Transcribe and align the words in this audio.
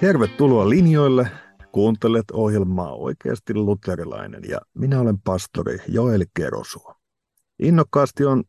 Tervetuloa 0.00 0.68
linjoille. 0.68 1.30
Kuuntelet 1.72 2.30
ohjelmaa 2.32 2.94
Oikeasti 2.94 3.54
luterilainen 3.54 4.42
ja 4.48 4.60
minä 4.74 5.00
olen 5.00 5.20
pastori 5.20 5.78
Joel 5.88 6.24
Kerosuo. 6.34 6.94
Innokkaasti 7.58 8.24
on 8.24 8.44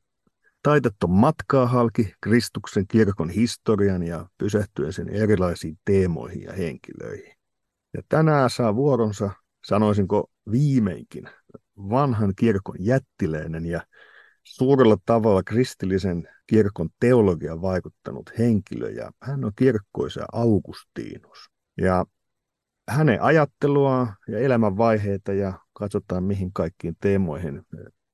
taitettu 0.63 1.07
matkaa 1.07 1.67
halki 1.67 2.13
Kristuksen 2.21 2.87
kirkon 2.87 3.29
historian 3.29 4.03
ja 4.03 4.25
pysähtyen 4.37 4.93
sen 4.93 5.09
erilaisiin 5.09 5.77
teemoihin 5.85 6.41
ja 6.41 6.53
henkilöihin. 6.53 7.33
Ja 7.93 8.01
tänään 8.09 8.49
saa 8.49 8.75
vuoronsa, 8.75 9.29
sanoisinko 9.65 10.31
viimeinkin, 10.51 11.29
vanhan 11.77 12.33
kirkon 12.35 12.75
jättiläinen 12.79 13.65
ja 13.65 13.81
suurella 14.43 14.97
tavalla 15.05 15.43
kristillisen 15.43 16.29
kirkon 16.47 16.89
teologia 16.99 17.61
vaikuttanut 17.61 18.31
henkilö 18.37 18.89
ja 18.89 19.11
hän 19.21 19.45
on 19.45 19.51
kirkkoisa 19.55 20.25
Augustinus. 20.31 21.49
Ja 21.77 22.05
hänen 22.89 23.21
ajattelua 23.21 24.07
ja 24.27 24.39
elämänvaiheita 24.39 25.33
ja 25.33 25.59
katsotaan 25.73 26.23
mihin 26.23 26.53
kaikkiin 26.53 26.95
teemoihin 27.01 27.61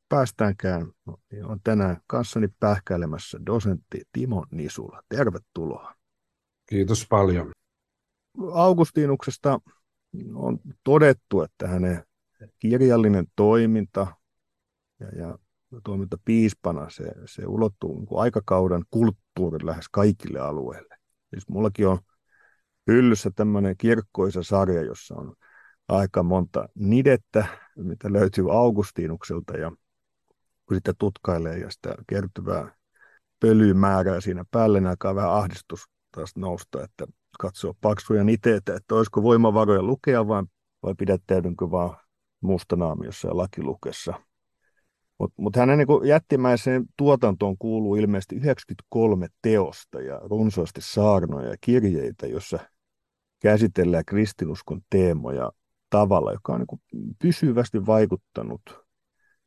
päästäänkään, 0.09 0.91
niin 1.31 1.45
on 1.45 1.59
tänään 1.63 1.98
kanssani 2.08 2.48
pähkäilemässä 2.59 3.39
dosentti 3.45 4.02
Timo 4.12 4.45
Nisula. 4.52 5.02
Tervetuloa. 5.09 5.95
Kiitos 6.70 7.08
paljon. 7.09 7.52
Augustinuksesta 8.53 9.59
on 10.34 10.59
todettu, 10.84 11.41
että 11.41 11.67
hänen 11.67 12.03
kirjallinen 12.59 13.25
toiminta 13.36 14.08
ja, 15.00 15.08
ja 15.08 15.38
toiminta 15.84 16.18
piispana, 16.26 16.90
se, 16.90 17.04
se 17.26 17.48
ulottuu 17.48 18.00
niin 18.00 18.08
aikakauden 18.20 18.84
kulttuurin 18.92 19.66
lähes 19.66 19.86
kaikille 19.92 20.40
alueille. 20.40 20.98
Siis 21.30 21.50
mullakin 21.50 21.88
on 21.88 22.00
hyllyssä 22.88 23.32
tämmöinen 23.36 23.78
kirkkoisa 23.78 24.44
sarja, 24.44 24.82
jossa 24.82 25.16
on 25.16 25.36
aika 25.88 26.24
monta 26.24 26.70
nidettä, 26.76 27.46
mitä 27.76 28.14
löytyy 28.14 28.52
Augustinukselta 28.52 29.58
ja 29.58 29.72
kun 30.66 30.78
sitten 30.78 30.96
tutkailee 30.98 31.58
ja 31.58 31.70
sitä 31.70 31.96
kertyvää 32.08 32.76
pölymäärää 33.40 34.22
siinä 34.22 34.46
päälle, 34.52 34.80
niin 34.80 34.88
alkaa 34.88 35.16
vähän 35.16 35.34
ahdistus 35.34 35.84
taas 36.12 36.36
nousta, 36.36 36.84
että 36.84 37.06
katsoo 37.40 37.74
paksuja 37.81 38.24
niteitä, 38.24 38.76
että 38.76 38.96
olisiko 38.96 39.24
voimavaroja 39.24 39.84
lukea 39.84 40.28
vai, 40.28 40.44
vai 40.84 40.96
pidättäydynkö 40.96 41.72
vaan 41.72 41.98
mustanaamiossa 42.42 43.28
ja 43.28 43.38
lakilukessa. 43.38 44.14
Mutta 45.20 45.42
mut 45.42 45.56
hänen 45.56 45.78
niin 45.78 46.08
jättimäiseen 46.08 46.86
tuotantoon 46.98 47.58
kuuluu 47.58 47.96
ilmeisesti 47.96 48.36
93 48.36 49.28
teosta 49.42 50.02
ja 50.02 50.20
runsaasti 50.24 50.82
saarnoja 50.84 51.50
ja 51.50 51.56
kirjeitä, 51.62 52.28
jossa 52.28 52.59
käsitellään 53.42 54.06
kristinuskon 54.06 54.82
teemoja 54.90 55.52
tavalla, 55.90 56.32
joka 56.32 56.54
on 56.54 56.66
niin 56.94 57.16
pysyvästi 57.22 57.86
vaikuttanut 57.86 58.62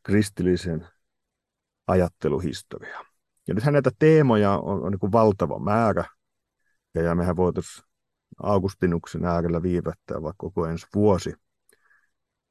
kristillisen 0.03 0.87
ajatteluhistoriaan. 1.87 3.07
Ja 3.49 3.55
nythän 3.55 3.73
näitä 3.73 3.91
teemoja 3.99 4.59
on, 4.59 4.83
on 4.83 4.93
niin 4.93 5.13
valtava 5.13 5.59
määrä, 5.59 6.05
ja, 6.95 7.03
ja 7.03 7.15
mehän 7.15 7.37
voitaisiin 7.37 7.87
Augustinuksen 8.43 9.25
äärellä 9.25 9.63
viivättää 9.63 10.23
vaikka 10.23 10.35
koko 10.37 10.67
ensi 10.67 10.87
vuosi. 10.95 11.35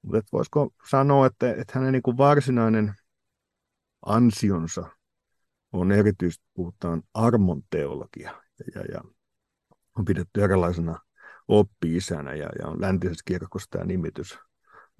Mutta 0.01 0.21
voisiko 0.31 0.69
sanoa, 0.89 1.25
että, 1.25 1.51
että 1.51 1.73
hänen 1.75 1.91
niin 1.91 2.17
varsinainen 2.17 2.93
ansionsa 4.05 4.89
on 5.73 5.91
erityisesti, 5.91 6.45
puhutaan 6.53 7.03
armon 7.13 7.61
teologia, 7.69 8.41
ja, 8.75 8.81
ja 8.91 9.01
on 9.97 10.05
pidetty 10.05 10.43
erilaisena 10.43 10.99
oppi-isänä, 11.47 12.33
ja, 12.33 12.49
ja 12.59 12.67
on 12.67 12.81
läntisessä 12.81 13.23
kirkossa 13.25 13.67
tämä 13.69 13.85
nimitys 13.85 14.39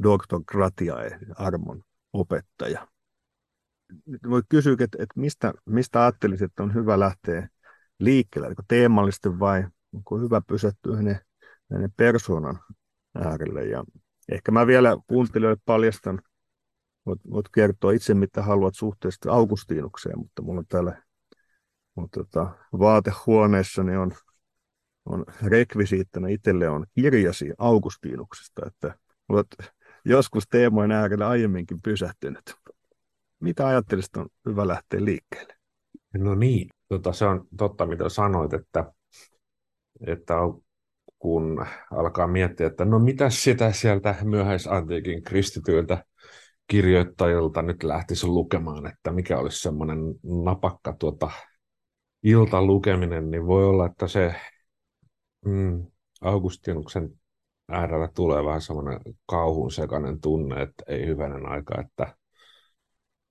Dr. 0.04 0.44
Gratiae, 0.48 1.20
armon 1.36 1.84
opettaja. 2.14 2.88
Nyt 4.06 4.22
voi 4.30 4.42
kysyä, 4.50 4.74
että, 4.80 5.04
että 5.04 5.20
mistä, 5.20 5.54
mistä 5.66 6.02
ajattelisit, 6.02 6.46
että 6.46 6.64
on 6.64 6.74
hyvä 6.74 7.00
lähteä 7.00 7.50
liikkeelle, 8.00 8.48
onko 8.48 8.64
teemallisesti 8.68 9.40
vai 9.40 9.68
onko 9.94 10.20
hyvä 10.20 10.42
pysähtyä 10.48 10.96
hänen, 10.96 11.20
hänen 11.72 11.94
persoonan 11.98 12.60
äärelle. 13.16 13.66
Ja 13.66 13.84
ehkä 14.32 14.52
mä 14.52 14.68
vielä 14.68 14.98
kuuntelijoille 15.08 15.62
paljastan, 15.66 16.22
voit, 17.10 17.20
voit 17.32 17.50
kertoa 17.50 17.92
itse 17.92 18.14
mitä 18.14 18.44
haluat 18.44 18.76
suhteesta 18.76 19.32
Augustiinukseen, 19.32 20.20
mutta 20.20 20.42
mulla 20.42 20.60
on 20.60 20.66
täällä 20.70 21.02
mun 21.96 22.10
tota, 22.10 22.50
vaatehuoneessani 22.80 23.98
on, 23.98 24.12
on 25.06 25.26
rekvisiittana 25.44 26.28
itselle 26.28 26.70
on 26.70 26.86
kirjasi 26.96 27.54
Augustiinuksesta, 27.58 28.62
että 28.68 28.96
olet 29.30 29.48
joskus 30.06 30.44
teemojen 30.48 30.92
äärellä 30.92 31.28
aiemminkin 31.28 31.82
pysähtynyt. 31.82 32.56
Mitä 33.40 33.68
ajattelisit 33.68 34.18
on 34.18 34.28
hyvä 34.46 34.68
lähteä 34.68 35.06
liikkeelle? 35.06 35.56
No 36.18 36.36
niin, 36.36 36.70
tota, 36.88 37.14
se 37.14 37.26
on 37.26 37.48
totta 37.58 37.86
mitä 37.86 38.10
sanoit, 38.10 38.54
että, 38.54 38.94
että 40.08 40.36
kun 41.20 41.66
alkaa 41.92 42.28
miettiä, 42.28 42.68
että 42.68 42.86
no 42.86 43.00
mitä 43.00 43.30
sitä 43.30 43.72
sieltä 43.72 44.16
myöhäisantiikin 44.24 45.24
kristityiltä 45.24 46.06
kirjoittajilta 46.70 47.62
nyt 47.62 47.84
lähtisi 47.84 48.28
lukemaan, 48.28 48.88
että 48.88 49.12
mikä 49.12 49.40
olisi 49.40 49.62
semmoinen 49.62 50.00
napakka 50.46 50.94
tuota, 50.94 51.32
iltalukeminen, 52.24 53.32
niin 53.32 53.48
voi 53.48 53.66
olla, 53.66 53.86
että 53.86 54.08
se 54.08 54.36
mm, 55.46 55.86
Augustinuksen 56.22 57.10
äärellä 57.70 58.10
tulee 58.16 58.46
vähän 58.46 58.62
semmoinen 58.62 59.00
kauhun 59.26 59.72
sekainen 59.72 60.22
tunne, 60.22 60.62
että 60.62 60.84
ei 60.88 61.06
hyvänen 61.06 61.46
aika, 61.46 61.82
että 61.82 62.16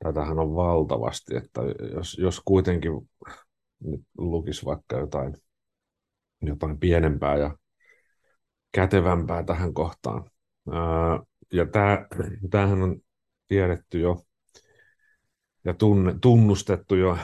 tätähän 0.04 0.38
on 0.38 0.54
valtavasti, 0.54 1.36
että 1.36 1.60
jos, 1.94 2.18
jos 2.18 2.40
kuitenkin 2.44 2.92
nyt 3.84 4.00
lukisi 4.18 4.64
vaikka 4.64 4.96
jotain, 4.98 5.34
jotain 6.42 6.78
pienempää 6.78 7.36
ja 7.36 7.56
kätevämpää 8.72 9.42
tähän 9.42 9.74
kohtaan. 9.74 10.30
Ää, 10.72 11.20
ja 11.52 11.66
tämä, 11.66 12.06
tämähän 12.50 12.82
on 12.82 13.00
tiedetty 13.48 14.00
jo 14.00 14.22
ja 15.64 15.74
tunnustettu 16.20 16.94
jo 16.94 17.18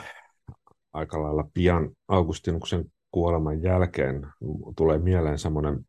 aika 0.93 1.23
lailla 1.23 1.49
pian 1.53 1.89
Augustinuksen 2.07 2.85
kuoleman 3.11 3.63
jälkeen. 3.63 4.27
Tulee 4.75 4.97
mieleen 4.97 5.39
semmoinen 5.39 5.85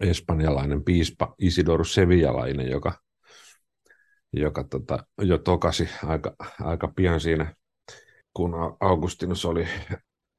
espanjalainen 0.00 0.84
piispa 0.84 1.34
Isidoro 1.38 1.84
Sevillalainen, 1.84 2.68
joka, 2.68 2.92
joka 4.32 4.64
tota, 4.64 5.06
jo 5.18 5.38
tokasi 5.38 5.88
aika, 6.04 6.36
aika 6.60 6.88
pian 6.96 7.20
siinä, 7.20 7.54
kun 8.34 8.54
Augustinus 8.80 9.44
oli 9.44 9.66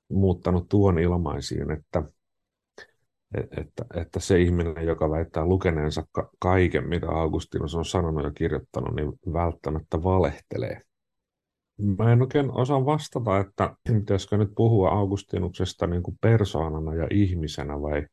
muuttanut 0.10 0.70
tuon 0.70 1.00
ilmaisiin, 1.00 1.72
että, 1.72 2.04
että, 3.34 3.86
että 3.96 4.19
se 4.19 4.42
ihminen, 4.42 4.88
joka 4.88 5.09
väittää 5.09 5.46
lukeneensa 5.46 6.03
kaiken, 6.40 6.90
mitä 6.90 7.09
Augustinus 7.09 7.75
on 7.75 7.86
sanonut 7.86 8.24
ja 8.24 8.31
kirjoittanut, 8.31 8.96
niin 8.96 9.34
välttämättä 9.34 10.03
valehtelee. 10.03 10.81
Mä 11.97 12.12
en 12.12 12.22
oikein 12.22 12.52
osaa 12.52 12.86
vastata, 12.86 13.40
että 13.40 13.75
pitäisikö 13.88 14.38
nyt 14.38 14.52
puhua 14.56 14.90
Augustinuksesta 14.90 15.88
niin 15.88 16.04
kuin 16.04 16.18
persoonana 16.22 16.95
ja 16.95 17.07
ihmisenä 17.12 17.81
vai, 17.81 18.07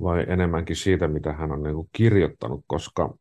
vai 0.00 0.24
enemmänkin 0.28 0.76
siitä, 0.76 1.08
mitä 1.08 1.32
hän 1.32 1.52
on 1.52 1.62
niin 1.62 1.74
kuin 1.74 1.88
kirjoittanut, 1.92 2.64
koska, 2.66 3.14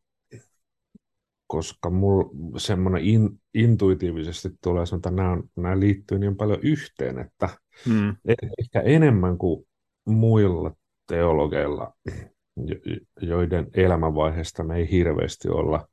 koska 1.47 1.89
mulla 1.89 2.29
semmoinen 2.57 3.03
in, 3.03 3.29
intuitiivisesti 3.53 4.49
tulee 4.63 4.83
että 4.95 5.11
nämä, 5.11 5.37
nämä 5.55 5.79
liittyy 5.79 6.19
niin 6.19 6.37
paljon 6.37 6.59
yhteen, 6.61 7.19
että. 7.19 7.49
E-, 8.27 8.47
ehkä 8.59 8.81
enemmän 8.81 9.37
kuin 9.37 9.65
muilla 10.05 10.71
teologeilla, 11.07 11.93
joiden 13.21 13.67
elämänvaiheesta 13.73 14.63
me 14.63 14.77
ei 14.77 14.91
hirveästi 14.91 15.49
olla 15.49 15.87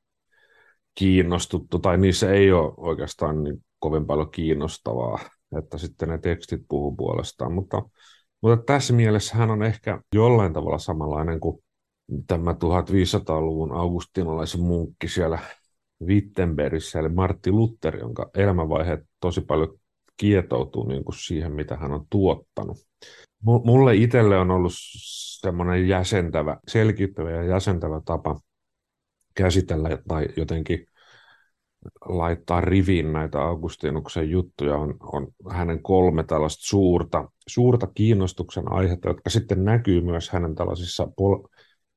kiinnostuttu, 0.95 1.79
tai 1.79 1.99
niissä 1.99 2.33
ei 2.33 2.53
ole 2.53 2.73
oikeastaan 2.77 3.45
niin 3.45 3.65
kovin 3.79 4.07
paljon 4.07 4.31
kiinnostavaa, 4.31 5.19
että 5.59 5.79
sitten 5.79 6.09
ne 6.09 6.19
tekstit 6.19 6.61
puhuu 6.69 6.97
puolestaan, 6.97 7.53
mutta, 7.53 7.83
mutta 8.43 8.65
tässä 8.65 8.93
mielessä 8.93 9.37
hän 9.37 9.51
on 9.51 9.63
ehkä 9.63 10.01
jollain 10.15 10.53
tavalla 10.53 10.79
samanlainen 10.79 11.41
kuin 11.41 11.65
tämä 12.27 12.53
1500-luvun 12.53 13.73
augustinalaisen 13.73 14.61
munkki 14.61 15.09
siellä 15.09 15.39
Wittenbergissä, 16.07 17.01
eli 17.01 17.09
Martti 17.09 17.51
Luther, 17.51 17.97
jonka 17.97 18.31
elämänvaiheet 18.35 19.01
tosi 19.21 19.41
paljon 19.41 19.79
kietoutuu 20.17 20.89
niin 20.89 21.05
kuin 21.05 21.17
siihen, 21.19 21.53
mitä 21.53 21.77
hän 21.77 21.93
on 21.93 22.07
tuottanut. 22.11 22.90
Mulle 23.45 23.95
itselle 23.95 24.39
on 24.39 24.51
ollut 24.51 24.73
semmoinen 25.41 25.89
jäsentävä, 25.89 26.57
selkiyttävä 26.69 27.31
ja 27.31 27.45
jäsentävä 27.45 28.01
tapa 28.05 28.41
käsitellä 29.35 29.99
tai 30.09 30.29
jotenkin 30.37 30.87
laittaa 32.05 32.61
riviin 32.61 33.13
näitä 33.13 33.43
Augustinuksen 33.43 34.31
juttuja 34.31 34.77
on, 34.77 34.97
on 35.01 35.29
hänen 35.51 35.83
kolme 35.83 36.25
tällaista 36.25 36.63
suurta 36.67 37.29
suurta 37.51 37.87
kiinnostuksen 37.87 38.73
aihetta, 38.73 39.09
jotka 39.09 39.31
sitten 39.31 39.65
näkyy 39.65 40.01
myös 40.01 40.31
hänen 40.31 40.55
tällaisissa 40.55 41.07
pol- 41.17 41.49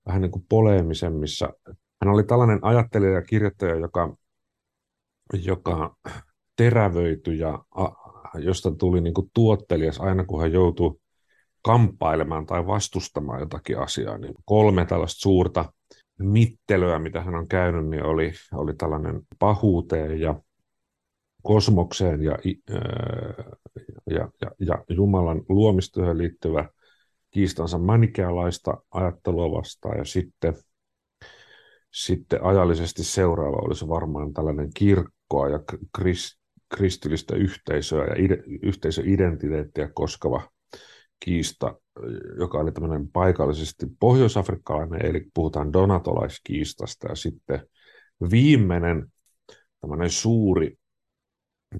vähän 0.05 0.21
niin 0.21 0.31
kuin 0.31 0.45
poleemisemmissa. 0.49 1.53
Hän 2.01 2.13
oli 2.13 2.23
tällainen 2.23 2.59
ajattelija 2.61 3.11
ja 3.13 3.21
kirjoittaja, 3.21 3.75
joka, 3.75 4.15
joka 5.33 5.95
terävöityi 6.55 7.39
ja 7.39 7.63
a, 7.71 7.87
josta 8.39 8.71
tuli 8.71 9.01
niin 9.01 9.13
kuin 9.13 9.31
tuottelias 9.33 9.99
aina, 9.99 10.25
kun 10.25 10.41
hän 10.41 10.51
joutui 10.51 10.99
kamppailemaan 11.63 12.45
tai 12.45 12.67
vastustamaan 12.67 13.39
jotakin 13.39 13.79
asiaa. 13.79 14.17
Niin 14.17 14.33
kolme 14.45 14.85
tällaista 14.85 15.21
suurta 15.21 15.73
mittelöä, 16.19 16.99
mitä 16.99 17.21
hän 17.21 17.35
on 17.35 17.47
käynyt, 17.47 17.87
niin 17.87 18.03
oli, 18.03 18.31
oli 18.53 18.73
tällainen 18.75 19.21
pahuuteen 19.39 20.19
ja 20.19 20.35
kosmokseen 21.43 22.23
ja, 22.23 22.37
ja, 24.09 24.29
ja, 24.41 24.51
ja 24.59 24.83
Jumalan 24.89 25.41
luomistyöhön 25.49 26.17
liittyvä 26.17 26.69
kiistansa 27.31 27.77
manikealaista 27.77 28.77
ajattelua 28.91 29.51
vastaan 29.51 29.97
ja 29.97 30.05
sitten, 30.05 30.53
sitten 31.91 32.43
ajallisesti 32.43 33.03
seuraava 33.03 33.57
olisi 33.57 33.87
varmaan 33.87 34.33
tällainen 34.33 34.69
kirkkoa 34.73 35.49
ja 35.49 35.59
krist, 35.95 36.39
kristillistä 36.75 37.35
yhteisöä 37.35 38.05
ja 38.05 38.15
ide, 38.17 38.43
yhteisöidentiteettiä 38.61 39.89
koskeva 39.93 40.41
kiista, 41.23 41.75
joka 42.39 42.57
oli 42.57 42.71
tämmöinen 42.71 43.07
paikallisesti 43.07 43.85
pohjoisafrikkalainen, 43.99 45.05
eli 45.05 45.25
puhutaan 45.33 45.73
donatolaiskiistasta, 45.73 47.07
ja 47.07 47.15
sitten 47.15 47.67
viimeinen 48.31 49.07
tämmöinen 49.81 50.09
suuri 50.09 50.75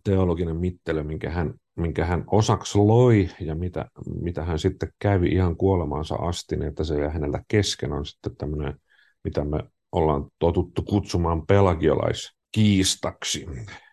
teologinen 0.04 0.58
mittelö, 0.58 1.04
minkä 1.04 1.30
hän, 1.30 1.54
minkä 1.76 2.06
hän 2.06 2.24
osaksi 2.28 2.78
loi 2.78 3.30
ja 3.40 3.56
mitä, 3.56 3.86
mitä 4.22 4.44
hän 4.44 4.60
sitten 4.60 4.90
kävi 5.00 5.28
ihan 5.28 5.58
kuolemaansa 5.58 6.16
asti, 6.16 6.56
niin 6.56 6.68
että 6.68 6.84
se 6.84 7.00
jäi 7.00 7.14
hänellä 7.14 7.44
kesken, 7.48 7.94
on 7.94 8.06
sitten 8.06 8.36
tämmöinen, 8.36 8.80
mitä 9.24 9.46
me 9.46 9.60
ollaan 9.92 10.28
totuttu 10.40 10.82
kutsumaan 10.82 11.48
pelagiolaiskiistaksi. 11.48 13.46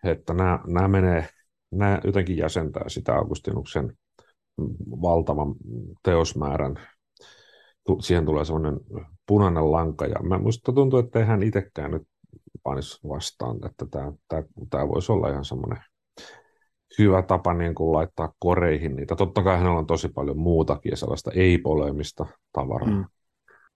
Että 0.04 0.34
nämä, 0.34 0.58
nämä 0.66 0.88
menee, 0.88 1.28
nämä 1.70 2.00
jotenkin 2.04 2.36
jäsentää 2.36 2.88
sitä 2.88 3.14
Augustinuksen 3.14 3.92
valtavan 5.02 5.54
teosmäärän. 6.02 6.80
Siihen 8.00 8.24
tulee 8.26 8.44
semmoinen 8.44 8.80
punainen 9.26 9.72
lanka, 9.72 10.06
ja 10.06 10.22
mä 10.22 10.38
musta 10.38 10.72
tuntuu, 10.72 10.98
että 10.98 11.24
hän 11.24 11.42
itsekään 11.42 11.90
nyt 11.90 12.02
panisi 12.62 13.08
vastaan, 13.08 13.56
että 13.66 13.86
tämä, 13.90 14.12
tämä, 14.28 14.42
tämä 14.70 14.88
voisi 14.88 15.12
olla 15.12 15.28
ihan 15.28 15.44
semmoinen 15.44 15.84
hyvä 16.98 17.22
tapa 17.22 17.54
niin 17.54 17.74
kuin 17.74 17.92
laittaa 17.92 18.32
koreihin 18.38 18.96
niitä. 18.96 19.16
Totta 19.16 19.42
kai 19.42 19.58
hänellä 19.58 19.78
on 19.78 19.86
tosi 19.86 20.08
paljon 20.08 20.38
muutakin 20.38 20.96
sellaista 20.96 21.30
ei-polemista 21.34 22.26
tavaraa. 22.52 22.90
Mm. 22.90 23.04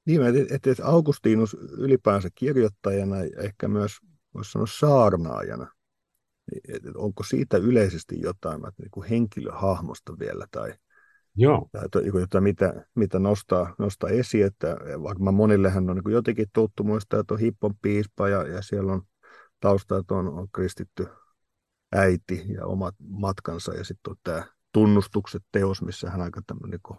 Niin, 0.06 0.22
että, 0.22 0.70
että 0.70 0.86
Augustinus 0.86 1.56
ylipäänsä 1.78 2.28
kirjoittajana 2.34 3.16
ja 3.16 3.42
ehkä 3.42 3.68
myös 3.68 3.92
voisi 4.34 4.52
sanoa 4.52 4.66
saarnaajana, 4.78 5.66
onko 6.96 7.22
siitä 7.22 7.56
yleisesti 7.56 8.20
jotain 8.20 8.60
niin 8.78 8.90
kuin 8.90 9.08
henkilöhahmosta 9.08 10.18
vielä 10.18 10.46
tai, 10.50 10.74
Joo. 11.36 11.68
tai 11.72 12.06
jotain, 12.20 12.44
mitä, 12.44 12.86
mitä 12.94 13.18
nostaa, 13.18 13.74
nostaa 13.78 14.10
esiin, 14.10 14.46
että 14.46 14.76
vaikka 15.02 15.32
monillehän 15.32 15.90
on 15.90 15.96
niin 15.96 16.12
jotenkin 16.12 16.46
tuttu 16.52 16.84
muistaa, 16.84 17.20
että 17.20 17.34
on 17.34 17.40
hippon 17.40 17.74
piispa 17.82 18.28
ja, 18.28 18.46
ja 18.46 18.62
siellä 18.62 18.92
on 18.92 19.02
tausta, 19.60 19.98
että 19.98 20.14
on, 20.14 20.28
on 20.28 20.48
kristitty 20.52 21.06
äiti 21.94 22.44
ja 22.54 22.66
omat 22.66 22.94
matkansa 23.08 23.74
ja 23.74 23.84
sitten 23.84 24.10
on 24.10 24.16
tämä 24.24 24.46
tunnustukset 24.72 25.42
teos, 25.52 25.82
missä 25.82 26.10
hän 26.10 26.20
aika 26.20 26.40
tämmöinen 26.46 26.80
niin 26.88 26.98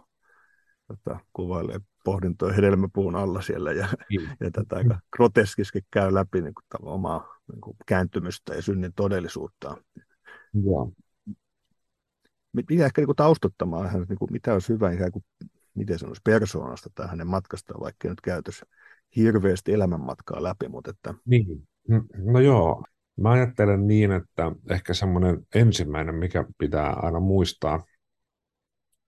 tota, 0.86 1.20
kuvailee 1.32 1.80
pohdintoja 2.04 2.54
hedelmäpuun 2.54 3.16
alla 3.16 3.42
siellä 3.42 3.72
ja, 3.72 3.88
mm. 4.20 4.26
ja 4.40 4.50
tätä 4.50 4.76
aika 4.76 5.00
groteskiski 5.16 5.80
käy 5.90 6.14
läpi 6.14 6.42
niin 6.42 6.54
kuin, 6.54 6.88
omaa 6.92 7.35
niin 7.52 7.60
kuin, 7.60 7.76
kääntymystä 7.86 8.54
ja 8.54 8.62
synnin 8.62 8.92
todellisuutta. 8.96 9.76
Joo. 10.64 10.92
Mitä 12.52 12.84
ehkä 12.86 13.00
niin 13.00 13.06
kuin, 13.06 13.16
taustottamaan 13.16 13.90
hän, 13.90 14.06
niin 14.08 14.18
kuin, 14.18 14.32
mitä 14.32 14.52
olisi 14.52 14.72
hyvä 14.72 14.90
ikään 14.90 15.12
kuin, 15.12 15.24
miten 15.74 15.98
sanoisi, 15.98 16.22
persoonasta 16.24 16.90
tai 16.94 17.08
hänen 17.08 17.26
matkastaan, 17.26 17.80
vaikka 17.80 18.08
nyt 18.08 18.20
käytössä 18.20 18.66
hirveästi 19.16 19.72
elämänmatkaa 19.72 20.42
läpi, 20.42 20.68
mutta 20.68 20.90
että... 20.90 21.14
Niin. 21.24 21.68
No 22.16 22.40
joo, 22.40 22.84
Mä 23.20 23.30
ajattelen 23.30 23.86
niin, 23.86 24.12
että 24.12 24.52
ehkä 24.70 24.94
semmoinen 24.94 25.46
ensimmäinen, 25.54 26.14
mikä 26.14 26.44
pitää 26.58 26.92
aina 26.92 27.20
muistaa 27.20 27.84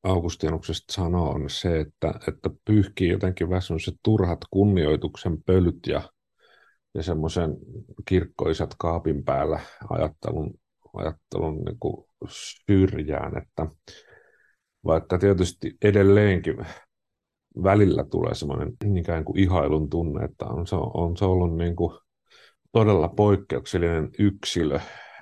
Augustinuksesta 0.02 0.92
sanoa, 0.92 1.28
on 1.28 1.50
se, 1.50 1.80
että, 1.80 2.14
että 2.28 2.50
pyyhkii 2.64 3.08
jotenkin 3.08 3.48
semmoiset 3.60 3.94
turhat 4.02 4.38
kunnioituksen 4.50 5.42
pölyt 5.42 5.86
ja, 5.86 6.02
ja 6.98 7.02
semmoisen 7.02 7.56
kirkkoisat 8.04 8.74
kaapin 8.78 9.24
päällä 9.24 9.60
ajattelun, 9.90 10.54
ajattelun 10.94 11.64
niin 11.64 11.76
kuin 11.80 12.06
syrjään, 12.66 13.38
että 13.38 13.66
vaikka 14.84 15.18
tietysti 15.18 15.76
edelleenkin 15.82 16.56
välillä 17.62 18.04
tulee 18.04 18.34
semmoinen 18.34 18.96
ikään 18.96 19.24
kuin 19.24 19.38
ihailun 19.38 19.90
tunne, 19.90 20.24
että 20.24 20.46
on 20.46 20.66
se, 20.66 20.76
on 20.76 21.16
se 21.16 21.24
ollut 21.24 21.56
niin 21.56 21.76
kuin 21.76 21.98
todella 22.72 23.08
poikkeuksellinen 23.08 24.10
yksilö, 24.18 24.74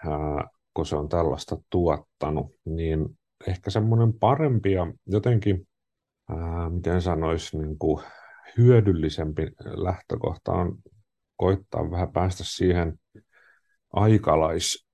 ää, 0.07 0.49
kun 0.75 0.87
se 0.87 0.97
on 0.97 1.09
tällaista 1.09 1.57
tuottanut, 1.71 2.55
niin 2.65 3.19
ehkä 3.47 3.71
semmoinen 3.71 4.13
parempi 4.13 4.73
ja 4.73 4.93
jotenkin, 5.07 5.69
ää, 6.29 6.71
miten 6.71 7.03
sanoisi, 7.03 7.59
niin 7.59 7.79
kuin 7.79 8.05
hyödyllisempi 8.59 9.43
lähtökohta 9.65 10.53
on 10.53 10.79
koittaa 11.37 11.91
vähän 11.91 12.13
päästä 12.13 12.45
siihen 12.47 12.99
aikalais 13.93 14.87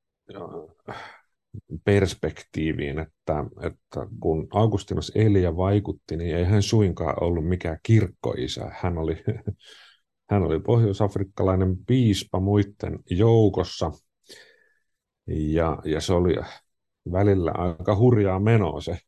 perspektiiviin, 1.84 2.98
että, 2.98 3.44
että 3.60 4.06
kun 4.20 4.46
Augustinus 4.52 5.12
eli 5.14 5.42
ja 5.42 5.56
vaikutti, 5.56 6.16
niin 6.16 6.36
ei 6.36 6.44
hän 6.44 6.62
suinkaan 6.62 7.22
ollut 7.24 7.48
mikään 7.48 7.78
kirkkoisä. 7.82 8.70
Hän 8.80 8.98
oli 8.98 9.24
hän 10.30 10.42
oli 10.42 10.60
pohjoisafrikkalainen 10.60 11.76
piispa 11.86 12.40
muiden 12.40 12.98
joukossa, 13.10 13.92
ja, 15.26 15.78
ja 15.84 16.00
se 16.00 16.12
oli 16.12 16.36
välillä 17.12 17.52
aika 17.52 17.96
hurjaa 17.96 18.40
menoa 18.40 18.80
se 18.80 18.98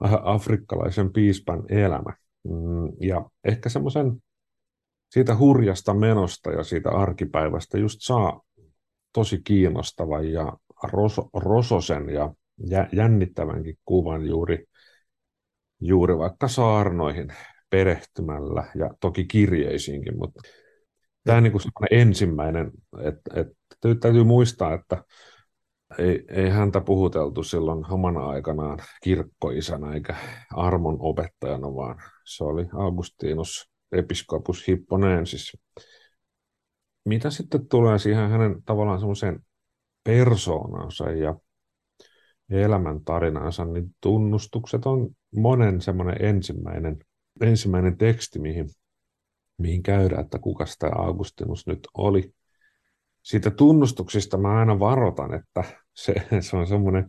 afrikkalaisen 0.22 1.12
piispan 1.12 1.62
elämä. 1.68 2.16
Mm, 2.44 2.92
ja 3.00 3.30
ehkä 3.44 3.68
semmoisen 3.68 4.22
siitä 5.14 5.36
hurjasta 5.36 5.94
menosta 5.94 6.50
ja 6.50 6.64
siitä 6.64 6.90
arkipäivästä 6.90 7.78
just 7.78 7.98
saa 8.00 8.40
tosi 9.12 9.40
kiinnostavan 9.44 10.32
ja 10.32 10.52
roso, 10.82 11.28
rososen 11.34 12.08
ja 12.08 12.34
jännittävänkin 12.92 13.78
kuvan 13.84 14.26
juuri, 14.26 14.64
juuri 15.80 16.18
vaikka 16.18 16.48
saarnoihin 16.48 17.28
perehtymällä 17.70 18.64
ja 18.74 18.90
toki 19.00 19.24
kirjeisiinkin, 19.24 20.18
mutta 20.18 20.42
tämä 21.24 21.38
on 21.38 21.42
niin 21.42 21.52
kuin 21.52 21.62
ensimmäinen, 21.90 22.70
että, 23.00 23.40
että 23.40 23.54
täytyy 24.00 24.24
muistaa, 24.24 24.74
että 24.74 25.04
ei, 25.98 26.24
ei 26.28 26.50
häntä 26.50 26.80
puhuteltu 26.80 27.42
silloin 27.42 27.92
omana 27.92 28.26
aikanaan 28.26 28.78
kirkkoisänä 29.02 29.94
eikä 29.94 30.14
armon 30.54 30.96
opettajana, 30.98 31.74
vaan 31.74 32.02
se 32.24 32.44
oli 32.44 32.66
Augustinus 32.72 33.73
Episcopus 33.98 34.68
Hipponensis. 34.68 35.56
Mitä 37.04 37.30
sitten 37.30 37.68
tulee 37.68 37.98
siihen 37.98 38.30
hänen 38.30 38.62
tavallaan 38.64 38.98
semmoiseen 38.98 39.40
persoonansa 40.04 41.10
ja 41.10 41.34
elämäntarinansa, 42.50 43.64
niin 43.64 43.96
tunnustukset 44.00 44.86
on 44.86 45.10
monen 45.36 45.80
semmoinen 45.80 46.24
ensimmäinen 46.24 46.98
ensimmäinen 47.40 47.98
teksti, 47.98 48.38
mihin, 48.38 48.70
mihin 49.58 49.82
käydään, 49.82 50.24
että 50.24 50.38
kuka 50.38 50.64
tämä 50.78 50.92
Augustinus 50.94 51.66
nyt 51.66 51.88
oli. 51.94 52.34
Siitä 53.22 53.50
tunnustuksista 53.50 54.38
mä 54.38 54.58
aina 54.58 54.78
varoitan, 54.78 55.34
että 55.34 55.64
se, 55.94 56.14
se 56.40 56.56
on 56.56 56.66
semmoinen, 56.66 57.06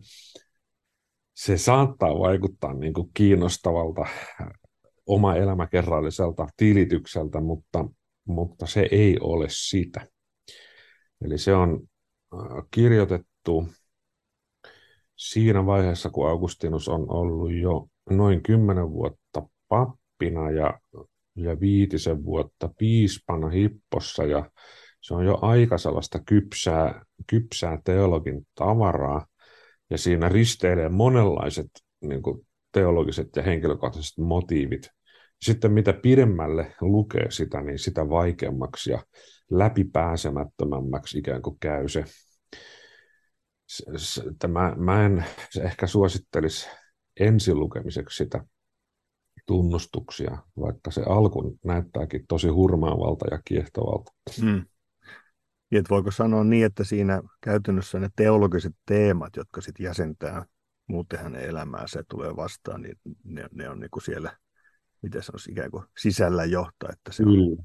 se 1.34 1.58
saattaa 1.58 2.18
vaikuttaa 2.18 2.74
niin 2.74 2.92
kuin 2.92 3.10
kiinnostavalta 3.14 4.06
oma 5.06 5.34
elämäkerralliselta 5.34 6.46
tilitykseltä, 6.56 7.40
mutta, 7.40 7.84
mutta 8.24 8.66
se 8.66 8.88
ei 8.90 9.16
ole 9.20 9.46
sitä. 9.48 10.06
Eli 11.24 11.38
se 11.38 11.54
on 11.54 11.80
äh, 12.34 12.40
kirjoitettu 12.70 13.68
siinä 15.16 15.66
vaiheessa, 15.66 16.10
kun 16.10 16.28
Augustinus 16.28 16.88
on 16.88 17.10
ollut 17.10 17.52
jo 17.52 17.86
noin 18.10 18.42
kymmenen 18.42 18.90
vuotta 18.90 19.42
pappi, 19.68 20.06
pappina 20.18 20.50
ja, 20.50 20.80
ja 21.36 21.60
viitisen 21.60 22.24
vuotta 22.24 22.70
piispana 22.78 23.48
Hippossa 23.48 24.24
ja 24.24 24.50
se 25.00 25.14
on 25.14 25.26
jo 25.26 25.38
aika 25.42 25.78
sellaista 25.78 26.18
kypsää, 26.26 27.04
kypsää 27.26 27.78
teologin 27.84 28.46
tavaraa 28.54 29.26
ja 29.90 29.98
siinä 29.98 30.28
risteilee 30.28 30.88
monenlaiset 30.88 31.70
niin 32.00 32.22
kuin, 32.22 32.46
teologiset 32.72 33.28
ja 33.36 33.42
henkilökohtaiset 33.42 34.18
motiivit. 34.18 34.90
Sitten 35.42 35.72
mitä 35.72 35.92
pidemmälle 35.92 36.74
lukee 36.80 37.30
sitä, 37.30 37.60
niin 37.60 37.78
sitä 37.78 38.08
vaikeammaksi 38.08 38.90
ja 38.90 39.04
läpipääsemättömämmäksi 39.50 41.18
ikään 41.18 41.42
kuin 41.42 41.56
käy 41.60 41.88
se. 41.88 42.04
Tämä, 44.38 44.74
mä 44.76 45.06
en 45.06 45.24
ehkä 45.60 45.86
suosittelisi 45.86 46.68
ensilukemiseksi 47.20 48.16
sitä 48.16 48.44
tunnustuksia, 49.46 50.38
vaikka 50.60 50.90
se 50.90 51.02
alku 51.02 51.58
näyttääkin 51.64 52.24
tosi 52.28 52.48
hurmaavalta 52.48 53.26
ja 53.30 53.40
kiehtovalta. 53.44 54.12
Hmm. 54.40 54.64
Niin, 55.70 55.78
että 55.78 55.90
voiko 55.90 56.10
sanoa 56.10 56.44
niin, 56.44 56.66
että 56.66 56.84
siinä 56.84 57.22
käytännössä 57.40 57.98
ne 57.98 58.08
teologiset 58.16 58.72
teemat, 58.86 59.36
jotka 59.36 59.60
sitten 59.60 59.84
jäsentää 59.84 60.46
muuten 60.86 61.18
hänen 61.18 61.42
elämäänsä 61.42 62.04
tulee 62.08 62.36
vastaan, 62.36 62.82
niin 62.82 62.98
ne, 63.24 63.48
ne 63.52 63.68
on 63.68 63.80
niin 63.80 63.90
kuin 63.90 64.02
siellä, 64.02 64.36
miten 65.06 65.22
se 65.22 65.32
olisi 65.34 65.50
ikään 65.50 65.70
kuin 65.70 65.84
sisällä 65.98 66.44
johtaa. 66.44 66.90
Että 66.92 67.12
se 67.12 67.22
Kyllä. 67.22 67.56
On... 67.58 67.64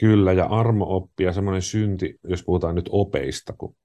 Kyllä, 0.00 0.32
ja 0.32 0.46
armo-oppi 0.46 1.24
ja 1.24 1.32
semmoinen 1.32 1.62
synti, 1.62 2.18
jos 2.28 2.42
puhutaan 2.44 2.74
nyt 2.74 2.88
opeista, 2.92 3.52
kun, 3.52 3.76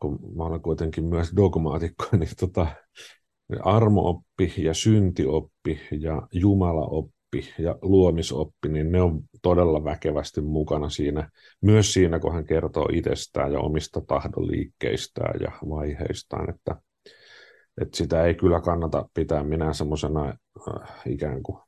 kun 0.00 0.18
mä 0.36 0.44
olen 0.44 0.62
kuitenkin 0.62 1.04
myös 1.04 1.32
dogmaatikko, 1.36 2.04
niin 2.16 2.30
tota, 2.40 2.66
armooppi 3.62 4.54
ja 4.56 4.74
syntioppi 4.74 5.80
ja 6.00 6.22
jumalaoppi 6.32 7.54
ja 7.58 7.78
luomisoppi, 7.82 8.68
niin 8.68 8.92
ne 8.92 9.02
on 9.02 9.22
todella 9.42 9.84
väkevästi 9.84 10.40
mukana 10.40 10.88
siinä, 10.88 11.30
myös 11.60 11.92
siinä, 11.92 12.18
kun 12.18 12.34
hän 12.34 12.46
kertoo 12.46 12.88
itsestään 12.92 13.52
ja 13.52 13.60
omista 13.60 14.00
tahdonliikkeistään 14.00 15.40
ja 15.40 15.52
vaiheistaan, 15.68 16.50
että, 16.50 16.76
että 17.80 17.96
sitä 17.96 18.24
ei 18.24 18.34
kyllä 18.34 18.60
kannata 18.60 19.08
pitää 19.14 19.44
minä 19.44 19.72
semmoisena 19.72 20.28
äh, 20.28 21.02
ikään 21.06 21.42
kuin 21.42 21.65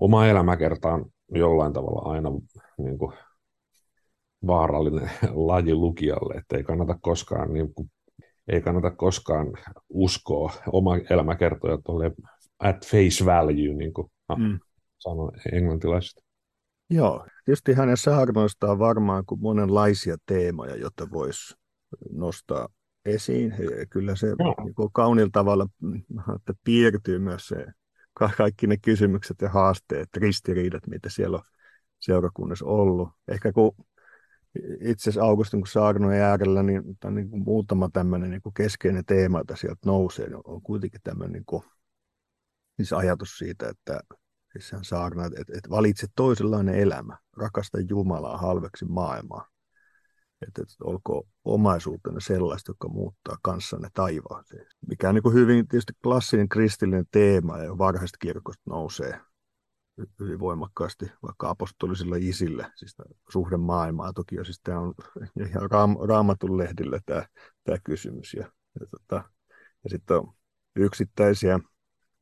oma 0.00 0.26
elämäkerta 0.26 0.88
on 0.88 1.06
jollain 1.34 1.72
tavalla 1.72 2.12
aina 2.12 2.30
niin 2.78 2.98
kuin 2.98 3.12
vaarallinen 4.46 5.10
laji 5.48 5.74
lukijalle, 5.74 6.34
että 6.34 6.56
ei 6.56 6.62
kannata 6.62 6.98
koskaan 7.00 7.52
niin 7.52 7.74
kuin 7.74 7.90
ei 8.48 8.60
kannata 8.60 8.90
koskaan 8.90 9.46
uskoa 9.88 10.52
oma 10.72 10.96
elämäkertoja 11.10 11.78
tuolle 11.84 12.12
at 12.58 12.86
face 12.86 13.24
value, 13.24 13.74
niin 13.74 13.92
kuin 13.92 14.10
mm. 14.38 14.58
sanoi 14.98 15.30
englantilaiset. 15.52 16.24
Joo, 16.90 17.26
tietysti 17.44 17.72
hänen 17.72 17.96
saarnoistaan 17.96 18.78
varmaan 18.78 19.24
kuin 19.26 19.40
monenlaisia 19.40 20.16
teemoja, 20.26 20.76
joita 20.76 21.10
voisi 21.10 21.54
nostaa 22.12 22.68
esiin. 23.04 23.54
Kyllä 23.90 24.16
se 24.16 24.26
niin 24.26 24.90
kauniilla 24.92 25.30
tavalla 25.32 25.66
mm, 25.82 26.02
että 26.36 26.52
piirtyy 26.64 27.18
myös 27.18 27.48
se, 27.48 27.66
kaikki 28.36 28.66
ne 28.66 28.76
kysymykset 28.76 29.40
ja 29.40 29.48
haasteet, 29.48 30.08
ristiriidat, 30.16 30.86
mitä 30.86 31.08
siellä 31.08 31.36
on 31.36 31.42
seurakunnassa 31.98 32.66
ollut. 32.66 33.08
Ehkä 33.28 33.52
kun 33.52 33.72
itse 34.80 35.10
asiassa 35.10 35.24
Augustin 35.24 35.66
saarnojen 35.66 36.22
äärellä, 36.22 36.62
niin, 36.62 36.82
tai 37.00 37.12
niin 37.12 37.30
kuin 37.30 37.42
muutama 37.42 37.88
tämmöinen 37.92 38.30
niin 38.30 38.42
kuin 38.42 38.54
keskeinen 38.54 39.04
teema, 39.04 39.38
jota 39.38 39.56
sieltä 39.56 39.80
nousee, 39.86 40.28
niin 40.28 40.40
on 40.44 40.62
kuitenkin 40.62 41.00
tämmöinen 41.04 41.32
niin 41.32 41.44
kuin, 41.46 41.62
siis 42.76 42.92
ajatus 42.92 43.38
siitä, 43.38 43.68
että 43.68 44.00
siis 44.52 44.72
saarna, 44.82 45.24
että, 45.26 45.40
että 45.40 45.70
valitse 45.70 46.06
toisenlainen 46.16 46.74
elämä, 46.74 47.16
rakasta 47.36 47.78
Jumalaa, 47.88 48.36
halveksi 48.38 48.84
maailmaa. 48.84 49.48
Että, 50.48 50.62
olko 50.84 51.26
omaisuutenne 51.44 52.20
sellaista, 52.20 52.70
joka 52.70 52.88
muuttaa 52.88 53.36
kanssanne 53.42 53.88
taivaaseen. 53.94 54.66
Mikä 54.86 55.08
on 55.08 55.14
niin 55.14 55.22
kuin 55.22 55.34
hyvin 55.34 55.68
tietysti 55.68 55.92
klassinen 56.02 56.48
kristillinen 56.48 57.06
teema 57.10 57.58
ja 57.58 57.78
varhaista 57.78 58.16
kirkosta 58.20 58.62
nousee 58.66 59.20
hyvin 60.20 60.40
voimakkaasti 60.40 61.12
vaikka 61.22 61.50
apostolisilla 61.50 62.16
isillä, 62.18 62.72
siis 62.74 62.96
suhde 63.30 63.56
maailmaa. 63.56 64.12
Toki 64.12 64.36
siis 64.44 64.60
tämä 64.62 64.78
on 64.78 64.94
ihan 65.48 65.70
raam, 65.70 65.96
raamatun 66.08 66.58
lehdillä 66.58 67.00
tämä, 67.06 67.26
tämä 67.64 67.78
kysymys. 67.84 68.34
Ja, 68.34 68.52
ja, 68.80 68.86
tota, 68.90 69.30
ja 69.84 69.90
sitten 69.90 70.16
on 70.16 70.34
yksittäisiä 70.76 71.60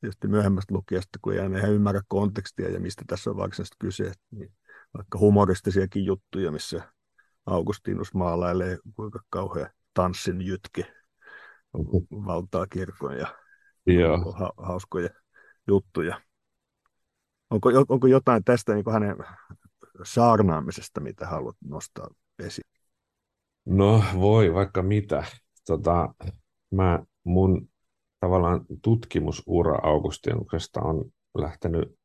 tietysti 0.01 0.29
myöhemmästä 0.29 0.75
lukijasta, 0.75 1.19
kun 1.23 1.33
ei 1.33 1.41
aina 1.41 1.59
ihan 1.59 1.73
ymmärrä 1.73 2.01
kontekstia 2.09 2.69
ja 2.69 2.81
mistä 2.81 3.03
tässä 3.07 3.31
on 3.31 3.37
varsinaisesti 3.37 3.77
kyse, 3.81 4.13
niin 4.31 4.53
vaikka 4.95 5.19
humoristisiakin 5.19 6.05
juttuja, 6.05 6.53
missä 6.53 6.93
Augustinus 7.49 8.15
maalailee, 8.15 8.79
kuinka 8.95 9.21
kauhea 9.31 9.71
tanssin 9.95 10.43
jytke 10.43 10.87
valtaa 12.11 12.67
kirkon 12.67 13.19
ja 13.19 13.27
Joo. 13.87 14.33
Ha- 14.33 14.53
hauskoja 14.57 15.09
juttuja. 15.69 16.21
Onko, 17.51 17.69
onko 17.89 18.07
jotain 18.07 18.45
tästä 18.45 18.75
niin 18.75 18.93
hänen 18.93 19.17
saarnaamisesta, 20.03 21.01
mitä 21.01 21.27
haluat 21.27 21.57
nostaa 21.65 22.09
esiin? 22.39 22.71
No 23.67 24.03
voi, 24.15 24.55
vaikka 24.55 24.83
mitä. 24.83 25.25
Tota, 25.67 26.15
mä, 26.71 27.05
mun 27.25 27.69
tavallaan 28.21 28.65
tutkimusura 28.83 29.79
Augustinuksesta 29.83 30.81
on 30.81 31.05
lähtenyt 31.39 31.98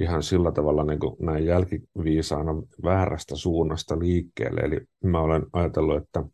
ihan 0.00 0.22
sillä 0.22 0.52
tavalla 0.52 0.84
niin 0.84 0.98
kuin 0.98 1.16
näin 1.20 1.46
jälkiviisaana 1.46 2.52
väärästä 2.84 3.36
suunnasta 3.36 3.98
liikkeelle. 3.98 4.60
Eli 4.60 4.80
mä 5.04 5.20
olen 5.20 5.46
ajatellut, 5.52 6.02
että, 6.02 6.24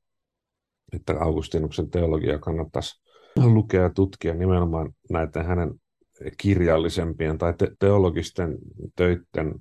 että 0.93 1.21
Augustinuksen 1.21 1.91
teologia 1.91 2.39
kannattaisi 2.39 3.03
lukea 3.37 3.83
ja 3.83 3.91
tutkia 3.91 4.35
nimenomaan 4.35 4.93
näiden 5.11 5.47
hänen 5.47 5.75
kirjallisempien 6.37 7.39
tai 7.39 7.55
te- 7.59 7.73
teologisten 7.79 8.59
töiden 8.97 9.55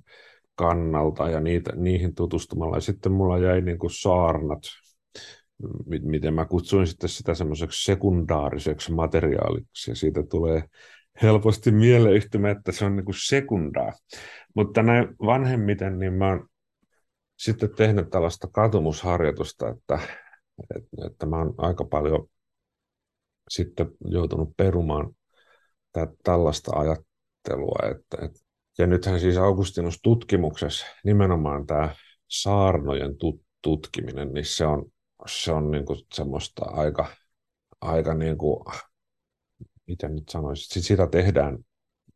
kannalta 0.54 1.30
ja 1.30 1.40
niitä, 1.40 1.72
niihin 1.76 2.14
tutustumalla. 2.14 2.76
Ja 2.76 2.80
sitten 2.80 3.12
mulla 3.12 3.38
jäi 3.38 3.60
niin 3.60 3.78
kuin 3.78 3.90
saarnat, 3.90 4.62
miten 6.02 6.34
mä 6.34 6.44
kutsuin 6.44 6.86
sitten 6.86 7.08
sitä 7.08 7.34
semmoiseksi 7.34 7.84
sekundaariseksi 7.84 8.92
materiaaliksi, 8.92 9.90
ja 9.90 9.94
siitä 9.94 10.22
tulee 10.22 10.62
helposti 11.22 11.70
mieleyhtymä, 11.70 12.50
että 12.50 12.72
se 12.72 12.84
on 12.84 12.96
niin 12.96 13.04
kuin 13.04 13.26
sekundaa. 13.26 13.92
Mutta 14.54 14.82
näin 14.82 15.08
vanhemmiten, 15.26 15.98
niin 15.98 16.12
mä 16.12 16.28
oon 16.28 16.48
sitten 17.38 17.74
tehnyt 17.76 18.10
tällaista 18.10 18.48
katumusharjoitusta, 18.52 19.68
että, 19.68 19.98
että, 20.76 21.06
että 21.06 21.26
mä 21.26 21.36
oon 21.36 21.54
aika 21.58 21.84
paljon 21.84 22.26
sitten 23.48 23.90
joutunut 24.04 24.56
perumaan 24.56 25.12
tällaista 26.24 26.70
ajattelua. 26.76 27.78
Että, 27.90 28.26
että, 28.26 28.40
ja 28.78 28.86
nythän 28.86 29.20
siis 29.20 29.36
Augustinus 29.36 29.98
tutkimuksessa 30.02 30.86
nimenomaan 31.04 31.66
tämä 31.66 31.94
saarnojen 32.28 33.16
tut, 33.16 33.42
tutkiminen, 33.62 34.32
niin 34.32 34.44
se 34.44 34.66
on, 34.66 34.84
se 35.26 35.52
on 35.52 35.70
niin 35.70 35.84
kuin 35.84 35.98
semmoista 36.14 36.64
aika, 36.64 37.06
aika 37.80 38.14
niin 38.14 38.38
kuin, 38.38 38.64
miten 39.88 40.14
nyt 40.14 40.28
sanoisin, 40.28 40.82
sitä 40.82 41.06
tehdään 41.06 41.58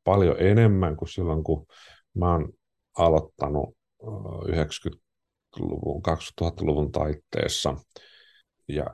paljon 0.05 0.37
enemmän 0.39 0.97
kuin 0.97 1.09
silloin, 1.09 1.45
kun 1.45 1.67
mä 2.15 2.33
oon 2.33 2.53
aloittanut 2.99 3.77
90-luvun, 4.49 6.03
2000-luvun 6.09 6.93
taitteessa. 6.93 7.77
Ja, 8.69 8.87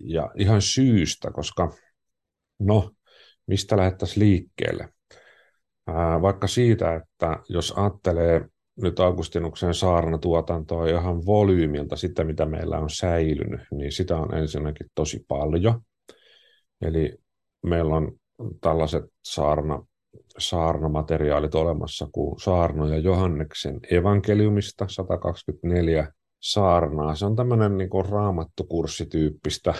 ja 0.00 0.30
ihan 0.38 0.62
syystä, 0.62 1.30
koska 1.30 1.72
no, 2.58 2.90
mistä 3.46 3.76
lähdettäisiin 3.76 4.26
liikkeelle? 4.26 4.88
Vaikka 6.22 6.46
siitä, 6.46 6.94
että 6.94 7.38
jos 7.48 7.72
ajattelee 7.76 8.48
nyt 8.82 9.00
Augustinuksen 9.00 9.74
saarnatuotantoa 9.74 10.88
ihan 10.88 11.26
volyymilta, 11.26 11.96
sitä 11.96 12.24
mitä 12.24 12.46
meillä 12.46 12.78
on 12.78 12.90
säilynyt, 12.90 13.60
niin 13.70 13.92
sitä 13.92 14.16
on 14.16 14.34
ensinnäkin 14.34 14.86
tosi 14.94 15.24
paljon. 15.28 15.80
Eli 16.82 17.18
meillä 17.62 17.96
on 17.96 18.12
tällaiset 18.60 19.04
saarna, 19.24 19.86
saarnamateriaalit 20.38 21.54
olemassa 21.54 22.08
kuin 22.12 22.40
saarnoja 22.40 22.98
Johanneksen 22.98 23.80
evankeliumista, 23.90 24.86
124 24.88 26.12
saarnaa. 26.40 27.14
Se 27.14 27.26
on 27.26 27.36
tämmöinen 27.36 27.78
niin 27.78 27.90
raamattokurssityyppistä 28.10 29.74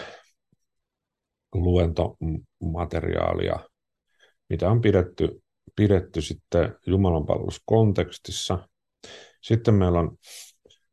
luentomateriaalia, 1.54 3.58
mitä 4.48 4.70
on 4.70 4.80
pidetty, 4.80 5.42
pidetty 5.76 6.20
sitten 6.20 6.74
Jumalanpalveluskontekstissa. 6.86 8.68
Sitten 9.42 9.74
meillä 9.74 9.98
on 9.98 10.16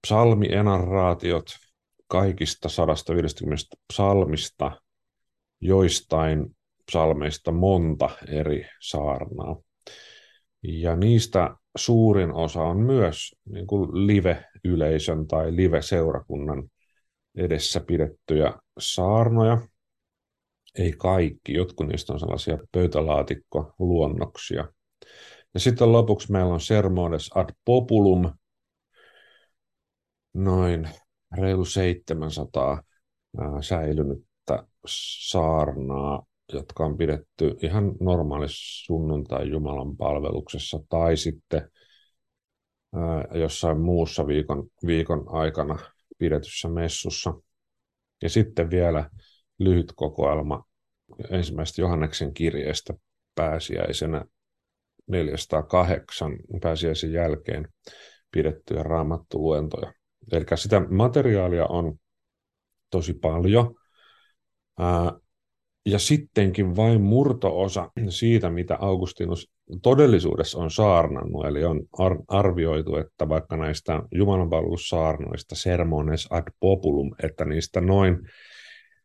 psalmienarraatiot 0.08 1.46
kaikista 2.08 2.70
150 2.70 3.64
psalmista, 3.94 4.72
joistain 5.62 6.56
psalmeista 6.92 7.52
monta 7.52 8.10
eri 8.28 8.66
saarnaa. 8.82 9.58
Ja 10.64 10.96
niistä 10.96 11.56
suurin 11.78 12.34
osa 12.34 12.62
on 12.62 12.80
myös 12.80 13.36
niin 13.50 13.68
kuin 13.68 14.08
live-yleisön 14.08 15.28
tai 15.28 15.56
live-seurakunnan 15.56 16.70
edessä 17.36 17.80
pidettyjä 17.80 18.54
saarnoja. 18.80 19.58
ei 20.78 20.92
kaikki. 20.92 21.54
Jotkut 21.54 21.88
niistä 21.88 22.14
on 22.14 22.20
sellaisia 22.20 22.58
pöytälaatikko-luonnoksia. 22.72 24.68
Ja 25.54 25.60
sitten 25.60 25.92
lopuksi 25.92 26.32
meillä 26.32 26.54
on 26.54 26.62
Sermones 26.62 27.30
ad 27.36 27.50
Populum, 27.66 28.32
noin 30.34 30.90
reilu 31.38 31.66
700 31.66 32.82
säilynyttä 33.62 34.68
saarnaa, 35.30 36.26
jotka 36.54 36.86
on 36.86 36.98
pidetty 36.98 37.56
ihan 37.62 37.96
normaalissa 38.00 38.86
sunnuntai 38.86 39.50
Jumalan 39.50 39.98
palveluksessa 39.98 40.80
tai 40.90 41.18
sitten 41.18 41.72
jossain 43.34 43.80
muussa 43.80 44.28
viikon, 44.28 44.68
viikon 44.88 45.26
aikana 45.28 45.80
pidetyssä 46.18 46.70
messussa. 46.70 47.34
Ja 48.24 48.30
sitten 48.30 48.70
vielä 48.70 49.10
lyhyt 49.60 49.94
kokoelma 49.96 50.64
ensimmäistä 51.30 51.82
Johanneksen 51.82 52.34
kirjeestä 52.34 52.94
pääsiäisenä 53.36 54.26
408 55.08 56.38
pääsiäisen 56.62 57.14
jälkeen 57.14 57.68
pidettyjä 58.32 58.84
raamattuluentoja. 58.84 59.94
Eli 60.32 60.46
sitä 60.56 60.82
materiaalia 60.90 61.66
on 61.66 61.96
tosi 62.90 63.14
paljon. 63.14 63.76
Ja 65.86 66.00
sittenkin 66.00 66.76
vain 66.76 67.02
murtoosa 67.02 67.92
siitä, 68.10 68.50
mitä 68.50 68.78
Augustinus 68.80 69.52
todellisuudessa 69.82 70.58
on 70.58 70.72
saarnannut, 70.72 71.46
eli 71.46 71.64
on 71.66 71.88
arvioitu, 72.28 72.96
että 72.96 73.30
vaikka 73.30 73.58
näistä 73.58 74.04
jumalanpalvelussaarnoista 74.12 75.56
sermones 75.56 76.28
ad 76.30 76.52
populum, 76.60 77.16
että 77.24 77.46
niistä 77.46 77.82
noin 77.82 78.30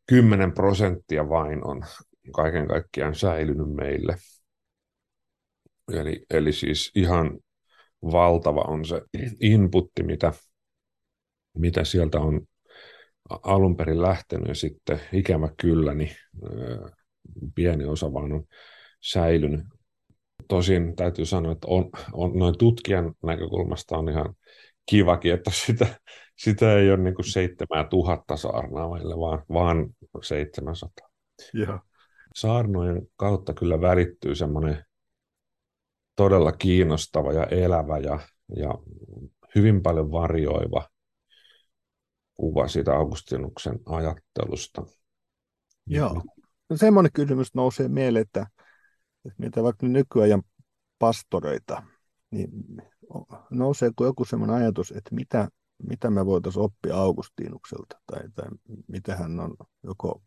10 0.06 0.52
prosenttia 0.52 1.28
vain 1.28 1.66
on 1.66 1.82
kaiken 2.34 2.68
kaikkiaan 2.68 3.14
säilynyt 3.14 3.75
meille. 3.75 4.16
Eli, 5.92 6.25
eli 6.30 6.52
siis 6.52 6.90
ihan 6.94 7.38
valtava 8.02 8.60
on 8.60 8.84
se 8.84 9.02
inputti, 9.40 10.02
mitä, 10.02 10.32
mitä 11.58 11.84
sieltä 11.84 12.20
on 12.20 12.40
alun 13.42 13.76
perin 13.76 14.02
lähtenyt 14.02 14.49
ja 14.49 14.54
sitten 14.54 15.00
ikävä 15.12 15.49
kyllä, 15.60 15.94
niin 15.94 16.10
pieni 17.54 17.84
osa 17.84 18.12
vaan 18.12 18.32
on 18.32 18.44
säilynyt. 19.00 19.60
Tosin 20.49 20.96
täytyy 20.96 21.26
sanoa, 21.26 21.52
että 21.52 21.66
on, 21.70 21.90
on 22.12 22.38
noin 22.38 22.58
tutkijan 22.58 23.14
näkökulmasta 23.22 23.99
on 23.99 24.08
ihan 24.08 24.34
kivakin, 24.87 25.34
että 25.34 25.50
sitä, 25.66 25.87
sitä 26.38 26.78
ei 26.78 26.90
ole 26.90 26.99
niin 27.02 27.14
kuin 27.14 27.32
7000 27.32 28.37
saarnaa 28.37 28.90
vaan, 28.90 29.44
vaan 29.52 29.90
700. 30.22 31.08
Ja. 31.54 31.80
Saarnojen 32.34 33.08
kautta 33.16 33.54
kyllä 33.54 33.80
välittyy 33.80 34.34
semmoinen 34.34 34.84
todella 36.16 36.52
kiinnostava 36.52 37.32
ja 37.32 37.46
elävä 37.46 37.99
ja, 37.99 38.18
ja 38.56 38.75
hyvin 39.54 39.82
paljon 39.82 40.12
varjoiva 40.12 40.88
kuva 42.40 42.68
siitä 42.68 42.92
Augustinuksen 42.92 43.78
ajattelusta. 43.87 44.82
Joo. 45.87 46.23
No, 46.70 46.76
semmoinen 46.76 47.12
kysymys 47.12 47.54
nousee 47.54 47.88
mieleen, 47.88 48.23
että, 48.23 48.47
että 49.25 49.42
mitä 49.42 49.62
vaikka 49.62 49.87
nykyajan 49.87 50.42
pastoreita, 50.99 51.82
niin 52.30 52.49
nouseeko 53.50 54.04
joku 54.04 54.25
semmoinen 54.25 54.56
ajatus, 54.56 54.91
että 54.91 55.14
mitä, 55.14 55.49
mitä 55.88 56.10
me 56.10 56.26
voitaisiin 56.26 56.62
oppia 56.62 56.97
Augustinukselta, 56.97 58.00
tai, 58.06 58.21
tai 58.34 58.49
mitä 58.88 59.17
hän 59.17 59.41
on 59.41 59.54
joko 59.82 60.23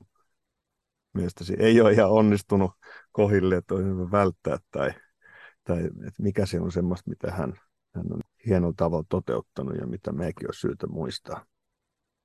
mielestäsi 1.14 1.56
ei 1.60 1.82
ole 1.82 1.92
ihan 1.92 2.12
onnistunut 2.12 2.72
kohille, 3.12 3.56
että 3.56 3.74
olisi 3.74 3.90
välttää, 4.12 4.58
tai, 4.72 4.92
tai 5.64 5.86
että 5.86 6.24
mikä 6.24 6.46
se 6.46 6.60
on 6.60 6.72
semmoista, 6.72 7.10
mitä 7.10 7.32
hän, 7.32 7.54
hän 7.96 8.06
on 8.14 8.22
hienolla 8.46 8.74
tavalla 8.78 9.06
toteuttanut 9.10 9.76
ja 9.76 9.88
mitä 9.88 10.12
mekin 10.12 10.48
on 10.48 10.54
syytä 10.54 10.88
muistaa. 10.88 11.46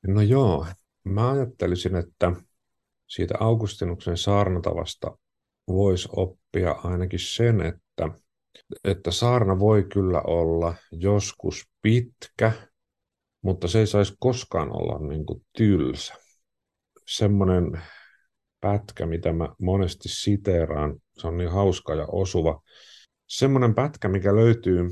No 0.07 0.21
joo, 0.21 0.67
mä 1.05 1.31
ajattelisin, 1.31 1.97
että 1.97 2.33
siitä 3.07 3.35
Augustinuksen 3.41 4.17
saarnatavasta 4.17 5.19
voisi 5.69 6.09
oppia 6.13 6.73
ainakin 6.73 7.19
sen, 7.19 7.61
että, 7.61 8.09
että 8.85 9.11
saarna 9.11 9.59
voi 9.59 9.85
kyllä 9.93 10.23
olla 10.23 10.75
joskus 10.93 11.69
pitkä, 11.83 12.53
mutta 13.43 13.69
se 13.69 13.79
ei 13.79 13.87
saisi 13.87 14.15
koskaan 14.19 14.73
olla 14.73 15.09
niin 15.09 15.27
kuin 15.27 15.47
tylsä. 15.57 16.15
Semmoinen 17.07 17.83
pätkä, 18.61 19.07
mitä 19.07 19.33
mä 19.33 19.49
monesti 19.61 20.09
siteeraan, 20.09 20.97
se 21.19 21.27
on 21.27 21.39
niin 21.39 21.51
hauska 21.51 21.95
ja 21.95 22.07
osuva. 22.13 22.63
Semmoinen 23.27 23.75
pätkä, 23.75 24.09
mikä 24.09 24.37
löytyy 24.37 24.89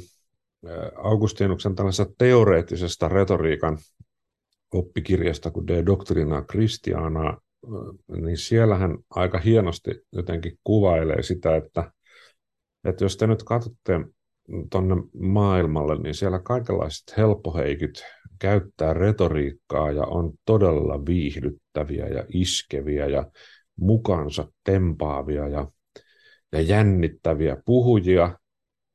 Augustinuksen 0.96 1.74
tällaisesta 1.74 2.14
teoreettisesta 2.18 3.08
retoriikan 3.08 3.78
oppikirjasta 4.74 5.50
kuin 5.50 5.66
De 5.66 5.86
Doctrina 5.86 6.42
Christiana, 6.42 7.38
niin 8.08 8.36
siellähän 8.36 8.98
aika 9.10 9.38
hienosti 9.38 9.90
jotenkin 10.12 10.58
kuvailee 10.64 11.22
sitä, 11.22 11.56
että, 11.56 11.92
että 12.84 13.04
jos 13.04 13.16
te 13.16 13.26
nyt 13.26 13.42
katsotte 13.42 14.00
tuonne 14.70 14.94
maailmalle, 15.20 16.02
niin 16.02 16.14
siellä 16.14 16.38
kaikenlaiset 16.38 17.16
helppoheikyt 17.16 18.04
käyttää 18.38 18.94
retoriikkaa 18.94 19.92
ja 19.92 20.04
on 20.04 20.32
todella 20.44 21.06
viihdyttäviä 21.06 22.08
ja 22.08 22.24
iskeviä 22.28 23.06
ja 23.06 23.30
mukansa 23.80 24.48
tempaavia 24.64 25.48
ja, 25.48 25.68
ja 26.52 26.60
jännittäviä 26.60 27.56
puhujia, 27.64 28.38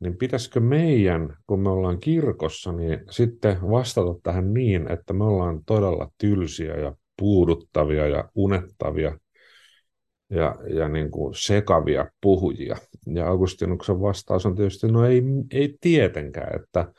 niin 0.01 0.17
pitäisikö 0.17 0.59
meidän, 0.59 1.37
kun 1.47 1.59
me 1.59 1.69
ollaan 1.69 1.99
kirkossa, 1.99 2.71
niin 2.71 2.99
sitten 3.09 3.57
vastata 3.61 4.15
tähän 4.23 4.53
niin, 4.53 4.91
että 4.91 5.13
me 5.13 5.23
ollaan 5.23 5.61
todella 5.65 6.11
tylsiä 6.17 6.75
ja 6.75 6.95
puuduttavia 7.19 8.07
ja 8.07 8.29
unettavia 8.35 9.17
ja, 10.29 10.55
ja 10.69 10.89
niin 10.89 11.11
kuin 11.11 11.33
sekavia 11.37 12.05
puhujia. 12.21 12.77
Ja 13.13 13.27
Augustinuksen 13.27 14.01
vastaus 14.01 14.45
on 14.45 14.55
tietysti, 14.55 14.87
no 14.87 15.05
ei, 15.05 15.23
ei 15.51 15.77
tietenkään, 15.81 16.61
että, 16.61 16.93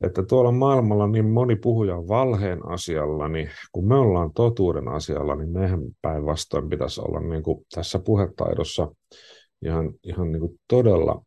että 0.00 0.22
tuolla 0.22 0.52
maailmalla 0.52 1.06
niin 1.06 1.30
moni 1.30 1.56
puhuja 1.56 1.96
on 1.96 2.08
valheen 2.08 2.68
asialla, 2.68 3.28
niin 3.28 3.50
kun 3.72 3.88
me 3.88 3.94
ollaan 3.94 4.32
totuuden 4.32 4.88
asialla, 4.88 5.36
niin 5.36 5.50
mehän 5.50 5.80
päinvastoin 6.02 6.68
pitäisi 6.68 7.00
olla 7.00 7.20
niin 7.20 7.42
kuin 7.42 7.66
tässä 7.74 7.98
puhetaidossa 7.98 8.88
ihan, 9.64 9.92
ihan 10.02 10.32
niin 10.32 10.40
kuin 10.40 10.60
todella 10.68 11.22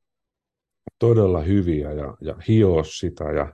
todella 0.99 1.41
hyviä 1.41 1.91
ja, 1.91 2.17
ja 2.21 2.35
hioa 2.47 2.83
sitä. 2.83 3.23
Ja, 3.23 3.53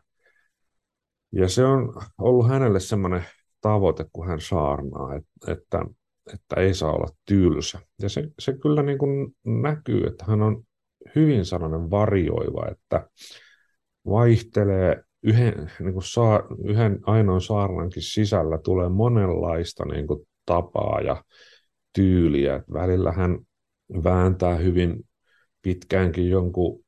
ja 1.32 1.50
se 1.50 1.66
on 1.66 1.94
ollut 2.18 2.48
hänelle 2.48 2.80
semmoinen 2.80 3.26
tavoite, 3.62 4.06
kun 4.14 4.28
hän 4.28 4.42
saarnaa, 4.42 5.16
että, 5.16 5.86
että, 6.34 6.62
ei 6.62 6.74
saa 6.74 6.92
olla 6.92 7.08
tylsä. 7.26 7.80
Ja 8.02 8.10
se, 8.10 8.24
se 8.40 8.54
kyllä 8.54 8.84
niin 8.84 8.98
kuin 8.98 9.36
näkyy, 9.46 10.04
että 10.08 10.26
hän 10.28 10.42
on 10.42 10.64
hyvin 11.16 11.46
sellainen 11.46 11.92
varjoiva, 11.92 12.68
että 12.72 13.10
vaihtelee 14.06 15.04
yhden, 15.24 15.72
niin 15.80 15.94
kuin 15.94 16.04
saa, 16.04 16.44
yhden 16.66 17.00
ainoan 17.04 17.42
saarnankin 17.42 18.04
sisällä 18.04 18.58
tulee 18.58 18.90
monenlaista 18.90 19.86
niin 19.86 20.08
kuin 20.08 20.28
tapaa 20.46 21.02
ja 21.02 21.24
tyyliä. 21.94 22.64
Välillä 22.74 23.12
hän 23.12 23.40
vääntää 24.04 24.56
hyvin 24.56 25.04
pitkäänkin 25.62 26.30
jonkun 26.30 26.85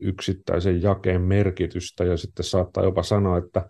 yksittäisen 0.00 0.82
jakeen 0.82 1.20
merkitystä 1.20 2.04
ja 2.04 2.16
sitten 2.16 2.44
saattaa 2.44 2.84
jopa 2.84 3.02
sanoa, 3.02 3.38
että 3.38 3.68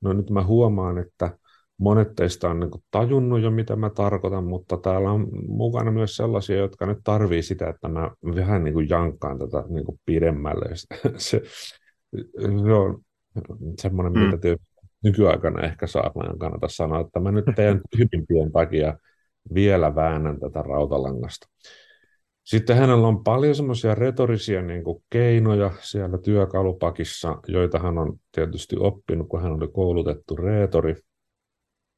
no 0.00 0.12
nyt 0.12 0.30
mä 0.30 0.44
huomaan, 0.44 0.98
että 0.98 1.38
monet 1.78 2.08
teistä 2.16 2.50
on 2.50 2.60
niin 2.60 2.70
tajunnut 2.90 3.40
jo, 3.42 3.50
mitä 3.50 3.76
mä 3.76 3.90
tarkoitan, 3.90 4.44
mutta 4.44 4.76
täällä 4.76 5.10
on 5.10 5.28
mukana 5.48 5.90
myös 5.90 6.16
sellaisia, 6.16 6.56
jotka 6.56 6.86
nyt 6.86 6.98
tarvii 7.04 7.42
sitä, 7.42 7.68
että 7.68 7.88
mä 7.88 8.10
vähän 8.34 8.64
niin 8.64 8.74
kuin 8.74 8.88
jankkaan 8.88 9.38
tätä 9.38 9.64
niin 9.68 9.84
kuin 9.84 10.00
pidemmälle. 10.06 10.66
Se, 11.16 11.42
se 11.96 12.72
on 12.72 13.00
semmoinen, 13.80 14.12
mm. 14.12 14.18
mitä 14.20 14.38
te 14.38 14.56
nykyaikana 15.04 15.62
ehkä 15.62 15.86
saarnaajan 15.86 16.38
kannata 16.38 16.68
sanoa, 16.68 17.00
että 17.00 17.20
mä 17.20 17.32
nyt 17.32 17.44
teidän 17.56 17.80
tyhjimpien 17.90 18.52
takia 18.58 18.98
vielä 19.54 19.94
väännän 19.94 20.40
tätä 20.40 20.62
rautalangasta. 20.62 21.46
Sitten 22.44 22.76
hänellä 22.76 23.08
on 23.08 23.24
paljon 23.24 23.54
semmoisia 23.54 23.94
retorisia 23.94 24.62
niin 24.62 24.84
kuin 24.84 25.04
keinoja 25.10 25.70
siellä 25.80 26.18
työkalupakissa, 26.18 27.40
joita 27.48 27.78
hän 27.78 27.98
on 27.98 28.16
tietysti 28.32 28.76
oppinut, 28.78 29.28
kun 29.28 29.42
hän 29.42 29.52
oli 29.52 29.68
koulutettu 29.68 30.36
reetori, 30.36 30.94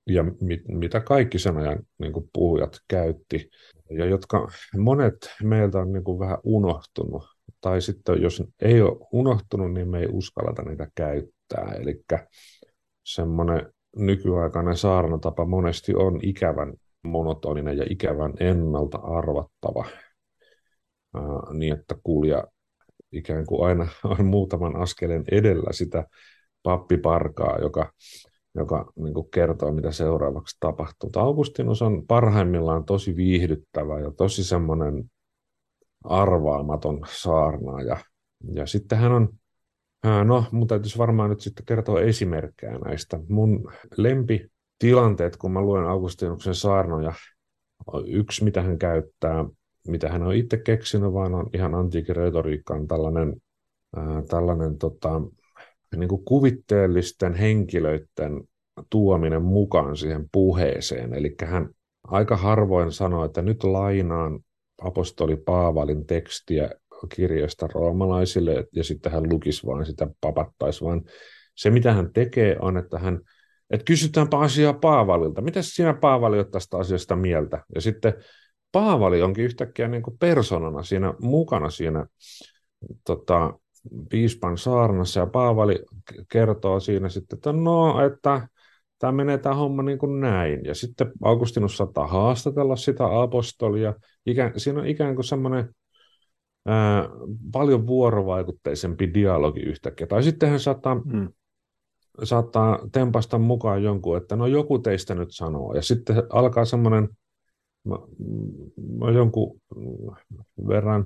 ja 0.06 0.22
mit, 0.22 0.60
mitä 0.68 1.00
kaikki 1.00 1.38
sen 1.38 1.56
ajan 1.56 1.78
niin 1.98 2.12
kuin 2.12 2.30
puhujat 2.32 2.78
käytti, 2.88 3.50
ja 3.90 4.06
jotka 4.06 4.48
monet 4.78 5.16
meiltä 5.42 5.78
on 5.78 5.92
niin 5.92 6.04
kuin 6.04 6.18
vähän 6.18 6.38
unohtunut, 6.44 7.22
tai 7.60 7.80
sitten 7.80 8.22
jos 8.22 8.42
ei 8.62 8.82
ole 8.82 9.06
unohtunut, 9.12 9.72
niin 9.72 9.88
me 9.88 10.00
ei 10.00 10.08
uskalleta 10.12 10.62
niitä 10.62 10.88
käyttää. 10.94 11.72
Eli 11.80 12.04
semmoinen 13.04 13.72
nykyaikainen 13.96 14.76
saarnatapa 14.76 15.44
monesti 15.44 15.94
on 15.94 16.20
ikävän 16.22 16.72
monotoninen 17.02 17.78
ja 17.78 17.84
ikävän 17.90 18.32
ennalta 18.40 18.98
arvattava, 18.98 19.84
niin 21.52 21.72
että 21.72 21.94
kuulija 22.02 22.44
ikään 23.12 23.46
kuin 23.46 23.68
aina 23.68 23.88
on 24.18 24.26
muutaman 24.26 24.76
askeleen 24.76 25.24
edellä 25.30 25.72
sitä 25.72 26.04
pappiparkaa, 26.62 27.58
joka, 27.58 27.92
joka 28.54 28.92
niin 28.96 29.14
kuin 29.14 29.30
kertoo, 29.30 29.72
mitä 29.72 29.92
seuraavaksi 29.92 30.56
tapahtuu. 30.60 31.10
Augustinus 31.16 31.82
on 31.82 32.06
parhaimmillaan 32.06 32.84
tosi 32.84 33.16
viihdyttävä 33.16 34.00
ja 34.00 34.10
tosi 34.10 34.44
semmoinen 34.44 35.10
arvaamaton 36.04 37.00
saarnaaja. 37.10 37.96
Ja 38.52 38.66
sitten 38.66 38.98
hän 38.98 39.12
on, 39.12 39.28
no 40.24 40.44
mun 40.50 40.66
täytyisi 40.66 40.98
varmaan 40.98 41.30
nyt 41.30 41.40
sitten 41.40 41.66
kertoa 41.66 42.00
esimerkkejä 42.00 42.78
näistä. 42.78 43.20
Mun 43.28 43.72
lempi 43.96 44.50
tilanteet, 44.78 45.36
kun 45.36 45.52
mä 45.52 45.60
luen 45.60 45.84
Augustinuksen 45.84 46.54
saarnoja, 46.54 47.12
yksi 48.06 48.44
mitä 48.44 48.62
hän 48.62 48.78
käyttää, 48.78 49.44
mitä 49.88 50.08
hän 50.08 50.22
on 50.22 50.34
itse 50.34 50.56
keksinyt, 50.56 51.12
vaan 51.12 51.34
on 51.34 51.50
ihan 51.54 51.74
antiikin 51.74 52.16
retoriikkaan 52.16 52.86
tällainen, 52.86 53.36
ää, 53.96 54.22
tällainen 54.28 54.78
tota, 54.78 55.22
niin 55.96 56.08
kuin 56.08 56.24
kuvitteellisten 56.24 57.34
henkilöiden 57.34 58.44
tuominen 58.90 59.42
mukaan 59.42 59.96
siihen 59.96 60.28
puheeseen. 60.32 61.14
Eli 61.14 61.34
hän 61.44 61.68
aika 62.04 62.36
harvoin 62.36 62.92
sanoo, 62.92 63.24
että 63.24 63.42
nyt 63.42 63.64
lainaan 63.64 64.40
apostoli 64.82 65.36
Paavalin 65.36 66.06
tekstiä 66.06 66.70
kirjasta 67.14 67.68
roomalaisille, 67.74 68.66
ja 68.72 68.84
sitten 68.84 69.12
hän 69.12 69.32
lukisi 69.32 69.66
vaan 69.66 69.86
sitä 69.86 70.08
papattaisi, 70.20 70.84
vaan 70.84 71.02
se 71.54 71.70
mitä 71.70 71.92
hän 71.92 72.12
tekee 72.12 72.56
on, 72.60 72.76
että 72.76 72.98
hän 72.98 73.20
että 73.70 73.84
kysytäänpä 73.84 74.38
asiaa 74.38 74.72
Paavalilta. 74.72 75.42
Mitä 75.42 75.62
sinä 75.62 75.94
Paavali 75.94 76.36
olet 76.36 76.50
tästä 76.50 76.76
asiasta 76.76 77.16
mieltä? 77.16 77.64
Ja 77.74 77.80
sitten 77.80 78.14
Paavali 78.76 79.22
onkin 79.22 79.44
yhtäkkiä 79.44 79.88
niin 79.88 80.02
kuin 80.02 80.18
persoonana 80.18 80.82
siinä 80.82 81.14
mukana 81.20 81.70
siinä 81.70 82.06
tota, 83.06 83.58
piispan 84.10 84.58
saarnassa, 84.58 85.20
ja 85.20 85.26
Paavali 85.26 85.78
kertoo 86.32 86.80
siinä 86.80 87.08
sitten, 87.08 87.36
että 87.36 87.52
no, 87.52 88.06
että 88.06 88.48
tämä 88.98 89.12
menee 89.12 89.38
tämä 89.38 89.54
homma 89.54 89.82
niin 89.82 89.98
kuin 89.98 90.20
näin. 90.20 90.64
Ja 90.64 90.74
sitten 90.74 91.12
Augustinus 91.22 91.76
saattaa 91.76 92.06
haastatella 92.06 92.76
sitä 92.76 93.22
apostolia. 93.22 93.94
Ikä, 94.26 94.52
siinä 94.56 94.80
on 94.80 94.86
ikään 94.86 95.14
kuin 95.14 95.24
semmoinen 95.24 95.74
ää, 96.66 97.08
paljon 97.52 97.86
vuorovaikutteisempi 97.86 99.14
dialogi 99.14 99.60
yhtäkkiä. 99.60 100.06
Tai 100.06 100.22
sitten 100.22 100.50
hän 100.50 100.60
saattaa, 100.60 100.94
mm. 100.94 101.28
saattaa 102.22 102.78
tempasta 102.92 103.38
mukaan 103.38 103.82
jonkun, 103.82 104.16
että 104.16 104.36
no 104.36 104.46
joku 104.46 104.78
teistä 104.78 105.14
nyt 105.14 105.28
sanoo. 105.30 105.74
Ja 105.74 105.82
sitten 105.82 106.22
alkaa 106.30 106.64
semmoinen, 106.64 107.08
mä, 107.86 107.96
mä 108.98 109.10
jonkun 109.10 109.60
verran 110.68 111.04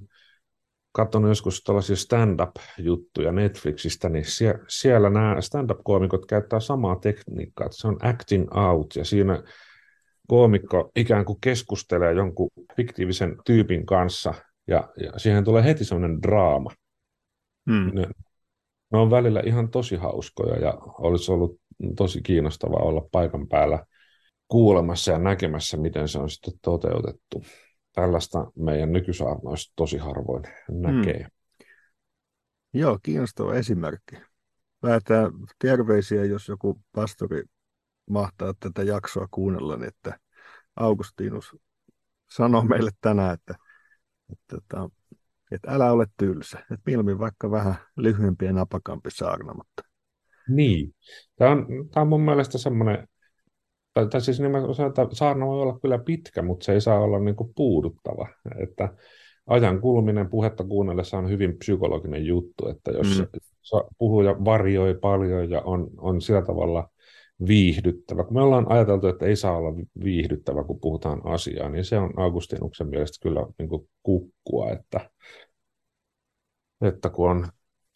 katsonut 0.92 1.28
joskus 1.28 1.62
tällaisia 1.62 1.96
stand-up-juttuja 1.96 3.32
Netflixistä, 3.32 4.08
niin 4.08 4.24
sie, 4.24 4.54
siellä 4.68 5.10
nämä 5.10 5.40
stand-up-koomikot 5.40 6.26
käyttää 6.26 6.60
samaa 6.60 6.96
tekniikkaa, 6.96 7.66
että 7.66 7.78
se 7.78 7.88
on 7.88 7.98
acting 8.02 8.56
out, 8.56 8.96
ja 8.96 9.04
siinä 9.04 9.42
koomikko 10.28 10.90
ikään 10.96 11.24
kuin 11.24 11.38
keskustelee 11.40 12.12
jonkun 12.12 12.50
fiktiivisen 12.76 13.36
tyypin 13.44 13.86
kanssa, 13.86 14.34
ja, 14.68 14.88
ja 15.02 15.18
siihen 15.18 15.44
tulee 15.44 15.64
heti 15.64 15.84
sellainen 15.84 16.22
draama. 16.22 16.70
Hmm. 17.70 17.90
Ne, 17.94 18.06
ne 18.92 18.98
on 18.98 19.10
välillä 19.10 19.42
ihan 19.46 19.70
tosi 19.70 19.96
hauskoja, 19.96 20.56
ja 20.56 20.74
olisi 20.98 21.32
ollut 21.32 21.60
tosi 21.96 22.22
kiinnostavaa 22.22 22.82
olla 22.82 23.08
paikan 23.12 23.48
päällä 23.48 23.84
kuulemassa 24.50 25.12
ja 25.12 25.18
näkemässä, 25.18 25.76
miten 25.76 26.08
se 26.08 26.18
on 26.18 26.30
sitten 26.30 26.54
toteutettu 26.62 27.44
tällaista 27.94 28.52
meidän 28.56 28.92
nykysaarnoista 28.92 29.72
tosi 29.76 29.98
harvoin 29.98 30.42
näkee. 30.68 31.18
Hmm. 31.18 31.30
Joo, 32.74 32.98
kiinnostava 33.02 33.54
esimerkki. 33.54 34.16
Lähetään 34.82 35.32
terveisiä, 35.58 36.24
jos 36.24 36.48
joku 36.48 36.80
pastori 36.92 37.42
mahtaa 38.10 38.54
tätä 38.60 38.82
jaksoa 38.82 39.28
kuunnella, 39.30 39.76
niin 39.76 39.88
että 39.88 40.18
Augustinus 40.76 41.56
sanoo 42.30 42.62
meille 42.62 42.90
tänään, 43.00 43.34
että, 43.34 43.54
että, 44.32 44.56
että, 44.56 44.88
että 45.50 45.70
älä 45.70 45.92
ole 45.92 46.06
tylsä. 46.16 46.58
Että 46.58 46.82
mieluummin 46.86 47.18
vaikka 47.18 47.50
vähän 47.50 47.74
lyhyempi 47.96 48.44
ja 48.44 48.52
napakampi 48.52 49.10
saarna. 49.10 49.54
Mutta... 49.54 49.82
Niin. 50.48 50.94
Tämä 51.36 51.50
on, 51.50 51.66
tämä 51.92 52.02
on 52.02 52.08
mun 52.08 52.24
mielestä 52.24 52.58
semmoinen 52.58 53.08
tai, 53.94 54.06
tai 54.08 54.20
siis 54.20 54.40
niin 54.40 54.56
että 54.88 55.06
saarna 55.12 55.46
voi 55.46 55.62
olla 55.62 55.78
kyllä 55.78 55.98
pitkä, 55.98 56.42
mutta 56.42 56.64
se 56.64 56.72
ei 56.72 56.80
saa 56.80 57.00
olla 57.00 57.18
niin 57.18 57.36
kuin 57.36 57.52
puuduttava. 57.56 58.28
Että 58.58 58.94
ajan 59.46 59.80
kuluminen 59.80 60.30
puhetta 60.30 60.64
kuunnellessa 60.64 61.18
on 61.18 61.28
hyvin 61.28 61.58
psykologinen 61.58 62.26
juttu, 62.26 62.68
että 62.68 62.90
jos 62.90 63.18
mm. 63.18 63.26
puhuja 63.98 64.44
varjoi 64.44 64.94
paljon 64.94 65.50
ja 65.50 65.60
on, 65.60 65.90
on 65.98 66.20
sillä 66.20 66.42
tavalla 66.42 66.88
viihdyttävä, 67.46 68.24
kun 68.24 68.34
me 68.34 68.42
ollaan 68.42 68.72
ajateltu, 68.72 69.06
että 69.06 69.26
ei 69.26 69.36
saa 69.36 69.56
olla 69.56 69.72
viihdyttävä, 70.04 70.64
kun 70.64 70.80
puhutaan 70.80 71.20
asiaa, 71.24 71.68
niin 71.68 71.84
se 71.84 71.98
on 71.98 72.12
Augustinuksen 72.16 72.88
mielestä 72.88 73.18
kyllä 73.22 73.46
niin 73.58 73.68
kuin 73.68 73.88
kukkua, 74.02 74.70
että, 74.70 75.10
että 76.80 77.10
kun 77.10 77.30
on 77.30 77.48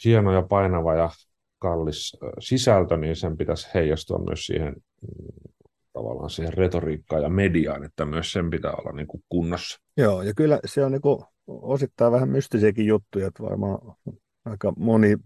hieno 0.04 0.32
ja 0.32 0.42
painava 0.42 0.94
ja 0.94 1.10
kallis 1.58 2.16
sisältö, 2.38 2.96
niin 2.96 3.16
sen 3.16 3.36
pitäisi 3.36 3.68
heijastua 3.74 4.18
myös 4.18 4.46
siihen 4.46 4.76
tavallaan 5.94 6.30
siihen 6.30 6.52
retoriikkaan 6.52 7.22
ja 7.22 7.28
mediaan, 7.28 7.84
että 7.84 8.04
myös 8.04 8.32
sen 8.32 8.50
pitää 8.50 8.72
olla 8.72 8.92
niin 8.92 9.06
kuin 9.06 9.24
kunnossa. 9.28 9.80
Joo, 9.96 10.22
ja 10.22 10.34
kyllä 10.34 10.60
se 10.64 10.84
on 10.84 10.92
niin 10.92 11.02
kuin 11.02 11.24
osittain 11.46 12.12
vähän 12.12 12.28
mystisiäkin 12.28 12.86
juttuja, 12.86 13.26
että 13.26 13.42
varmaan 13.42 13.78
aika 14.44 14.72
moni 14.76 15.16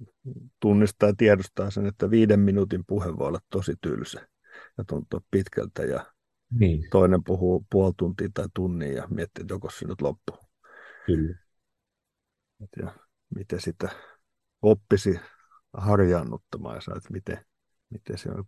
tunnistaa 0.61 1.09
ja 1.09 1.15
tiedostaa 1.17 1.71
sen, 1.71 1.87
että 1.87 2.11
viiden 2.11 2.41
minuutin 2.41 2.85
puhe 2.87 3.19
voi 3.19 3.29
olla 3.29 3.41
tosi 3.51 3.75
tylsä 3.81 4.29
ja 4.79 4.85
tuntuu 4.85 5.21
pitkältä 5.31 5.83
ja 5.83 6.07
niin. 6.51 6.85
toinen 6.91 7.25
puhuu 7.25 7.67
puoli 7.71 7.93
tuntia 7.97 8.29
tai 8.35 8.47
tunnin 8.55 8.95
ja 8.95 9.09
miettii, 9.11 9.43
että 9.43 9.55
joko 9.55 9.71
se 9.71 9.87
nyt 9.87 10.01
loppuu. 10.01 10.37
Kyllä. 11.07 11.39
Ja 12.77 12.93
miten 13.35 13.61
sitä 13.61 13.89
oppisi 14.63 15.21
harjaannuttamaan 15.73 16.75
ja 16.77 16.97
että 16.97 17.13
miten, 17.13 17.47
miten 17.91 18.19
se 18.19 18.31
on 18.31 18.45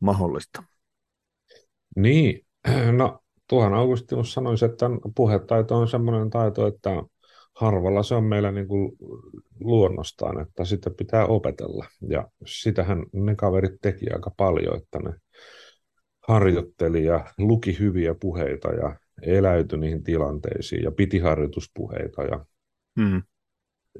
mahdollista. 0.00 0.64
Niin, 1.96 2.46
no 2.98 3.20
tuohan 3.48 3.74
Augustinus 3.74 4.32
sanoisi, 4.32 4.64
että 4.64 4.86
puhetaito 5.16 5.76
on 5.76 5.88
sellainen 5.88 6.30
taito, 6.30 6.66
että 6.66 6.90
harvalla 7.54 8.02
se 8.02 8.14
on 8.14 8.24
meillä 8.24 8.52
niin 8.52 8.68
kuin 8.68 8.92
luonnostaan, 9.60 10.40
että 10.40 10.64
sitä 10.64 10.90
pitää 10.90 11.26
opetella. 11.26 11.86
Ja 12.08 12.28
sitähän 12.46 13.04
ne 13.12 13.34
kaverit 13.34 13.80
teki 13.82 14.10
aika 14.10 14.30
paljon, 14.36 14.76
että 14.76 14.98
ne 14.98 15.14
harjoitteli 16.28 17.04
ja 17.04 17.24
luki 17.38 17.78
hyviä 17.78 18.14
puheita 18.20 18.72
ja 18.72 18.96
eläytyi 19.22 19.78
niihin 19.78 20.02
tilanteisiin 20.02 20.82
ja 20.82 20.92
piti 20.92 21.18
harjoituspuheita 21.18 22.22
ja, 22.22 22.44
mm. 22.96 23.22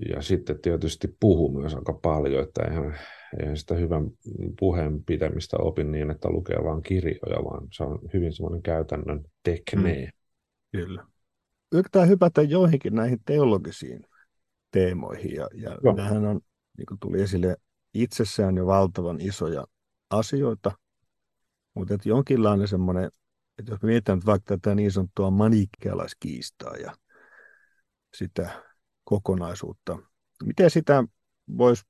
Ja 0.08 0.22
sitten 0.22 0.60
tietysti 0.60 1.16
puhu 1.20 1.60
myös 1.60 1.74
aika 1.74 1.92
paljon, 1.92 2.44
että 2.44 2.62
eihän 2.62 2.98
eihän 3.40 3.56
sitä 3.56 3.74
hyvän 3.74 4.10
puheen 4.58 5.04
pitämistä 5.04 5.56
opi 5.60 5.84
niin, 5.84 6.10
että 6.10 6.30
lukee 6.30 6.56
vain 6.64 6.82
kirjoja, 6.82 7.44
vaan 7.44 7.68
se 7.72 7.82
on 7.82 7.98
hyvin 8.14 8.32
semmoinen 8.32 8.62
käytännön 8.62 9.24
teknee. 9.42 10.04
Mm. 10.04 10.12
Kyllä. 10.72 11.06
Yritetään 11.72 12.08
hypätä 12.08 12.42
joihinkin 12.42 12.94
näihin 12.94 13.18
teologisiin 13.24 14.06
teemoihin, 14.70 15.34
ja, 15.34 15.48
ja 15.54 15.78
nämähän 15.84 16.26
on, 16.26 16.40
niin 16.78 16.86
kuin 16.86 16.98
tuli 17.00 17.22
esille, 17.22 17.56
itsessään 17.94 18.56
jo 18.56 18.66
valtavan 18.66 19.20
isoja 19.20 19.64
asioita, 20.10 20.72
mutta 21.74 21.94
että 21.94 22.08
jonkinlainen 22.08 22.68
semmoinen, 22.68 23.10
että 23.58 23.72
jos 23.72 23.82
mietitään 23.82 24.18
nyt 24.18 24.26
vaikka 24.26 24.56
tätä 24.56 24.74
niin 24.74 24.92
sanottua 24.92 25.30
manikkealaiskiistaa 25.30 26.76
ja 26.76 26.92
sitä 28.14 28.62
kokonaisuutta, 29.04 29.98
miten 30.44 30.70
sitä 30.70 31.04
voisi 31.58 31.82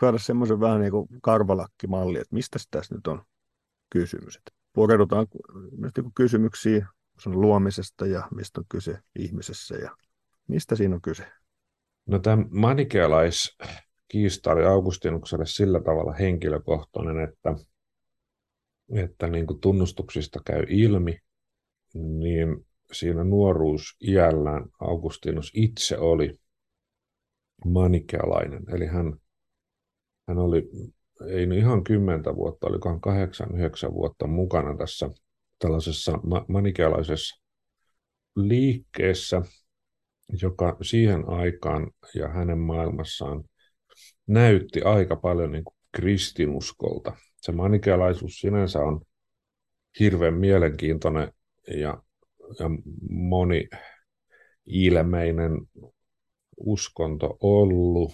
saada 0.00 0.18
semmoisen 0.18 0.60
vähän 0.60 0.80
niin 0.80 0.92
kuin 0.92 1.08
karvalakkimalli, 1.22 2.18
että 2.18 2.34
mistä 2.34 2.58
tässä 2.70 2.94
nyt 2.94 3.06
on 3.06 3.22
kysymys. 3.90 4.38
Pureudutaan 4.72 5.26
niin 5.72 6.12
kysymyksiä 6.14 6.86
luomisesta 7.26 8.06
ja 8.06 8.28
mistä 8.34 8.60
on 8.60 8.64
kyse 8.68 8.98
ihmisessä 9.18 9.74
ja 9.74 9.96
mistä 10.48 10.76
siinä 10.76 10.94
on 10.94 11.02
kyse. 11.02 11.26
No 12.06 12.18
tämä 12.18 12.44
manikealaiskiista 12.50 14.52
oli 14.52 14.64
Augustinukselle 14.64 15.46
sillä 15.46 15.82
tavalla 15.82 16.12
henkilökohtainen, 16.12 17.28
että, 17.28 17.54
että 18.94 19.26
niin 19.26 19.46
kuin 19.46 19.60
tunnustuksista 19.60 20.40
käy 20.46 20.64
ilmi, 20.68 21.18
niin 21.94 22.66
siinä 22.92 23.24
nuoruus 23.24 23.96
iällään 24.02 24.64
Augustinus 24.80 25.50
itse 25.54 25.98
oli 25.98 26.39
manikealainen, 27.64 28.62
eli 28.74 28.86
hän 28.86 29.14
hän 30.28 30.38
oli 30.38 30.70
ei 31.28 31.58
ihan 31.58 31.84
kymmentä 31.84 32.36
vuotta, 32.36 32.66
olikohan 32.66 33.00
kahdeksan, 33.00 33.54
yhdeksän 33.54 33.94
vuotta 33.94 34.26
mukana 34.26 34.76
tässä 34.76 35.10
tällaisessa 35.58 36.12
manikealaisessa 36.48 37.42
liikkeessä, 38.36 39.42
joka 40.42 40.76
siihen 40.82 41.28
aikaan 41.28 41.90
ja 42.14 42.28
hänen 42.28 42.58
maailmassaan 42.58 43.44
näytti 44.26 44.82
aika 44.82 45.16
paljon 45.16 45.52
niin 45.52 45.64
kuin 45.64 45.76
kristinuskolta. 45.92 47.16
Se 47.36 47.52
manikealaisuus 47.52 48.40
sinänsä 48.40 48.78
on 48.78 49.00
hirveän 50.00 50.34
mielenkiintoinen 50.34 51.32
ja, 51.68 52.02
ja 52.58 52.70
moni 53.10 53.68
ilmeinen 54.66 55.52
uskonto 56.60 57.36
ollut. 57.40 58.12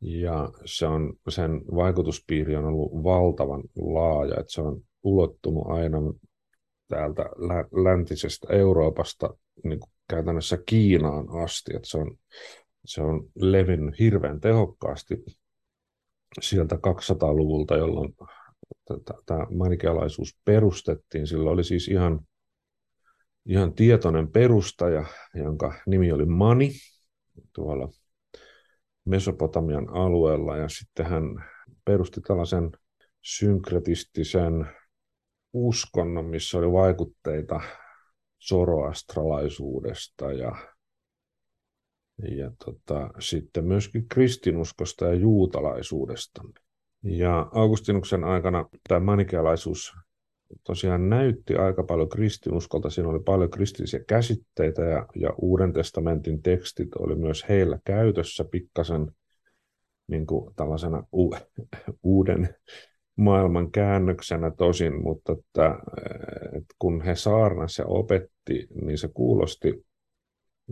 Ja 0.00 0.48
se 0.64 0.86
on, 0.86 1.12
sen 1.28 1.50
vaikutuspiiri 1.74 2.56
on 2.56 2.64
ollut 2.64 2.92
valtavan 2.92 3.62
laaja, 3.76 4.40
että 4.40 4.52
se 4.52 4.60
on 4.60 4.80
ulottunut 5.02 5.66
aina 5.66 5.98
täältä 6.88 7.22
läntisestä 7.84 8.46
Euroopasta 8.50 9.34
niin 9.64 9.80
kuin 9.80 9.90
käytännössä 10.08 10.58
Kiinaan 10.66 11.42
asti, 11.44 11.76
että 11.76 11.88
se 11.88 11.98
on, 11.98 12.16
se 12.84 13.02
on 13.02 13.28
levinnyt 13.34 13.98
hirveän 13.98 14.40
tehokkaasti 14.40 15.24
sieltä 16.40 16.76
200-luvulta, 16.76 17.76
jolloin 17.76 18.14
tämä 19.26 19.46
manikealaisuus 19.54 20.38
perustettiin. 20.44 21.26
Sillä 21.26 21.50
oli 21.50 21.64
siis 21.64 21.88
ihan, 21.88 22.20
ihan 23.46 23.74
tietoinen 23.74 24.32
perustaja, 24.32 25.04
jonka 25.34 25.74
nimi 25.86 26.12
oli 26.12 26.26
Mani 26.26 26.70
tuolla 27.52 27.88
Mesopotamian 29.04 29.88
alueella, 29.88 30.56
ja 30.56 30.68
sitten 30.68 31.06
hän 31.06 31.24
perusti 31.84 32.20
tällaisen 32.20 32.70
synkretistisen 33.22 34.66
uskonnon, 35.52 36.24
missä 36.24 36.58
oli 36.58 36.72
vaikutteita 36.72 37.60
zoroastralaisuudesta 38.48 40.32
ja, 40.32 40.56
ja 42.36 42.50
tota, 42.64 43.10
sitten 43.18 43.64
myöskin 43.64 44.08
kristinuskosta 44.08 45.04
ja 45.04 45.14
juutalaisuudesta. 45.14 46.42
Ja 47.02 47.48
Augustinuksen 47.52 48.24
aikana 48.24 48.68
tämä 48.88 49.00
manikealaisuus 49.00 49.92
tosiaan 50.64 51.08
näytti 51.08 51.54
aika 51.54 51.82
paljon 51.82 52.08
kristinuskolta. 52.08 52.90
Siinä 52.90 53.08
oli 53.08 53.20
paljon 53.20 53.50
kristillisiä 53.50 54.00
käsitteitä 54.06 54.82
ja, 54.82 55.06
ja 55.14 55.30
Uuden 55.42 55.72
testamentin 55.72 56.42
tekstit 56.42 56.88
oli 56.98 57.14
myös 57.14 57.48
heillä 57.48 57.78
käytössä 57.84 58.44
pikkasen 58.50 59.12
niin 60.06 60.26
kuin 60.26 60.54
tällaisena 60.54 61.04
u- 61.14 61.34
uuden 62.02 62.54
maailman 63.16 63.70
käännöksenä 63.70 64.50
tosin, 64.50 65.02
mutta 65.02 65.32
että, 65.32 65.78
että 66.46 66.74
kun 66.78 67.00
he 67.00 67.14
saarnas 67.14 67.78
ja 67.78 67.84
opetti, 67.86 68.66
niin 68.82 68.98
se 68.98 69.08
kuulosti 69.14 69.84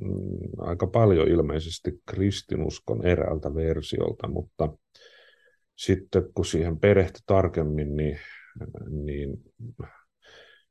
mm, 0.00 0.10
aika 0.58 0.86
paljon 0.86 1.28
ilmeisesti 1.28 1.92
kristinuskon 2.10 3.06
eräältä 3.06 3.54
versiolta, 3.54 4.28
mutta 4.28 4.68
sitten 5.76 6.22
kun 6.34 6.44
siihen 6.44 6.80
perehtyi 6.80 7.22
tarkemmin, 7.26 7.96
niin, 7.96 8.18
niin 8.90 9.44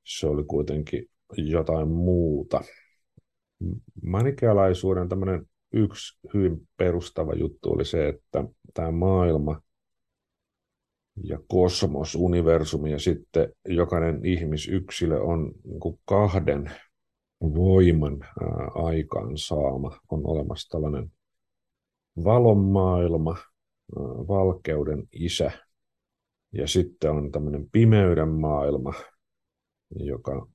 se 0.03 0.27
oli 0.27 0.43
kuitenkin 0.43 1.05
jotain 1.37 1.87
muuta. 1.87 2.61
Manikealaisuuden 4.03 5.09
tämmöinen 5.09 5.45
yksi 5.73 6.19
hyvin 6.33 6.67
perustava 6.77 7.33
juttu 7.33 7.71
oli 7.71 7.85
se, 7.85 8.07
että 8.07 8.43
tämä 8.73 8.91
maailma 8.91 9.61
ja 11.23 11.39
kosmos, 11.47 12.15
universumi 12.15 12.91
ja 12.91 12.99
sitten 12.99 13.53
jokainen 13.65 14.25
ihmisyksilö 14.25 15.19
on 15.19 15.53
niin 15.63 15.99
kahden 16.05 16.71
voiman 17.41 18.19
aikaan 18.75 19.37
saama. 19.37 19.99
On 20.11 20.21
olemassa 20.23 20.69
tällainen 20.69 21.11
valon 22.23 22.57
maailma, 22.57 23.37
valkeuden 24.27 25.03
isä, 25.11 25.51
ja 26.53 26.67
sitten 26.67 27.11
on 27.11 27.31
tämmöinen 27.31 27.69
pimeyden 27.71 28.29
maailma, 28.29 28.93
joka, 29.95 30.47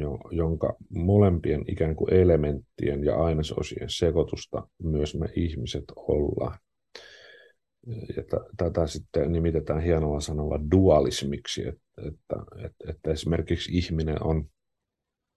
jo, 0.00 0.18
jonka 0.30 0.76
molempien 0.88 1.64
ikään 1.68 1.96
kuin 1.96 2.14
elementtien 2.14 3.04
ja 3.04 3.16
ainesosien 3.16 3.90
sekoitusta 3.90 4.68
myös 4.82 5.14
me 5.14 5.26
ihmiset 5.36 5.84
ollaan. 5.96 6.58
Ja 8.16 8.22
tätä 8.56 8.86
sitten 8.86 9.32
nimitetään 9.32 9.82
hienolla 9.82 10.20
sanalla 10.20 10.60
dualismiksi, 10.70 11.68
että, 11.68 11.82
että, 11.98 12.36
että, 12.64 12.90
että 12.90 13.10
esimerkiksi 13.10 13.78
ihminen 13.78 14.24
on 14.24 14.50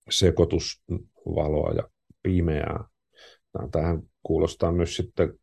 sekoitus 0.09 0.83
valoa 1.25 1.73
ja 1.73 1.89
pimeää. 2.23 2.85
Tähän 3.71 4.01
kuulostaa 4.23 4.71
myös 4.71 4.95
sitten 4.95 5.39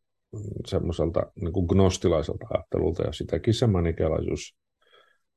semmoiselta 0.66 1.32
niin 1.40 1.52
kuin 1.52 1.66
gnostilaiselta 1.66 2.46
ajattelulta, 2.50 3.02
ja 3.02 3.12
sitäkin 3.12 3.54
se 3.54 3.66
manikelaisuus 3.66 4.56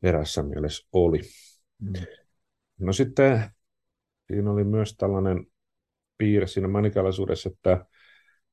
erässä 0.04 0.44
mielessä 0.44 0.88
oli. 0.94 1.22
Mm. 1.82 1.94
No 2.80 2.94
sitten 2.94 3.44
siinä 4.28 4.52
oli 4.52 4.64
myös 4.64 4.96
tällainen 4.98 5.46
piirre 6.18 6.48
siinä 6.48 6.68
manikelaisuudessa, 6.68 7.50
että, 7.50 7.86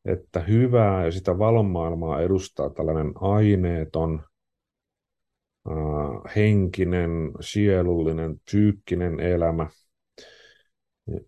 että 0.05 0.41
hyvää 0.41 1.05
ja 1.05 1.13
sitä 1.13 1.39
valonmaailmaa 1.39 2.21
edustaa 2.21 2.71
tällainen 2.71 3.13
aineeton, 3.15 4.25
äh, 5.71 6.35
henkinen, 6.37 7.11
sielullinen, 7.41 8.41
psyykkinen 8.45 9.21
elämä, 9.21 9.71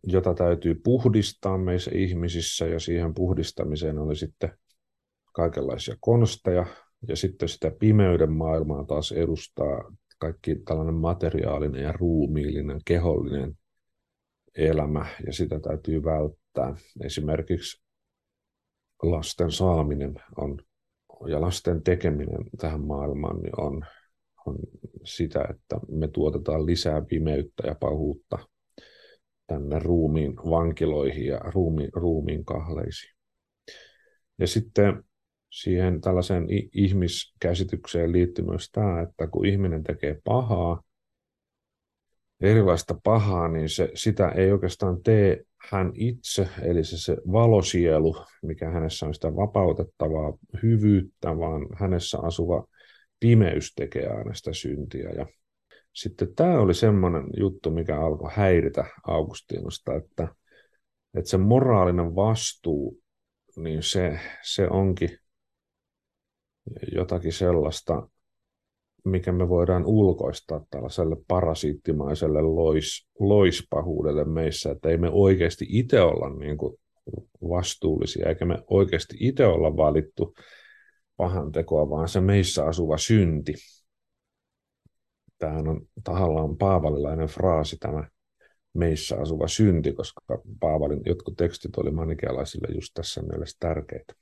jota 0.03 0.35
täytyy 0.35 0.75
puhdistaa 0.75 1.59
meissä 1.59 1.91
ihmisissä, 1.95 2.67
ja 2.67 2.81
siihen 2.81 3.15
puhdistamiseen 3.15 3.99
oli 3.99 4.17
sitten 4.17 4.59
kaikenlaisia 5.33 5.97
konsteja, 6.01 6.67
ja 7.09 7.17
sitten 7.17 7.49
sitä 7.49 7.71
pimeyden 7.79 8.33
maailmaa 8.33 8.85
taas 8.85 9.13
edustaa 9.13 9.93
kaikki 10.19 10.57
tällainen 10.57 10.95
materiaalinen 10.95 11.83
ja 11.83 11.93
ruumiillinen, 11.93 12.81
kehollinen 12.85 13.59
elämä, 14.55 15.07
ja 15.27 15.33
sitä 15.33 15.61
täytyy 15.61 16.05
välttää. 16.05 16.77
Esimerkiksi 17.05 17.83
lasten 19.03 19.51
saaminen 19.51 20.15
on, 20.37 20.59
ja 21.29 21.41
lasten 21.41 21.83
tekeminen 21.83 22.51
tähän 22.59 22.81
maailmaan 22.81 23.41
niin 23.43 23.61
on, 23.61 23.85
on 24.47 24.59
sitä, 25.05 25.45
että 25.51 25.81
me 25.89 26.09
tuotetaan 26.09 26.67
lisää 26.67 27.03
pimeyttä 27.09 27.67
ja 27.67 27.75
pahuutta 27.75 28.39
tänne 29.47 29.79
ruumiin 29.79 30.37
vankiloihin 30.37 31.27
ja 31.27 31.39
ruumiin, 31.39 31.91
ruumiin 31.93 32.45
kahleisiin. 32.45 33.17
Ja 34.39 34.47
sitten 34.47 35.05
siihen 35.51 36.01
tällaiseen 36.01 36.47
ihmiskäsitykseen 36.75 38.13
liittyy 38.13 38.45
myös 38.45 38.71
tämä, 38.71 39.01
että 39.01 39.27
kun 39.27 39.47
ihminen 39.47 39.83
tekee 39.83 40.21
pahaa, 40.25 40.83
erilaista 42.41 42.95
pahaa, 43.05 43.49
niin 43.49 43.69
se, 43.69 43.91
sitä 43.95 44.29
ei 44.29 44.53
oikeastaan 44.53 45.03
tee 45.03 45.45
hän 45.71 45.93
itse, 45.95 46.49
eli 46.63 46.85
se, 46.85 46.99
se 46.99 47.17
valosielu, 47.33 48.17
mikä 48.43 48.71
hänessä 48.71 49.07
on 49.07 49.15
sitä 49.15 49.37
vapautettavaa 49.37 50.33
hyvyyttä, 50.63 51.39
vaan 51.39 51.67
hänessä 51.75 52.19
asuva 52.23 52.65
pimeys 53.21 53.75
tekee 53.75 54.07
aina 54.07 54.35
sitä 54.35 54.53
syntiä. 54.53 55.11
Ja 55.11 55.27
sitten 55.93 56.35
tämä 56.35 56.61
oli 56.61 56.75
semmoinen 56.75 57.25
juttu, 57.37 57.71
mikä 57.71 58.01
alkoi 58.01 58.31
häiritä 58.35 58.85
Augustinusta, 59.07 59.97
että, 59.97 60.29
että 61.15 61.31
se 61.31 61.37
moraalinen 61.37 62.15
vastuu, 62.15 62.99
niin 63.57 63.83
se, 63.83 64.21
se 64.43 64.69
onkin 64.69 65.19
jotakin 66.93 67.33
sellaista, 67.33 68.09
mikä 69.05 69.33
me 69.33 69.49
voidaan 69.49 69.87
ulkoistaa 69.87 70.65
tällaiselle 70.71 71.17
parasiittimaiselle 71.29 72.43
lois, 72.43 73.09
loispahuudelle 73.19 74.25
meissä, 74.25 74.71
että 74.71 74.89
ei 74.89 74.97
me 74.97 75.11
oikeasti 75.13 75.67
itse 75.69 76.01
olla 76.01 76.39
niin 76.39 76.57
kuin 76.57 76.77
vastuullisia, 77.49 78.29
eikä 78.29 78.45
me 78.45 78.59
oikeasti 78.71 79.17
itse 79.21 79.47
olla 79.47 79.77
valittu 79.77 80.35
pahan 81.17 81.53
tekoa, 81.53 81.91
vaan 81.91 82.09
se 82.09 82.21
meissä 82.21 82.65
asuva 82.65 82.99
synti. 82.99 83.55
Tämähän 85.39 85.69
on 85.69 85.81
tahallaan 86.05 86.57
paavalilainen 86.57 87.29
fraasi 87.29 87.77
tämä 87.81 88.09
meissä 88.75 89.17
asuva 89.17 89.49
synti, 89.49 89.93
koska 89.93 90.21
Paavalin 90.61 91.01
jotkut 91.07 91.37
tekstit 91.37 91.77
oli 91.77 91.91
manikealaisille 91.91 92.75
just 92.75 92.91
tässä 92.95 93.23
mielessä 93.23 93.57
tärkeitä. 93.61 94.15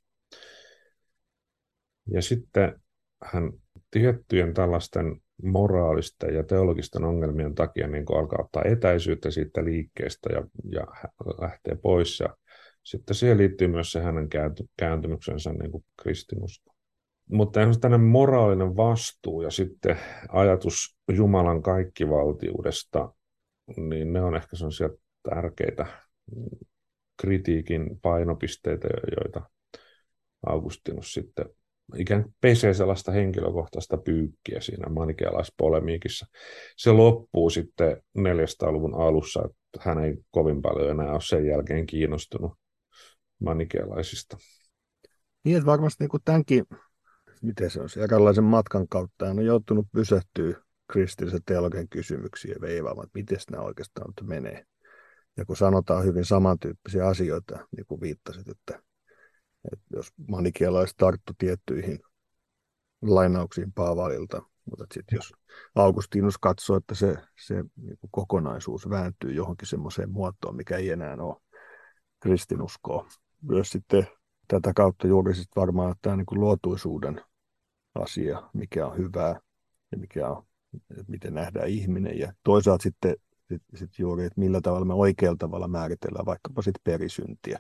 Ja 2.13 2.23
sitten 2.23 2.81
hän 3.25 3.53
tiettyjen 3.91 4.55
tällaisten 4.55 5.21
moraalisten 5.43 6.35
ja 6.35 6.43
teologisten 6.43 7.05
ongelmien 7.05 7.55
takia 7.55 7.89
niin 7.89 8.05
alkaa 8.19 8.45
ottaa 8.45 8.63
etäisyyttä 8.65 9.31
siitä 9.31 9.65
liikkeestä 9.65 10.29
ja, 10.33 10.43
ja 10.73 10.87
lähtee 11.41 11.75
pois. 11.75 12.21
Ja 12.21 12.37
sitten 12.83 13.15
siihen 13.15 13.39
liittyy 13.39 13.69
myös 13.69 13.93
se 13.93 14.01
hänen 14.01 14.29
kääntymyksensä 14.77 15.53
niin 15.53 15.73
kuin 15.73 15.85
kristinusko. 16.03 16.75
Mutta 17.31 17.61
tämmöinen 17.81 18.09
moraalinen 18.09 18.77
vastuu 18.77 19.43
ja 19.43 19.51
sitten 19.51 19.99
ajatus 20.29 20.97
Jumalan 21.13 21.63
kaikkivaltiudesta 21.63 23.13
niin 23.77 24.13
ne 24.13 24.23
on 24.23 24.37
ehkä 24.37 24.57
sellaisia 24.57 24.91
tärkeitä 25.23 25.87
kritiikin 27.21 28.01
painopisteitä, 28.03 28.89
joita 29.17 29.51
Augustinus 30.47 31.13
sitten 31.13 31.47
ikään 31.97 32.23
kuin 32.23 32.35
pesee 32.41 32.75
sellaista 32.75 33.13
henkilökohtaista 33.13 33.99
pyykkiä 33.99 34.61
siinä 34.61 34.89
manikealaispolemiikissa. 34.89 36.27
Se 36.77 36.93
loppuu 36.93 37.51
sitten 37.51 38.03
400-luvun 38.19 38.95
alussa, 38.95 39.41
että 39.45 39.91
hän 39.91 40.05
ei 40.05 40.17
kovin 40.31 40.63
paljon 40.63 40.91
enää 40.91 41.13
ole 41.13 41.21
sen 41.21 41.47
jälkeen 41.47 41.87
kiinnostunut 41.87 42.53
manikealaisista. 43.41 44.37
Niin, 45.45 45.57
että 45.57 45.67
varmasti 45.67 46.05
niin 46.05 46.23
tämänkin, 46.25 46.65
miten 47.43 47.71
se 47.71 47.81
on, 47.81 47.89
se 47.89 48.03
eräänlaisen 48.03 48.45
matkan 48.45 48.89
kautta 48.89 49.27
hän 49.27 49.39
on 49.39 49.47
joutunut 49.47 49.87
pysähtyä 49.93 50.61
kristillisen 50.93 51.41
teologian 51.47 51.89
kysymyksiä 51.89 52.55
veivaamaan, 52.61 53.07
että 53.07 53.19
miten 53.19 53.39
nämä 53.51 53.63
oikeastaan 53.63 54.13
menee. 54.23 54.65
Ja 55.37 55.45
kun 55.45 55.57
sanotaan 55.57 56.05
hyvin 56.05 56.25
samantyyppisiä 56.25 57.07
asioita, 57.07 57.69
niin 57.77 57.87
kuin 57.87 58.01
viittasit, 58.01 58.49
että 58.49 58.83
että 59.73 59.87
jos 59.97 60.13
manikialaiset 60.29 60.97
tarttu 60.97 61.33
tiettyihin 61.39 61.99
lainauksiin 63.03 63.73
Paavalilta, 63.73 64.43
mutta 64.65 64.87
sitten 64.95 65.17
jos 65.17 65.33
Augustinus 65.75 66.39
katsoo, 66.39 66.77
että 66.77 66.95
se, 66.95 67.15
se 67.47 67.55
niin 67.55 67.99
kuin 67.99 68.11
kokonaisuus 68.11 68.91
vääntyy 68.91 69.33
johonkin 69.33 69.69
semmoiseen 69.69 70.11
muotoon, 70.11 70.57
mikä 70.57 70.77
ei 70.77 70.91
enää 70.91 71.17
ole 71.21 71.37
kristinuskoa. 72.21 73.09
Myös 73.43 73.71
sitten 73.71 74.07
tätä 74.49 74.73
kautta 74.77 75.07
juuri 75.07 75.35
sit 75.35 75.49
varmaan 75.57 75.95
tämä 76.03 76.17
niin 76.17 76.27
kuin 76.27 76.41
luotuisuuden 76.41 77.21
asia, 77.95 78.51
mikä 78.53 78.87
on 78.87 78.97
hyvää 78.97 79.41
ja 79.93 79.99
mikä 79.99 80.31
on, 80.31 80.47
miten 81.09 81.35
nähdään 81.35 81.69
ihminen. 81.69 82.19
Ja 82.19 82.33
toisaalta 82.45 82.83
sitten 82.83 83.17
sit, 83.49 83.63
sit 83.75 83.99
juuri, 83.99 84.25
että 84.25 84.41
millä 84.41 84.61
tavalla 84.61 84.85
me 84.85 84.95
oikealla 84.95 85.37
tavalla 85.39 85.69
määritellään 85.69 86.27
vaikkapa 86.27 86.63
sitten 86.63 86.81
perisyntiä. 86.85 87.59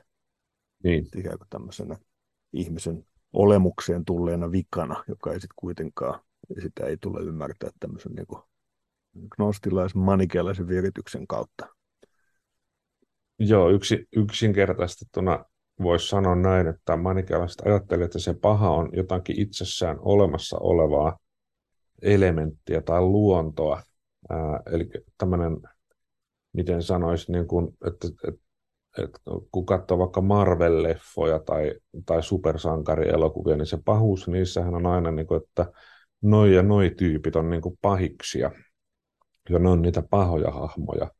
Niin. 0.84 1.08
Ikään 1.16 1.38
kuin 1.38 1.48
tämmöisenä 1.50 1.96
ihmisen 2.52 3.04
olemukseen 3.32 4.04
tulleena 4.04 4.52
vikana, 4.52 5.04
joka 5.08 5.32
ei 5.32 5.40
sitten 5.40 5.54
kuitenkaan, 5.56 6.20
sitä 6.62 6.86
ei 6.86 6.96
tule 6.96 7.20
ymmärtää 7.20 7.70
tämmöisen 7.80 8.12
niin 8.12 8.26
kuin 8.26 8.42
gnostilaisen 9.36 10.00
manikealaisen 10.00 10.68
virityksen 10.68 11.26
kautta. 11.26 11.66
Joo, 13.38 13.70
yksi, 13.70 14.08
yksinkertaistettuna 14.16 15.44
voisi 15.82 16.08
sanoa 16.08 16.34
näin, 16.34 16.66
että 16.66 16.96
manikealaiset 16.96 17.60
ajattelevat, 17.66 18.06
että 18.06 18.18
se 18.18 18.34
paha 18.34 18.70
on 18.70 18.90
jotakin 18.92 19.40
itsessään 19.40 19.96
olemassa 20.00 20.58
olevaa 20.58 21.18
elementtiä 22.02 22.82
tai 22.82 23.00
luontoa. 23.00 23.82
Ää, 24.30 24.60
eli 24.72 24.90
tämmöinen, 25.18 25.56
miten 26.52 26.82
sanoisi, 26.82 27.32
niin 27.32 27.46
kuin, 27.46 27.76
että, 27.86 28.08
että 28.28 28.40
että 28.98 29.18
kun 29.52 29.66
katsoo 29.66 29.98
vaikka 29.98 30.20
Marvel-leffoja 30.20 31.38
tai, 31.46 31.74
tai 32.06 32.22
supersankarielokuvia, 32.22 33.56
niin 33.56 33.66
se 33.66 33.78
pahuus 33.84 34.28
niissähän 34.28 34.74
on 34.74 34.86
aina, 34.86 35.10
niin 35.10 35.26
kuin, 35.26 35.42
että 35.42 35.72
noi 36.22 36.54
ja 36.54 36.62
noi 36.62 36.90
tyypit 36.96 37.36
on 37.36 37.50
niin 37.50 37.62
kuin 37.62 37.78
pahiksia. 37.82 38.50
Ja 39.50 39.58
ne 39.58 39.68
on 39.68 39.82
niitä 39.82 40.02
pahoja 40.02 40.50
hahmoja. 40.50 41.10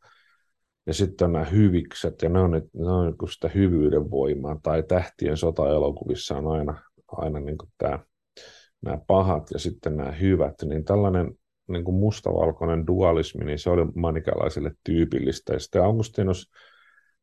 Ja 0.87 0.95
sitten 0.95 1.25
on 1.25 1.33
nämä 1.33 1.45
hyvikset, 1.45 2.23
ja 2.23 2.29
ne 2.29 2.41
on, 2.41 2.51
ne 2.51 2.91
on 2.91 3.07
niin 3.07 3.33
sitä 3.33 3.49
hyvyyden 3.49 4.11
voimaa. 4.11 4.61
Tai 4.63 4.83
tähtien 4.83 5.37
sota-elokuvissa 5.37 6.37
on 6.37 6.47
aina, 6.47 6.83
aina 7.13 7.41
niin 7.41 7.59
kuin 7.59 7.73
tämä, 7.79 7.99
nämä 8.83 8.99
pahat 9.07 9.51
ja 9.51 9.59
sitten 9.59 9.97
nämä 9.97 10.13
hyvät. 10.13 10.55
Niin 10.65 10.85
tällainen 10.85 11.35
niin 11.69 11.85
kuin 11.85 11.95
mustavalkoinen 11.95 12.87
dualismi, 12.87 13.45
niin 13.45 13.59
se 13.59 13.71
oli 13.71 13.85
manikalaisille 13.95 14.73
tyypillistä. 14.85 15.53
Ja 15.53 15.59
sitten 15.59 15.83
Augustinus 15.83 16.51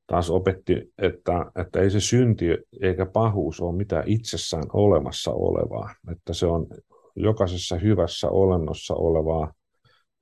taas 0.07 0.29
opetti, 0.29 0.93
että, 0.97 1.51
että 1.61 1.79
ei 1.79 1.89
se 1.89 1.99
synti 1.99 2.45
eikä 2.81 3.05
pahuus 3.05 3.61
ole 3.61 3.75
mitään 3.75 4.03
itsessään 4.07 4.63
olemassa 4.73 5.31
olevaa, 5.31 5.95
että 6.11 6.33
se 6.33 6.45
on 6.45 6.67
jokaisessa 7.15 7.75
hyvässä 7.75 8.29
olennossa 8.29 8.93
olevaa, 8.93 9.53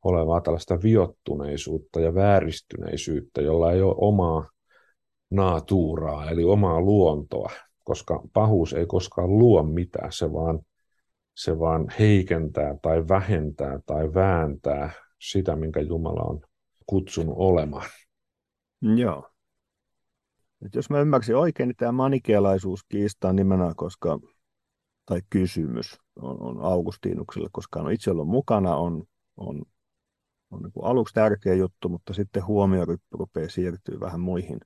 olevaa 0.04 0.42
tällaista 0.42 0.82
viottuneisuutta 0.84 2.00
ja 2.00 2.16
vääristyneisyyttä, 2.16 3.42
jolla 3.42 3.72
ei 3.72 3.82
ole 3.82 3.96
omaa 3.98 4.50
naatuuraa, 5.32 6.30
eli 6.30 6.44
omaa 6.44 6.82
luontoa, 6.82 7.52
koska 7.84 8.22
pahuus 8.34 8.74
ei 8.74 8.86
koskaan 8.86 9.30
luo 9.30 9.64
mitään, 9.64 10.12
se 10.12 10.34
vaan, 10.34 10.60
se 11.36 11.60
vaan 11.60 11.88
heikentää 12.00 12.76
tai 12.82 13.08
vähentää 13.08 13.80
tai 13.86 14.14
vääntää 14.14 14.92
sitä, 15.22 15.56
minkä 15.56 15.80
Jumala 15.80 16.22
on 16.22 16.42
kutsunut 16.86 17.36
olemaan. 17.38 17.90
Joo. 18.82 19.33
Et 20.66 20.76
jos 20.76 20.90
mä 20.90 21.02
ymmärsin 21.02 21.36
oikein, 21.36 21.68
niin 21.68 21.76
tämä 21.76 21.92
manikealaisuus 21.92 22.84
kiistaa 22.90 23.34
nimenomaan, 23.34 23.76
koska, 23.76 24.20
tai 25.06 25.22
kysymys 25.30 26.00
on, 26.22 26.42
on 26.42 26.62
Augustinukselle, 26.62 27.50
koska 27.52 27.80
on 27.80 27.92
itse 27.92 28.12
ollut 28.12 28.28
mukana, 28.28 28.76
on, 28.76 29.04
on, 29.38 29.64
on 30.52 30.62
niin 30.62 30.72
kuin 30.72 30.86
aluksi 30.86 31.14
tärkeä 31.14 31.54
juttu, 31.54 31.90
mutta 31.90 32.14
sitten 32.14 32.46
huomioryppy 32.46 33.08
rupeaa 33.12 33.50
siirtyä 33.50 34.00
vähän 34.00 34.20
muihin 34.20 34.60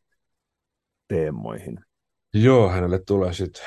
teemoihin. 1.08 1.80
Joo, 2.34 2.70
hänelle 2.70 3.00
tulee 3.00 3.34
sitten 3.34 3.64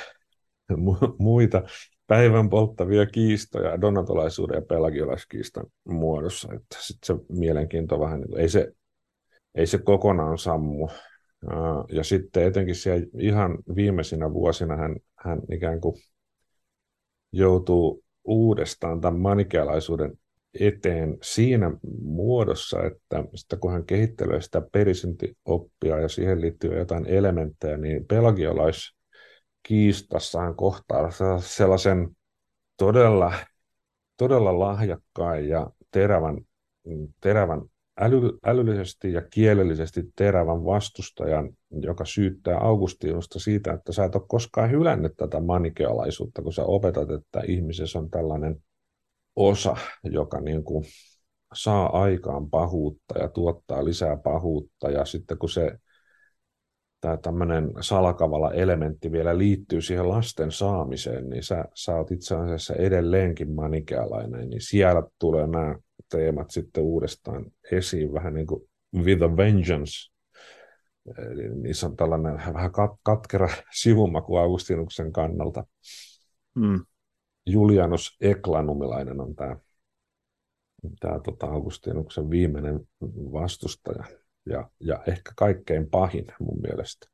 mu- 0.73 1.17
muita 1.19 1.63
päivän 2.07 2.51
polttavia 2.51 3.07
kiistoja 3.07 3.81
donatolaisuuden 3.81 4.55
ja 4.55 4.63
pelagiolaiskiistan 4.63 5.67
muodossa. 5.89 6.49
Sitten 6.79 7.17
se 7.17 7.25
mielenkiinto 7.29 8.01
vähän, 8.01 8.23
ei 8.37 8.49
se, 8.49 8.73
ei 9.55 9.67
se 9.67 9.79
kokonaan 9.79 10.39
sammu, 10.39 10.89
ja 11.93 12.05
sitten 12.05 12.47
etenkin 12.47 12.75
siellä 12.75 13.07
ihan 13.19 13.59
viimeisinä 13.77 14.33
vuosina 14.33 14.77
hän, 14.77 14.97
hän 15.17 15.41
ikään 15.53 15.81
kuin 15.81 15.95
joutuu 17.33 18.05
uudestaan 18.25 19.01
tämän 19.01 19.21
manikealaisuuden 19.21 20.19
eteen 20.61 21.19
siinä 21.23 21.71
muodossa, 22.03 22.83
että 22.83 23.25
sitten 23.35 23.61
kun 23.61 23.73
hän 23.73 23.87
kehittelee 23.87 24.41
sitä 24.41 24.63
perisyntioppia 24.73 26.01
ja 26.01 26.09
siihen 26.09 26.41
liittyy 26.41 26.79
jotain 26.79 27.07
elementtejä, 27.07 27.77
niin 27.77 28.07
pelagiolaiskiistassa 28.07 30.41
hän 30.41 30.57
kohtaa 30.57 31.11
sellaisen 31.41 32.17
todella, 32.77 33.33
todella 34.17 34.59
lahjakkaan 34.59 35.49
ja 35.49 35.71
terävän, 35.91 36.39
terävän 37.21 37.63
äly, 38.01 38.39
älyllisesti 38.45 39.13
ja 39.13 39.23
kielellisesti 39.31 40.03
terävän 40.17 40.65
vastustajan, 40.65 41.51
joka 41.71 42.05
syyttää 42.05 42.59
Augustinusta 42.59 43.39
siitä, 43.39 43.73
että 43.73 43.93
sä 43.93 44.05
et 44.05 44.15
ole 44.15 44.25
koskaan 44.29 44.71
hylännyt 44.71 45.13
tätä 45.17 45.41
manikealaisuutta, 45.41 46.43
kun 46.43 46.53
sä 46.53 46.65
opetat, 46.65 47.11
että 47.11 47.41
ihmisessä 47.49 47.99
on 47.99 48.11
tällainen 48.11 48.63
osa, 49.37 49.77
joka 50.05 50.41
niin 50.41 50.65
kuin 50.65 50.85
saa 51.55 52.03
aikaan 52.03 52.51
pahuutta 52.51 53.19
ja 53.19 53.29
tuottaa 53.29 53.85
lisää 53.85 54.17
pahuutta, 54.17 54.91
ja 54.91 55.05
sitten 55.05 55.39
kun 55.39 55.49
se 55.49 55.79
tämä 57.01 57.17
tämmöinen 57.17 57.71
salakavalla 57.81 58.53
elementti 58.53 59.13
vielä 59.13 59.39
liittyy 59.39 59.83
siihen 59.83 60.09
lasten 60.09 60.53
saamiseen, 60.53 61.31
niin 61.31 61.43
sä, 61.43 61.65
sä 61.75 61.97
oot 61.97 62.11
itse 62.11 62.37
asiassa 62.37 62.75
edelleenkin 62.75 63.55
manikealainen, 63.55 64.51
niin 64.51 64.61
siellä 64.61 65.03
tulee 65.19 65.47
nämä 65.47 65.77
teemat 66.11 66.51
sitten 66.51 66.85
uudestaan 66.85 67.47
esiin 67.73 68.13
vähän 68.13 68.35
niin 68.35 68.47
kuin 68.47 68.69
with 68.95 69.23
a 69.23 69.37
vengeance. 69.37 70.11
Eli 71.19 71.49
niissä 71.49 71.87
on 71.87 71.97
tällainen 71.97 72.35
vähän 72.55 72.71
katkera 73.03 73.49
sivumaku 73.83 74.37
Augustinuksen 74.37 75.13
kannalta. 75.13 75.65
Mm. 76.55 76.85
Julianus 77.47 78.17
Eklanumilainen 78.21 79.21
on 79.21 79.35
tämä, 79.35 79.57
tämä 81.01 81.21
tota 81.25 81.47
Augustinuksen 81.47 82.31
viimeinen 82.31 82.81
vastustaja 83.33 84.05
ja, 84.47 84.71
ja 84.81 85.03
ehkä 85.07 85.33
kaikkein 85.37 85.91
pahin 85.91 86.25
mun 86.41 86.61
mielestä. 86.61 87.07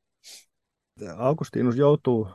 Augustinus 1.17 1.77
joutuu 1.77 2.29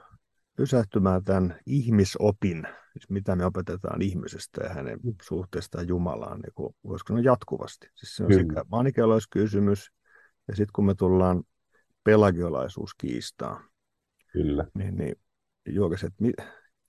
pysähtymään 0.57 1.23
tämän 1.23 1.59
ihmisopin, 1.65 2.67
siis 2.93 3.09
mitä 3.09 3.35
me 3.35 3.45
opetetaan 3.45 4.01
ihmisestä 4.01 4.63
ja 4.63 4.69
hänen 4.69 4.99
mm. 5.03 5.13
suhteestaan 5.21 5.87
Jumalaan, 5.87 6.39
niin 6.39 6.53
kuin, 6.55 6.75
voisiko 6.83 7.07
sanoa 7.07 7.23
jatkuvasti. 7.23 7.87
Siis 7.95 8.15
se 8.15 8.23
on 8.23 8.29
Kyllä. 8.29 8.41
sekä 8.41 8.63
manikeolaiskysymys, 8.71 9.91
ja 10.47 10.55
sitten 10.55 10.73
kun 10.75 10.85
me 10.85 10.95
tullaan 10.95 11.43
pelagiolaisuuskiistaan, 12.03 13.69
Kyllä. 14.33 14.65
niin, 14.73 14.95
niin 14.95 15.15
juuri 15.69 15.97
se, 15.97 16.07
että, 16.07 16.23
mi, 16.23 16.31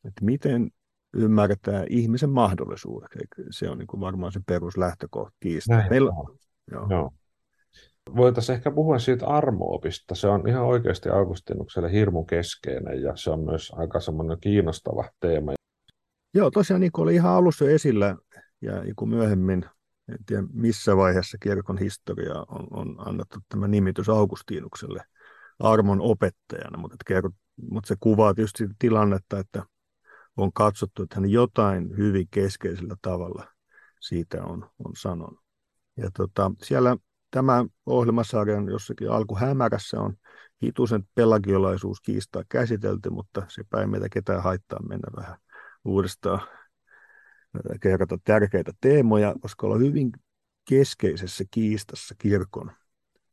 että 0.04 0.24
miten 0.24 0.70
ymmärtää 1.14 1.84
ihmisen 1.90 2.30
mahdollisuudet. 2.30 3.08
Se 3.50 3.70
on 3.70 3.78
niin 3.78 3.86
kuin 3.86 4.00
varmaan 4.00 4.32
se 4.32 4.40
peruslähtökohta 4.46 5.36
kiistaa. 5.40 5.88
Meillä, 5.90 6.12
joo. 6.70 6.86
Joo 6.90 7.12
voitaisiin 8.16 8.56
ehkä 8.56 8.70
puhua 8.70 8.98
siitä 8.98 9.26
armoopista. 9.26 10.14
Se 10.14 10.28
on 10.28 10.48
ihan 10.48 10.64
oikeasti 10.64 11.08
Augustinukselle 11.08 11.92
hirmu 11.92 12.24
keskeinen 12.24 13.02
ja 13.02 13.16
se 13.16 13.30
on 13.30 13.44
myös 13.44 13.72
aika 13.76 14.00
semmoinen 14.00 14.40
kiinnostava 14.40 15.08
teema. 15.20 15.52
Joo, 16.34 16.50
tosiaan 16.50 16.80
niin 16.80 16.92
kuin 16.92 17.02
oli 17.02 17.14
ihan 17.14 17.32
alussa 17.32 17.70
esillä 17.70 18.16
ja 18.62 18.82
niin 18.82 18.96
kuin 18.96 19.08
myöhemmin 19.08 19.64
en 20.08 20.18
tiedä 20.26 20.42
missä 20.52 20.96
vaiheessa 20.96 21.38
kirkon 21.38 21.78
historiaa 21.78 22.46
on, 22.48 22.66
on 22.70 23.08
annettu 23.08 23.38
tämä 23.48 23.68
nimitys 23.68 24.08
Augustinukselle 24.08 25.04
armon 25.58 26.00
opettajana, 26.00 26.78
mutta, 26.78 26.96
kerro, 27.06 27.30
mutta 27.70 27.88
se 27.88 27.96
kuvaa 28.00 28.34
tietysti 28.34 28.64
tilannetta, 28.78 29.38
että 29.38 29.64
on 30.36 30.52
katsottu, 30.52 31.02
että 31.02 31.16
hän 31.16 31.30
jotain 31.30 31.96
hyvin 31.96 32.28
keskeisellä 32.30 32.96
tavalla 33.02 33.46
siitä 34.00 34.44
on, 34.44 34.70
on 34.84 34.92
sanonut. 34.96 35.40
Ja 35.96 36.10
tota, 36.16 36.50
siellä 36.62 36.96
tämä 37.32 37.64
ohjelmasarjan 37.86 38.68
jossakin 38.68 39.10
alkuhämärässä 39.10 40.00
on 40.00 40.14
hitusen 40.62 41.04
pelagiolaisuuskiistaa 41.14 42.42
käsitelty, 42.48 43.10
mutta 43.10 43.42
se 43.48 43.62
ei 43.80 43.86
meitä 43.86 44.08
ketään 44.08 44.42
haittaa 44.42 44.82
mennä 44.88 45.08
vähän 45.16 45.36
uudestaan. 45.84 46.40
Kerrata 47.80 48.18
tärkeitä 48.24 48.72
teemoja, 48.80 49.34
koska 49.40 49.66
ollaan 49.66 49.82
hyvin 49.82 50.12
keskeisessä 50.68 51.44
kiistassa 51.50 52.14
kirkon 52.18 52.72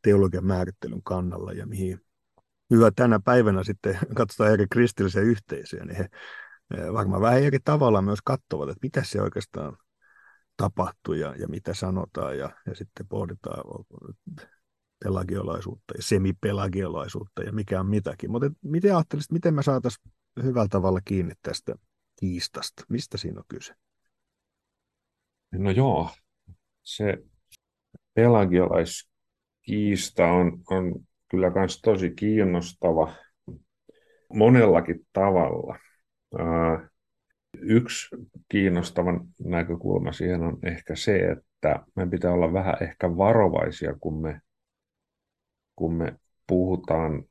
teologian 0.01 0.45
määrittelyn 0.45 1.03
kannalla 1.03 1.53
ja 1.53 1.65
mihin 1.65 2.01
hyvä 2.69 2.91
tänä 2.95 3.19
päivänä 3.19 3.63
sitten 3.63 3.99
katsotaan 4.17 4.51
eri 4.51 4.65
kristillisiä 4.71 5.21
yhteisöjä, 5.21 5.85
niin 5.85 5.97
he 5.97 6.09
varmaan 6.93 7.21
vähän 7.21 7.43
eri 7.43 7.59
tavalla 7.63 8.01
myös 8.01 8.19
katsovat, 8.23 8.69
että 8.69 8.79
mitä 8.83 9.03
se 9.03 9.21
oikeastaan 9.21 9.77
tapahtuu 10.59 11.13
ja, 11.13 11.35
ja 11.35 11.47
mitä 11.47 11.73
sanotaan 11.73 12.37
ja, 12.37 12.49
ja 12.65 12.75
sitten 12.75 13.07
pohditaan 13.07 13.63
pelagiolaisuutta 15.03 15.93
ja 15.97 16.03
semipelagiolaisuutta 16.03 17.43
ja 17.43 17.51
mikä 17.51 17.79
on 17.79 17.87
mitäkin. 17.87 18.31
Mutta 18.31 18.51
miten 18.61 18.95
ajattelisit, 18.95 19.31
miten 19.31 19.53
me 19.53 19.63
saataisiin 19.63 20.11
hyvällä 20.43 20.67
tavalla 20.67 20.99
kiinni 21.05 21.33
tästä 21.41 21.75
kiistasta? 22.19 22.83
Mistä 22.89 23.17
siinä 23.17 23.39
on 23.39 23.45
kyse? 23.47 23.73
No 25.51 25.71
joo, 25.71 26.09
se 26.83 27.17
pelagiolaiskiista 28.13 30.25
on, 30.25 30.61
on 30.69 30.95
kyllä 31.31 31.49
myös 31.49 31.81
tosi 31.81 32.11
kiinnostava 32.11 33.13
monellakin 34.33 35.07
tavalla. 35.13 35.79
Yksi 37.57 38.15
kiinnostava 38.49 39.25
näkökulma 39.45 40.11
siihen 40.11 40.41
on 40.41 40.57
ehkä 40.63 40.95
se, 40.95 41.17
että 41.17 41.79
meidän 41.95 42.09
pitää 42.09 42.33
olla 42.33 42.53
vähän 42.53 42.75
ehkä 42.81 43.17
varovaisia, 43.17 43.95
kun 43.99 44.21
me, 44.21 44.41
kun 45.75 45.93
me 45.93 46.15
puhutaan, 46.47 47.23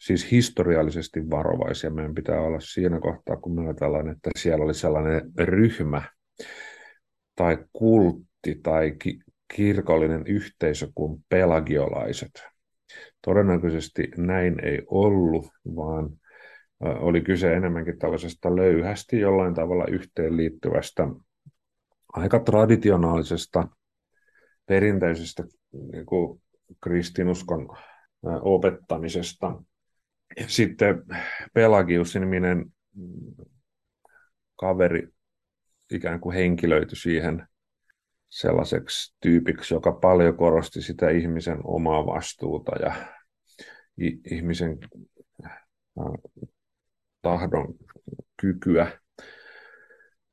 siis 0.00 0.30
historiallisesti 0.30 1.30
varovaisia. 1.30 1.90
Meidän 1.90 2.14
pitää 2.14 2.40
olla 2.40 2.60
siinä 2.60 3.00
kohtaa, 3.00 3.36
kun 3.36 3.54
me 3.54 3.62
ajatellaan, 3.62 4.08
että 4.08 4.30
siellä 4.38 4.64
oli 4.64 4.74
sellainen 4.74 5.32
ryhmä 5.38 6.02
tai 7.36 7.58
kultti 7.72 8.60
tai 8.62 8.96
ki- 8.98 9.20
kirkollinen 9.54 10.26
yhteisö 10.26 10.88
kuin 10.94 11.24
pelagiolaiset. 11.28 12.44
Todennäköisesti 13.22 14.10
näin 14.16 14.64
ei 14.64 14.82
ollut, 14.86 15.46
vaan 15.76 16.10
oli 16.80 17.20
kyse 17.20 17.54
enemmänkin 17.54 17.98
tällaisesta 17.98 18.56
löyhästi 18.56 19.20
jollain 19.20 19.54
tavalla 19.54 19.86
yhteenliittyvästä, 19.86 21.08
aika 22.12 22.40
traditionaalisesta, 22.40 23.68
perinteisestä 24.66 25.44
niin 25.92 26.06
kuin 26.06 26.42
kristinuskon 26.82 27.68
opettamisesta. 28.42 29.62
Sitten 30.46 31.02
Pelagius-niminen 31.52 32.72
kaveri 34.56 35.08
ikään 35.90 36.20
kuin 36.20 36.36
henkilöity 36.36 36.96
siihen 36.96 37.46
sellaiseksi 38.28 39.16
tyypiksi, 39.20 39.74
joka 39.74 39.92
paljon 39.92 40.36
korosti 40.36 40.82
sitä 40.82 41.10
ihmisen 41.10 41.58
omaa 41.64 42.06
vastuuta 42.06 42.72
ja 42.76 42.94
ihmisen 44.30 44.78
tahdon 47.24 47.74
kykyä 48.40 48.86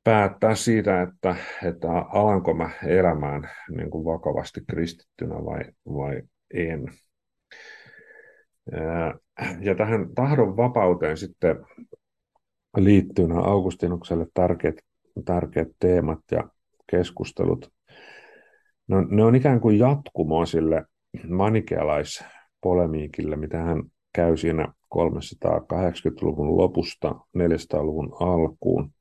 päättää 0.04 0.54
siitä, 0.54 1.02
että, 1.02 1.36
että 1.64 1.88
alanko 1.92 2.54
mä 2.54 2.70
elämään 2.86 3.50
niin 3.76 3.90
kuin 3.90 4.04
vakavasti 4.04 4.60
kristittynä 4.70 5.34
vai, 5.34 5.60
vai 5.86 6.22
en. 6.54 6.88
Ja 9.60 9.74
tähän 9.74 10.14
tahdon 10.14 10.56
vapauteen 10.56 11.16
sitten 11.16 11.56
liittyy 12.76 13.28
nämä 13.28 13.40
Augustinukselle 13.40 14.26
tärkeät, 14.34 14.76
tärkeät 15.24 15.68
teemat 15.78 16.18
ja 16.30 16.48
keskustelut. 16.90 17.72
No, 18.88 19.00
ne 19.00 19.24
on 19.24 19.34
ikään 19.34 19.60
kuin 19.60 19.78
jatkumoa 19.78 20.46
sille 20.46 20.84
manikealaispolemiikille, 21.28 23.36
mitä 23.36 23.58
hän 23.58 23.82
käy 24.14 24.36
siinä 24.36 24.72
380-luvun 24.96 26.56
lopusta 26.56 27.14
400-luvun 27.38 28.16
alkuun. 28.20 28.92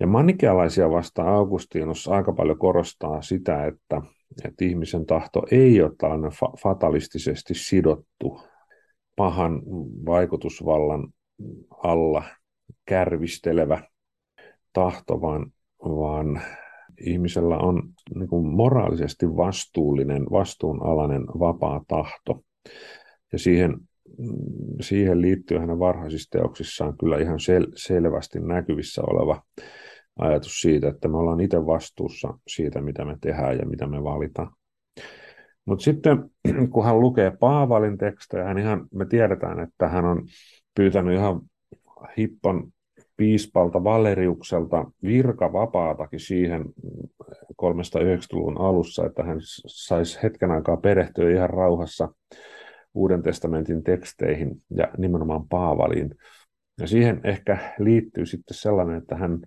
Ja 0.00 0.06
manikealaisia 0.06 0.90
vastaan 0.90 1.28
Augustinus 1.28 2.08
aika 2.08 2.32
paljon 2.32 2.58
korostaa 2.58 3.22
sitä, 3.22 3.66
että, 3.66 4.02
että 4.44 4.64
ihmisen 4.64 5.06
tahto 5.06 5.42
ei 5.50 5.82
ole 5.82 5.92
tällainen 5.98 6.30
fa- 6.30 6.60
fatalistisesti 6.62 7.54
sidottu 7.54 8.40
pahan 9.16 9.62
vaikutusvallan 10.06 11.08
alla 11.84 12.22
kärvistelevä 12.84 13.82
tahto, 14.72 15.20
vaan, 15.20 15.52
vaan 15.84 16.42
ihmisellä 17.00 17.58
on 17.58 17.82
niin 18.14 18.28
kuin 18.28 18.46
moraalisesti 18.46 19.26
vastuullinen, 19.26 20.26
vastuunalainen 20.32 21.26
vapaa 21.26 21.84
tahto. 21.88 22.44
Ja 23.32 23.38
siihen 23.38 23.80
siihen 24.80 25.20
liittyy 25.20 25.58
hänen 25.58 25.78
varhaisissa 25.78 26.30
teoksissaan 26.30 26.96
kyllä 26.98 27.18
ihan 27.18 27.38
sel- 27.38 27.72
selvästi 27.76 28.40
näkyvissä 28.40 29.02
oleva 29.02 29.42
ajatus 30.18 30.60
siitä, 30.60 30.88
että 30.88 31.08
me 31.08 31.16
ollaan 31.16 31.40
itse 31.40 31.66
vastuussa 31.66 32.38
siitä, 32.48 32.80
mitä 32.80 33.04
me 33.04 33.16
tehdään 33.20 33.58
ja 33.58 33.66
mitä 33.66 33.86
me 33.86 34.04
valitaan. 34.04 34.50
Mutta 35.64 35.82
sitten 35.82 36.30
kun 36.72 36.84
hän 36.84 37.00
lukee 37.00 37.32
Paavalin 37.40 37.98
tekstejä, 37.98 38.44
hän 38.44 38.58
ihan, 38.58 38.86
me 38.94 39.06
tiedetään, 39.06 39.60
että 39.60 39.88
hän 39.88 40.04
on 40.04 40.22
pyytänyt 40.74 41.14
ihan 41.14 41.40
hippon 42.18 42.72
piispalta 43.16 43.84
Valeriukselta 43.84 44.90
virkavapaatakin 45.02 46.20
siihen 46.20 46.64
390-luvun 47.62 48.60
alussa, 48.60 49.06
että 49.06 49.22
hän 49.22 49.38
saisi 49.66 50.18
hetken 50.22 50.50
aikaa 50.50 50.76
perehtyä 50.76 51.30
ihan 51.30 51.50
rauhassa 51.50 52.08
Uuden 52.96 53.22
testamentin 53.22 53.82
teksteihin 53.82 54.62
ja 54.76 54.88
nimenomaan 54.98 55.48
Paavaliin. 55.48 56.14
Ja 56.80 56.86
siihen 56.86 57.20
ehkä 57.24 57.74
liittyy 57.78 58.26
sitten 58.26 58.56
sellainen, 58.56 58.98
että 58.98 59.16
hän, 59.16 59.40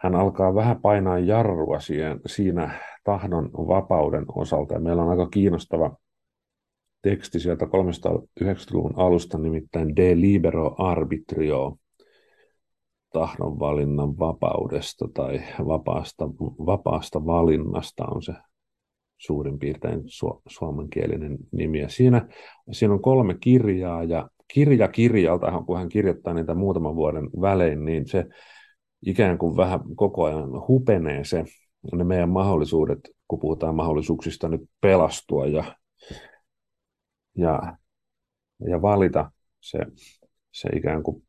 hän 0.00 0.14
alkaa 0.14 0.54
vähän 0.54 0.80
painaa 0.80 1.18
jarrua 1.18 1.80
siihen, 1.80 2.20
siinä 2.26 2.70
tahdon 3.04 3.50
vapauden 3.52 4.24
osalta. 4.28 4.74
Ja 4.74 4.80
meillä 4.80 5.02
on 5.02 5.10
aika 5.10 5.28
kiinnostava 5.28 5.96
teksti 7.02 7.40
sieltä 7.40 7.64
390-luvun 7.64 8.94
alusta, 8.96 9.38
nimittäin 9.38 9.96
De 9.96 10.16
Libero 10.16 10.74
Arbitrio, 10.78 11.76
tahdonvalinnan 13.12 14.18
vapaudesta 14.18 15.08
tai 15.14 15.42
vapaasta, 15.66 16.28
vapaasta 16.66 17.26
valinnasta 17.26 18.04
on 18.06 18.22
se 18.22 18.32
suurin 19.18 19.58
piirtein 19.58 20.00
su- 20.00 20.42
suomenkielinen 20.46 21.36
nimi. 21.52 21.80
Ja 21.80 21.88
siinä, 21.88 22.28
siinä 22.72 22.94
on 22.94 23.02
kolme 23.02 23.34
kirjaa 23.40 24.04
ja 24.04 24.28
kirja 24.48 24.88
kirjalta, 24.88 25.62
kun 25.66 25.78
hän 25.78 25.88
kirjoittaa 25.88 26.34
niitä 26.34 26.54
muutaman 26.54 26.96
vuoden 26.96 27.24
välein, 27.40 27.84
niin 27.84 28.08
se 28.08 28.24
ikään 29.06 29.38
kuin 29.38 29.56
vähän 29.56 29.80
koko 29.96 30.24
ajan 30.24 30.68
hupenee 30.68 31.24
se, 31.24 31.44
ne 31.92 32.04
meidän 32.04 32.28
mahdollisuudet, 32.28 32.98
kun 33.28 33.40
puhutaan 33.40 33.74
mahdollisuuksista 33.74 34.48
nyt 34.48 34.60
pelastua 34.80 35.46
ja, 35.46 35.64
ja, 37.36 37.76
ja 38.68 38.82
valita 38.82 39.30
se, 39.60 39.78
se 40.52 40.68
ikään 40.76 41.02
kuin 41.02 41.22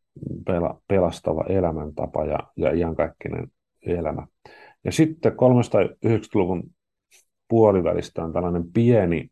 pela, 0.46 0.82
pelastava 0.88 1.44
elämäntapa 1.50 2.26
ja, 2.26 2.40
ja 2.58 2.72
iankaikkinen 2.72 3.52
elämä. 3.86 4.28
Ja 4.84 4.92
sitten 4.92 5.32
390-luvun 5.32 6.64
puolivälistä 7.48 8.24
on 8.24 8.34
tällainen 8.34 8.64
pieni 8.74 9.30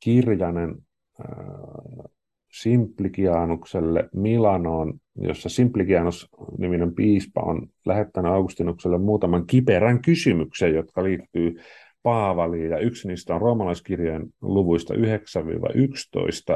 kirjainen 0.00 0.74
äh, 1.20 2.14
Simplikianukselle 2.52 4.08
Milanoon, 4.14 4.94
jossa 5.16 5.48
Simplikianus-niminen 5.48 6.94
piispa 6.94 7.40
on 7.40 7.66
lähettänyt 7.86 8.32
Augustinukselle 8.32 8.98
muutaman 8.98 9.46
kiperän 9.46 10.02
kysymyksen, 10.02 10.74
jotka 10.74 11.04
liittyy 11.04 11.56
Paavaliin, 12.02 12.70
ja 12.70 12.78
yksi 12.78 13.08
niistä 13.08 13.34
on 13.34 13.40
roomalaiskirjeen 13.40 14.26
luvuista 14.42 14.94
9-11, 14.94 14.98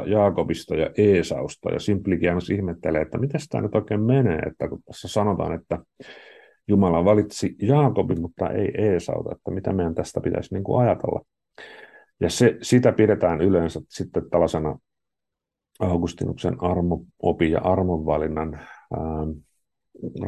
Jaakobista 0.06 0.74
ja 0.74 0.90
Eesausta, 0.98 1.70
ja 1.70 1.78
Simplikianus 1.78 2.50
ihmettelee, 2.50 3.02
että 3.02 3.18
miten 3.18 3.40
tämä 3.50 3.62
nyt 3.62 3.74
oikein 3.74 4.00
menee, 4.00 4.38
että 4.38 4.68
kun 4.68 4.82
tässä 4.86 5.08
sanotaan, 5.08 5.52
että 5.52 5.78
Jumala 6.68 7.04
valitsi 7.04 7.56
Jaakobin, 7.62 8.20
mutta 8.20 8.50
ei 8.50 8.70
Eesauta, 8.78 9.32
että 9.32 9.50
mitä 9.50 9.72
meidän 9.72 9.94
tästä 9.94 10.20
pitäisi 10.20 10.54
niin 10.54 10.64
kuin 10.64 10.82
ajatella. 10.82 11.20
Ja 12.20 12.30
se, 12.30 12.58
sitä 12.62 12.92
pidetään 12.92 13.40
yleensä 13.40 13.80
sitten 13.88 14.30
tällaisena 14.30 14.78
Augustinuksen 15.80 16.62
armo-opi 16.62 17.50
ja 17.50 17.60
armonvalinnan 17.60 18.54
ää, 18.54 19.00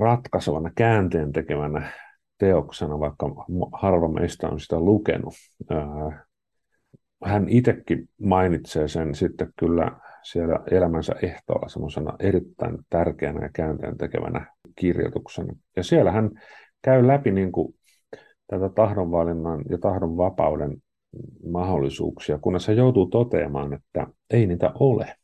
ratkaisevana 0.01 0.71
käänteen 0.75 1.33
tekevänä 1.33 1.91
teoksena, 2.39 3.01
vaikka 3.01 3.27
harva 3.73 4.09
meistä 4.09 4.49
on 4.49 4.61
sitä 4.61 4.81
lukenut. 4.81 5.35
Ää, 5.71 6.27
hän 7.25 7.49
itsekin 7.49 8.09
mainitsee 8.23 8.89
sen 8.89 9.15
sitten 9.15 9.53
kyllä 9.59 9.93
siellä 10.23 10.59
elämänsä 10.71 11.15
ehtoolla 11.23 11.69
semmoisena 11.69 12.17
erittäin 12.19 12.79
tärkeänä 12.91 13.45
ja 13.45 13.51
käänteen 13.55 13.99
tekevänä 13.99 14.47
kirjoituksena. 14.77 15.55
Ja 15.77 15.83
siellä 15.83 16.13
hän 16.13 16.31
käy 16.83 17.07
läpi 17.07 17.31
niin 17.31 17.53
kuin 17.53 17.75
tätä 18.47 18.69
tahdonvalinnan 18.69 19.65
ja 19.71 19.79
tahdonvapauden 19.79 20.77
mahdollisuuksia, 21.53 22.39
kunnes 22.39 22.69
hän 22.69 22.77
joutuu 22.77 23.07
toteamaan, 23.07 23.73
että 23.73 24.07
ei 24.31 24.47
niitä 24.47 24.73
ole. 24.75 25.17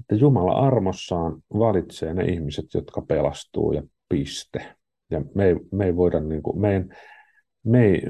Että 0.00 0.14
Jumala 0.14 0.52
armossaan 0.52 1.42
valitsee 1.54 2.14
ne 2.14 2.24
ihmiset, 2.24 2.64
jotka 2.74 3.02
pelastuu 3.02 3.72
ja 3.72 3.82
piste. 4.08 4.76
Ja 5.10 5.22
me 5.34 5.46
ei, 5.46 5.56
me 5.72 5.84
ei 5.84 5.96
voida, 5.96 6.20
niin 6.20 6.42
kuin, 6.42 6.60
meidän, 6.60 6.96
me, 7.64 8.02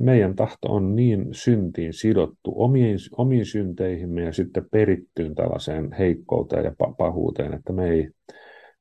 meidän 0.00 0.34
tahto 0.34 0.68
on 0.68 0.96
niin 0.96 1.26
syntiin 1.32 1.92
sidottu 1.92 2.52
omiin, 2.56 2.98
omiin 3.16 3.46
synteihimme 3.46 4.22
ja 4.22 4.32
sitten 4.32 4.66
perittyyn 4.70 5.34
tällaiseen 5.34 5.92
heikkouteen 5.92 6.64
ja 6.64 6.72
pahuuteen, 6.98 7.54
että 7.54 7.72
me 7.72 7.90
ei, 7.90 8.10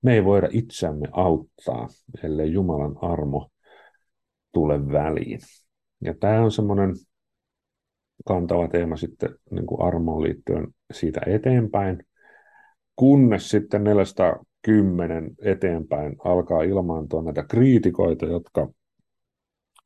me 0.02 0.14
ei 0.14 0.26
voida 0.26 0.48
itseämme 0.52 1.08
auttaa, 1.12 1.88
ellei 2.24 2.52
Jumalan 2.52 2.96
armo 3.02 3.50
tule 4.54 4.92
väliin. 4.92 5.40
Ja 6.04 6.14
tämä 6.20 6.44
on 6.44 6.52
semmoinen 6.52 6.94
kantava 8.26 8.68
teema 8.68 8.96
sitten 8.96 9.30
niin 9.52 9.66
kuin 9.66 9.82
armoon 9.82 10.24
liittyen 10.24 10.68
siitä 10.94 11.22
eteenpäin, 11.26 12.04
kunnes 12.96 13.50
sitten 13.50 13.84
410 13.84 15.32
eteenpäin 15.42 16.16
alkaa 16.24 16.62
ilmaantua 16.62 17.24
näitä 17.24 17.44
kriitikoita, 17.50 18.26
jotka 18.26 18.70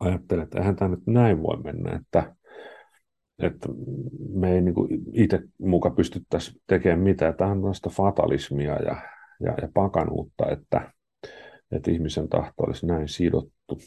ajattelevat, 0.01 0.47
että 0.47 0.59
eihän 0.59 0.75
tämä 0.75 0.89
nyt 0.89 1.07
näin 1.07 1.43
voi 1.43 1.63
mennä, 1.63 1.95
että, 1.95 2.35
että 3.39 3.69
me 4.33 4.53
ei 4.53 4.61
niin 4.61 4.75
itse 5.13 5.39
muka 5.57 5.89
pystyttäisi 5.89 6.61
tekemään 6.67 6.99
mitään. 6.99 7.37
Tämä 7.37 7.51
on 7.51 7.57
tällaista 7.57 7.89
fatalismia 7.89 8.75
ja, 8.75 9.01
ja, 9.39 9.51
ja 9.61 9.69
pakanuutta, 9.73 10.51
että, 10.51 10.93
että 11.71 11.91
ihmisen 11.91 12.29
tahto 12.29 12.63
olisi 12.63 12.85
näin 12.85 13.07
sidottu. 13.07 13.79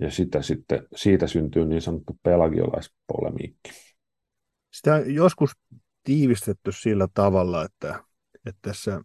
Ja 0.00 0.10
sitä 0.10 0.42
sitten, 0.42 0.86
siitä 0.96 1.26
syntyy 1.26 1.64
niin 1.64 1.82
sanottu 1.82 2.18
pelagiolaispolemiikki. 2.22 3.70
Sitä 4.72 4.94
on 4.94 5.14
joskus 5.14 5.50
tiivistetty 6.04 6.72
sillä 6.72 7.08
tavalla, 7.14 7.64
että, 7.64 8.04
että 8.46 8.58
tässä 8.62 9.00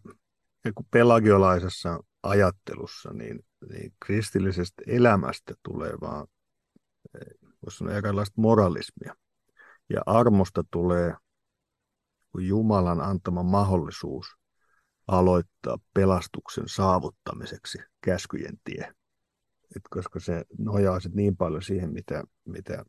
pelagiolaisessa 0.90 2.00
ajattelussa 2.22 3.12
niin, 3.12 3.40
niin 3.68 3.92
kristillisestä 4.06 4.82
elämästä 4.86 5.54
tulee 5.62 5.92
vaan 6.00 6.26
voisi 7.62 7.78
sanoa 7.78 7.94
erilaista 7.94 8.40
moralismia. 8.40 9.14
Ja 9.90 10.02
armosta 10.06 10.64
tulee 10.70 11.14
Jumalan 12.38 13.00
antama 13.00 13.42
mahdollisuus 13.42 14.26
aloittaa 15.06 15.78
pelastuksen 15.94 16.68
saavuttamiseksi 16.68 17.78
käskyjen 18.00 18.58
tie. 18.64 18.94
Et 19.76 19.82
koska 19.90 20.20
se 20.20 20.44
nojaa 20.58 21.00
sit 21.00 21.14
niin 21.14 21.36
paljon 21.36 21.62
siihen, 21.62 21.92
mitä, 21.92 22.24
mitä 22.44 22.84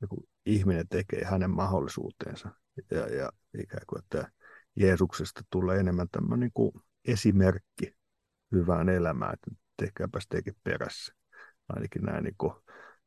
joku 0.00 0.28
ihminen 0.46 0.88
tekee 0.88 1.24
hänen 1.24 1.50
mahdollisuuteensa. 1.50 2.50
Ja, 2.90 3.14
ja 3.14 3.32
ikään 3.58 3.82
kuin, 3.86 3.98
että 3.98 4.32
Jeesuksesta 4.76 5.40
tulee 5.50 5.80
enemmän 5.80 6.08
tämmöinen 6.12 6.40
niin 6.40 6.52
kuin 6.54 6.72
esimerkki 7.04 7.94
hyvään 8.52 8.88
elämään, 8.88 9.34
että 9.34 9.50
tehkääpäs 9.76 10.26
tekin 10.28 10.56
perässä. 10.64 11.14
Ainakin 11.68 12.02
näin 12.02 12.24
niin 12.24 12.34
kuin 12.38 12.52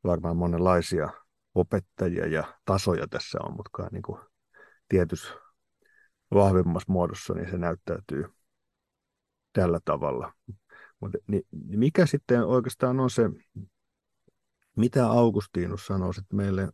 varmaan 0.04 0.38
monenlaisia 0.38 1.10
opettajia 1.56 2.28
ja 2.28 2.60
tasoja 2.66 3.08
tässä 3.08 3.40
on, 3.44 3.56
mutta 3.56 3.88
niin 3.92 4.02
kuin 4.02 4.20
tietyssä 4.90 5.34
vahvemmassa 6.34 6.92
muodossa 6.92 7.34
niin 7.34 7.52
se 7.52 7.58
näyttäytyy 7.58 8.26
tällä 9.54 9.80
tavalla. 9.86 10.34
Mutta 11.00 11.18
niin, 11.28 11.44
mikä 11.52 12.06
sitten 12.06 12.46
oikeastaan 12.46 13.00
on 13.00 13.10
se, 13.10 13.30
mitä 14.76 15.08
Augustinus 15.08 15.86
sanoo 15.86 16.14
sitten 16.14 16.38
meille 16.38 16.70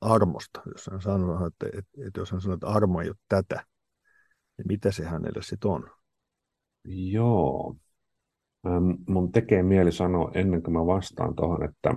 armosta, 0.00 0.62
jos 0.74 0.88
hän 0.90 1.00
sanoo, 1.00 1.46
että, 1.46 1.66
että, 1.66 2.06
että 2.06 2.20
jos 2.20 2.32
hän 2.32 2.40
sanoo, 2.40 2.54
että 2.54 2.66
armo 2.66 3.00
ei 3.00 3.08
ole 3.08 3.16
tätä, 3.28 3.66
niin 4.58 4.66
mitä 4.66 4.92
se 4.92 5.04
hänelle 5.04 5.42
sitten 5.42 5.70
on? 5.70 5.90
Joo. 6.84 7.76
Mun 9.08 9.32
tekee 9.32 9.62
mieli 9.62 9.92
sanoa 9.92 10.30
ennen 10.34 10.62
kuin 10.62 10.74
mä 10.74 10.86
vastaan 10.86 11.36
tuohon, 11.36 11.64
että, 11.64 11.94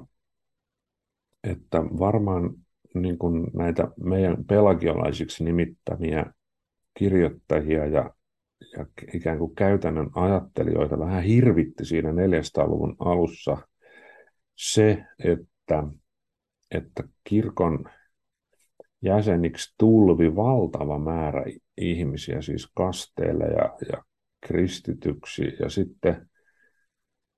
että 1.44 1.78
varmaan 1.78 2.50
niin 2.94 3.18
kuin 3.18 3.48
näitä 3.54 3.88
meidän 4.04 4.46
pelagiolaisiksi 4.46 5.44
nimittämiä 5.44 6.26
kirjoittajia 6.94 7.86
ja, 7.86 8.14
ja 8.78 8.86
ikään 9.14 9.38
kuin 9.38 9.56
käytännön 9.56 10.10
ajattelijoita 10.16 11.00
vähän 11.00 11.24
hirvitti 11.24 11.86
siinä 11.86 12.10
400-luvun 12.12 12.96
alussa 13.00 13.58
se, 14.56 15.06
että 15.24 15.84
että 16.72 17.04
kirkon 17.24 17.86
jäseniksi 19.02 19.76
tulvi 19.78 20.36
valtava 20.36 21.00
määrä 21.00 21.44
ihmisiä, 21.78 22.42
siis 22.42 22.68
kasteille 22.76 23.46
ja, 23.46 23.78
ja 23.92 24.04
kristityksi, 24.42 25.44
ja 25.60 25.70
sitten 25.70 26.30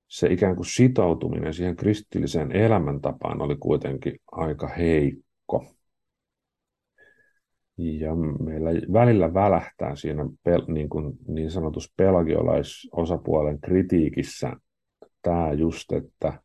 se 0.08 0.32
ikään 0.32 0.56
kuin 0.56 0.66
sitoutuminen 0.66 1.54
siihen 1.54 1.76
kristilliseen 1.76 2.52
elämäntapaan 2.52 3.42
oli 3.42 3.56
kuitenkin 3.56 4.18
aika 4.32 4.68
heikko. 4.68 5.66
Ja 7.78 8.14
meillä 8.44 8.70
välillä 8.92 9.34
välähtää 9.34 9.96
siinä 9.96 10.24
pel, 10.42 10.62
niin, 10.68 10.88
kuin 10.88 11.12
niin 11.28 11.50
sanotus 11.50 11.92
pelagiolaisosapuolen 11.96 13.60
kritiikissä 13.60 14.52
tämä 15.22 15.52
just, 15.52 15.92
että 15.92 16.40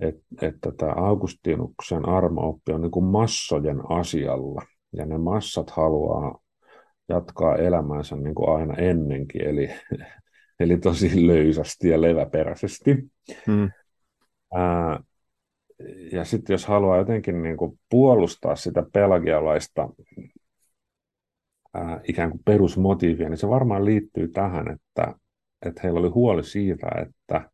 että, 0.00 0.22
että 0.42 0.72
tämä 0.76 0.92
Augustinuksen 0.92 2.08
armooppi 2.08 2.72
on 2.72 2.80
niin 2.80 2.90
kuin 2.90 3.04
massojen 3.04 3.80
asialla, 3.88 4.62
ja 4.92 5.06
ne 5.06 5.18
massat 5.18 5.70
haluaa 5.70 6.38
jatkaa 7.08 7.56
elämäänsä 7.56 8.16
niin 8.16 8.34
kuin 8.34 8.56
aina 8.56 8.74
ennenkin, 8.74 9.48
eli, 9.48 9.70
eli 10.60 10.78
tosi 10.78 11.26
löysästi 11.26 11.88
ja 11.88 12.00
leväperäisesti. 12.00 12.96
Hmm. 13.46 13.70
Ää, 14.54 15.02
ja 16.12 16.24
sitten 16.24 16.54
jos 16.54 16.66
haluaa 16.66 16.98
jotenkin 16.98 17.42
niin 17.42 17.56
kuin 17.56 17.78
puolustaa 17.90 18.56
sitä 18.56 18.82
pelagialaista 18.92 19.88
ää, 21.74 22.00
ikään 22.08 22.30
kuin 22.30 22.42
perusmotiivia, 22.44 23.28
niin 23.28 23.38
se 23.38 23.48
varmaan 23.48 23.84
liittyy 23.84 24.28
tähän, 24.28 24.70
että, 24.70 25.14
että 25.66 25.80
heillä 25.84 26.00
oli 26.00 26.08
huoli 26.08 26.44
siitä, 26.44 26.86
että 27.02 27.50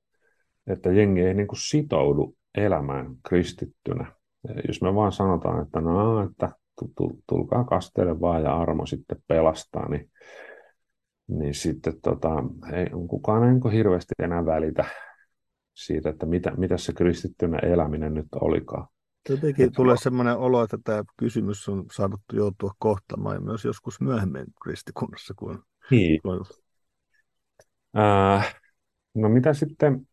että 0.67 0.93
jengi 0.93 1.21
ei 1.21 1.35
niin 1.35 1.47
kuin 1.47 1.61
sitoudu 1.61 2.37
elämään 2.55 3.07
kristittynä. 3.29 4.13
Jos 4.69 4.83
me 4.83 4.95
vaan 4.95 5.13
sanotaan, 5.13 5.63
että 5.63 5.81
no, 5.81 6.23
että 6.23 6.51
tulkaa 7.29 7.65
kastele 7.65 8.21
vaan 8.21 8.43
ja 8.43 8.57
armo 8.57 8.87
sitten 8.87 9.19
pelastaa, 9.29 9.89
niin, 9.89 10.11
niin 11.29 11.55
sitten 11.55 12.01
tota, 12.01 12.31
ei, 12.73 12.87
kukaan 13.09 13.45
ei 13.45 13.53
niin 13.53 13.73
hirveästi 13.73 14.15
enää 14.19 14.47
välitä 14.47 14.85
siitä, 15.75 16.11
että 16.11 16.27
mitä, 16.27 16.51
mitä 16.57 16.77
se 16.77 16.93
kristittynä 16.93 17.59
eläminen 17.59 18.15
nyt 18.15 18.27
olikaan. 18.35 18.89
Jotenkin 19.29 19.65
että 19.65 19.77
tulee 19.77 19.97
sellainen 19.97 20.37
olo, 20.37 20.63
että 20.63 20.79
tämä 20.85 21.03
kysymys 21.17 21.69
on 21.69 21.85
saaduttu 21.93 22.37
joutua 22.37 22.71
kohtamaan 22.79 23.45
myös 23.45 23.65
joskus 23.65 24.01
myöhemmin 24.01 24.47
kristikunnassa. 24.63 25.35
Kuin, 25.37 25.59
niin. 25.91 26.23
kuin... 26.23 26.41
Äh, 27.99 28.57
no 29.15 29.29
mitä 29.29 29.55
sitten 29.55 30.07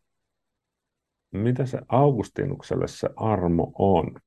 mitä 1.33 1.65
se 1.65 1.79
Augustinukselle 1.87 2.87
se 2.87 3.09
armo 3.15 3.71
on, 3.79 4.19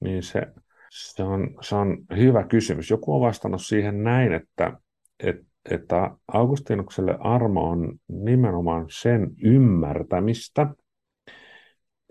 niin 0.00 0.22
se, 0.22 0.42
se, 0.90 1.22
on, 1.22 1.58
se 1.60 1.74
on 1.74 1.98
hyvä 2.16 2.44
kysymys. 2.44 2.90
Joku 2.90 3.14
on 3.14 3.20
vastannut 3.20 3.62
siihen 3.66 4.02
näin, 4.02 4.32
että, 4.32 4.80
että, 5.20 5.46
että 5.70 6.16
Augustinukselle 6.28 7.16
armo 7.20 7.68
on 7.68 7.98
nimenomaan 8.08 8.86
sen 8.88 9.30
ymmärtämistä, 9.42 10.74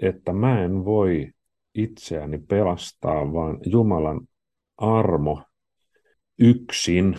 että 0.01 0.33
mä 0.33 0.63
en 0.63 0.85
voi 0.85 1.31
itseäni 1.75 2.37
pelastaa, 2.37 3.33
vaan 3.33 3.57
Jumalan 3.65 4.21
armo 4.77 5.43
yksin 6.39 7.15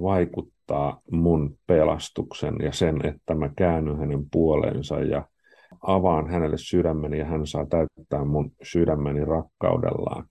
vaikuttaa 0.00 1.00
mun 1.10 1.58
pelastuksen 1.66 2.54
ja 2.62 2.72
sen, 2.72 3.06
että 3.06 3.34
mä 3.34 3.50
käännyn 3.56 3.98
hänen 3.98 4.30
puoleensa 4.30 5.00
ja 5.00 5.26
avaan 5.82 6.30
hänelle 6.30 6.58
sydämeni 6.58 7.18
ja 7.18 7.24
hän 7.24 7.46
saa 7.46 7.66
täyttää 7.66 8.24
mun 8.24 8.52
sydämeni 8.62 9.24
rakkaudellaan. 9.24 10.28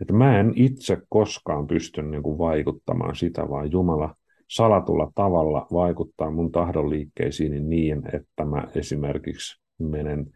Että 0.00 0.12
mä 0.12 0.40
en 0.40 0.52
itse 0.56 0.98
koskaan 1.08 1.66
pysty 1.66 2.02
niin 2.02 2.22
kuin 2.22 2.38
vaikuttamaan 2.38 3.16
sitä, 3.16 3.48
vaan 3.48 3.72
Jumala 3.72 4.14
salatulla 4.54 5.12
tavalla 5.14 5.66
vaikuttaa 5.72 6.30
mun 6.30 6.52
tahdon 6.52 6.90
liikkeisiini 6.90 7.60
niin, 7.60 8.02
että 8.16 8.44
mä 8.44 8.68
esimerkiksi 8.74 9.62
menen, 9.78 10.26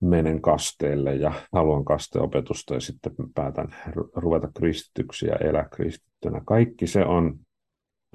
menen 0.00 0.42
kasteelle 0.42 1.14
ja 1.14 1.32
haluan 1.52 1.84
kasteopetusta 1.84 2.74
ja 2.74 2.80
sitten 2.80 3.12
päätän 3.34 3.74
ruveta 4.14 4.48
kristityksi 4.58 5.26
ja 5.26 5.36
elää 5.36 5.68
kristittynä. 5.68 6.42
Kaikki 6.46 6.86
se 6.86 7.04
on 7.04 7.38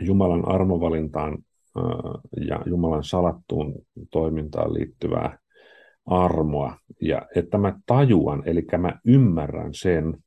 Jumalan 0.02 0.48
armovalintaan 0.48 1.38
ja 2.48 2.60
Jumalan 2.66 3.04
salattuun 3.04 3.74
toimintaan 4.12 4.74
liittyvää 4.74 5.38
armoa. 6.06 6.78
Ja 7.02 7.22
että 7.36 7.58
mä 7.58 7.80
tajuan, 7.86 8.44
eli 8.46 8.66
mä 8.78 9.00
ymmärrän 9.06 9.74
sen, 9.74 10.18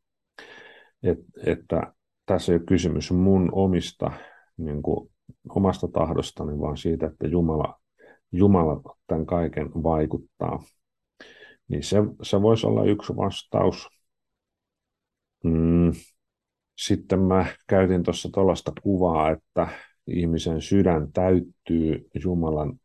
että, 1.03 1.25
että 1.47 1.93
tässä 2.27 2.53
ei 2.53 2.57
ole 2.57 2.65
kysymys 2.67 3.11
mun 3.11 3.49
omista, 3.53 4.11
niin 4.59 4.83
kuin, 4.83 5.11
omasta 5.49 5.89
tahdostani, 5.89 6.61
vaan 6.61 6.77
siitä, 6.77 7.07
että 7.07 7.27
Jumala, 7.27 7.81
Jumala 8.33 8.97
tämän 9.07 9.27
kaiken 9.27 9.71
vaikuttaa. 9.75 10.63
Niin 11.69 11.83
se, 11.83 11.97
se 12.23 12.43
voisi 12.43 12.67
olla 12.67 12.85
yksi 12.85 13.17
vastaus. 13.17 13.89
Mm. 15.45 15.93
Sitten 16.79 17.21
mä 17.21 17.47
käytin 17.67 18.03
tuossa 18.03 18.29
tuollaista 18.35 18.73
kuvaa, 18.83 19.31
että 19.31 19.69
ihmisen 20.07 20.63
sydän 20.63 21.13
täyttyy 21.13 22.09
Jumalan 22.25 22.81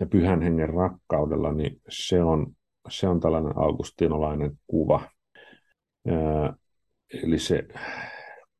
ja 0.00 0.06
pyhän 0.06 0.42
hengen 0.42 0.68
rakkaudella, 0.68 1.52
niin 1.52 1.80
se 1.88 2.22
on, 2.22 2.46
se 2.88 3.08
on 3.08 3.20
tällainen 3.20 3.52
augustinolainen 3.56 4.58
kuva. 4.66 5.08
Eli 7.24 7.38
se, 7.38 7.68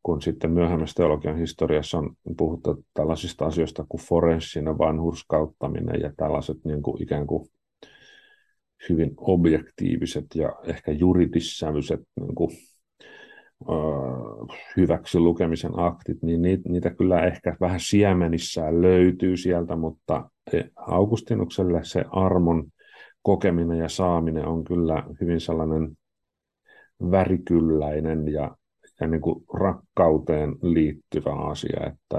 kun 0.09 0.23
sitten 0.23 0.51
myöhemmässä 0.51 0.95
teologian 0.95 1.37
historiassa 1.37 1.99
on 1.99 2.17
puhuttu 2.37 2.85
tällaisista 2.95 3.47
asioista 3.47 3.85
kuin 3.89 4.01
forenssinen 4.01 4.79
vanhurskauttaminen 4.79 6.01
ja 6.01 6.13
tällaiset 6.17 6.57
niin 6.65 6.83
kuin 6.83 7.03
ikään 7.03 7.27
kuin 7.27 7.49
hyvin 8.89 9.15
objektiiviset 9.17 10.27
ja 10.35 10.53
ehkä 10.65 10.93
juridissävyiset 10.93 12.01
niin 12.21 12.35
kuin 12.35 12.51
hyväksi 14.77 15.19
lukemisen 15.19 15.73
aktit, 15.77 16.23
niin 16.23 16.43
niitä 16.69 16.91
kyllä 16.91 17.27
ehkä 17.27 17.57
vähän 17.61 17.81
siemenissään 17.81 18.83
löytyy 18.83 19.37
sieltä, 19.37 19.77
mutta 19.77 20.31
e, 20.53 20.61
Augustinukselle 20.77 21.85
se 21.85 22.05
armon 22.11 22.65
kokeminen 23.23 23.79
ja 23.79 23.89
saaminen 23.89 24.47
on 24.47 24.65
kyllä 24.65 25.05
hyvin 25.21 25.41
sellainen 25.41 25.97
värikylläinen 27.11 28.29
ja 28.29 28.57
niin 29.07 29.21
kuin 29.21 29.45
rakkauteen 29.55 30.57
liittyvä 30.63 31.33
asia, 31.33 31.87
että, 31.87 32.19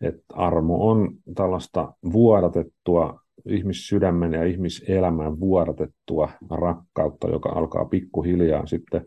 että 0.00 0.34
armo 0.34 0.88
on 0.90 1.14
tällaista 1.34 1.92
vuodatettua 2.12 3.20
ihmissydämen 3.48 4.32
ja 4.32 4.44
ihmiselämän 4.44 5.40
vuodatettua 5.40 6.28
rakkautta, 6.50 7.28
joka 7.28 7.48
alkaa 7.48 7.84
pikkuhiljaa 7.84 8.66
sitten 8.66 9.06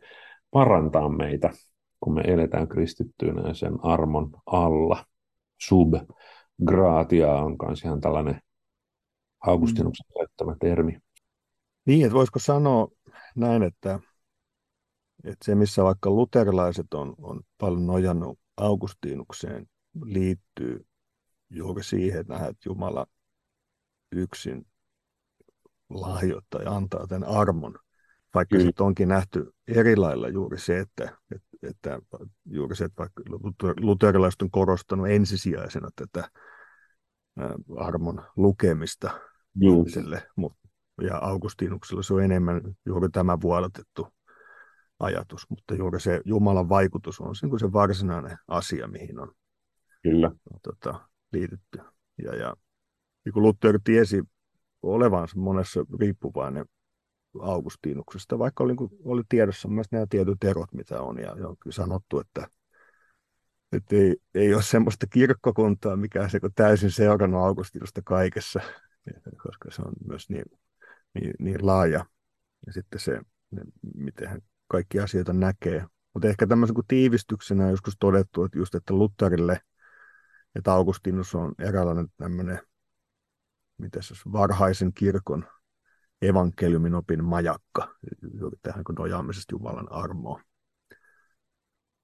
parantaa 0.52 1.10
meitä, 1.10 1.50
kun 2.00 2.14
me 2.14 2.22
eletään 2.22 2.68
kristittyinä 2.68 3.54
sen 3.54 3.74
armon 3.84 4.32
alla. 4.46 5.06
Sub 5.62 5.94
gratia 6.66 7.34
on 7.34 7.56
myös 7.68 7.84
ihan 7.84 8.02
tällainen 8.02 8.42
Augustinuksen 9.40 10.06
mm. 10.10 10.20
käyttämä 10.20 10.56
termi. 10.60 10.98
Niin, 11.86 12.06
että 12.06 12.16
voisiko 12.16 12.40
sanoa 12.40 12.88
näin, 13.36 13.64
että, 13.64 14.00
että 15.24 15.46
se, 15.46 15.56
missä 15.56 15.84
vaikka 15.84 16.10
luterilaiset 16.10 16.94
on, 16.94 17.16
on 17.18 17.42
paljon 17.58 17.88
nojannut 17.88 18.40
Augustinukseen, 18.58 19.68
liittyy 20.04 20.86
juuri 21.50 21.84
siihen, 21.84 22.20
että 22.20 22.34
nähdään, 22.34 22.52
että 22.52 22.70
Jumala 22.70 23.06
yksin 24.12 24.66
lahjoittaa 25.90 26.62
ja 26.62 26.76
antaa 26.76 27.08
tämän 27.08 27.30
armon 27.30 27.76
vaikka 28.34 28.56
Kyllä. 28.56 28.68
sitten 28.68 28.86
onkin 28.86 29.08
nähty 29.08 29.54
eri 29.68 29.96
lailla 29.96 30.30
juuri 30.30 30.60
se, 30.60 30.80
että, 30.80 31.18
että, 31.36 31.70
että 31.70 32.00
juuri 32.46 32.76
se, 32.76 32.86
että 32.86 32.98
vaikka 32.98 33.24
luterilaiset 33.82 34.42
on 34.42 34.52
korostanut 34.52 35.08
ensisijaisena 35.08 35.90
tätä 35.96 36.30
armon 37.78 38.26
lukemista 38.36 39.20
ihmiselle, 39.62 40.28
ja 41.02 41.18
Augustinuksella 41.18 42.04
se 42.04 42.14
on 42.14 42.24
enemmän 42.24 42.62
juuri 42.86 43.10
tämä 43.10 43.42
vuodatettu 43.42 44.08
ajatus, 45.00 45.50
mutta 45.50 45.76
juuri 45.76 46.00
se 46.00 46.22
Jumalan 46.26 46.70
vaikutus 46.70 47.20
on 47.20 47.36
se, 47.36 47.48
niin 47.48 47.60
se 47.60 47.74
varsinainen 47.74 48.38
asia, 48.48 48.88
mihin 48.88 49.20
on 49.20 49.34
Kyllä. 50.04 50.32
Tota, 50.64 51.10
liitytty. 51.32 51.80
Ja, 52.24 52.36
ja 52.36 52.54
niin 53.26 53.34
kuin 53.34 53.44
Luther 53.44 53.80
tiesi 53.84 54.24
olevansa 54.82 55.40
monessa 55.40 55.86
riippuvainen 56.00 56.66
Augustinuksesta, 57.42 58.40
vaikka 58.40 58.64
oli, 58.64 58.74
oli 59.04 59.22
tiedossa 59.30 59.68
myös 59.68 59.88
nämä 59.92 60.06
tietyt 60.10 60.44
erot, 60.44 60.74
mitä 60.74 61.02
on, 61.02 61.20
ja, 61.20 61.32
on 61.32 61.56
sanottu, 61.70 62.20
että, 62.20 62.48
että 63.72 63.96
ei, 63.96 64.16
ei 64.36 64.54
ole 64.54 64.64
semmoista 64.64 65.08
kirkkokuntaa, 65.08 65.96
mikä 65.96 66.30
se 66.30 66.40
täysin 66.56 66.92
seurannut 66.92 67.42
Augustinusta 67.42 68.02
kaikessa, 68.06 68.60
koska 69.44 69.72
se 69.72 69.82
on 69.82 69.94
myös 70.08 70.30
niin, 70.30 70.46
niin, 71.14 71.34
niin 71.40 71.66
laaja, 71.66 72.06
ja 72.66 72.74
sitten 72.74 73.00
se, 73.00 73.22
miten 73.96 74.30
hän 74.30 74.42
kaikki 74.70 75.00
asioita 75.00 75.34
näkee. 75.34 75.86
Mutta 76.14 76.28
ehkä 76.28 76.48
tämmöisen 76.48 76.74
kuin 76.74 76.88
tiivistyksenä 76.88 77.64
on 77.64 77.70
joskus 77.72 77.96
todettu, 78.00 78.44
että 78.44 78.58
just, 78.58 78.76
että 78.76 78.94
Lutherille, 78.94 79.62
että 80.56 80.74
Augustinus 80.74 81.36
on 81.36 81.56
eräänlainen 81.60 82.08
tämmöinen, 82.18 82.60
miten 83.78 84.04
se 84.04 84.14
varhaisen 84.32 84.94
kirkon 84.94 85.46
evankeliumin 86.22 86.96
opin 86.96 87.24
majakka 87.24 87.96
juuri 88.40 88.58
tähän 88.62 88.84
kun 88.84 88.96
nojaamisesta 88.96 89.56
Jumalan 89.56 89.92
armoa. 89.92 90.42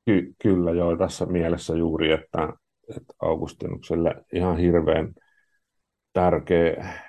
Ky- 0.05 0.33
kyllä 0.41 0.71
joo, 0.71 0.97
tässä 0.97 1.25
mielessä 1.25 1.75
juuri, 1.75 2.11
että, 2.11 2.53
että 2.97 3.13
Augustinukselle 3.19 4.25
ihan 4.33 4.57
hirveän 4.57 5.13
tärkeä 6.13 7.01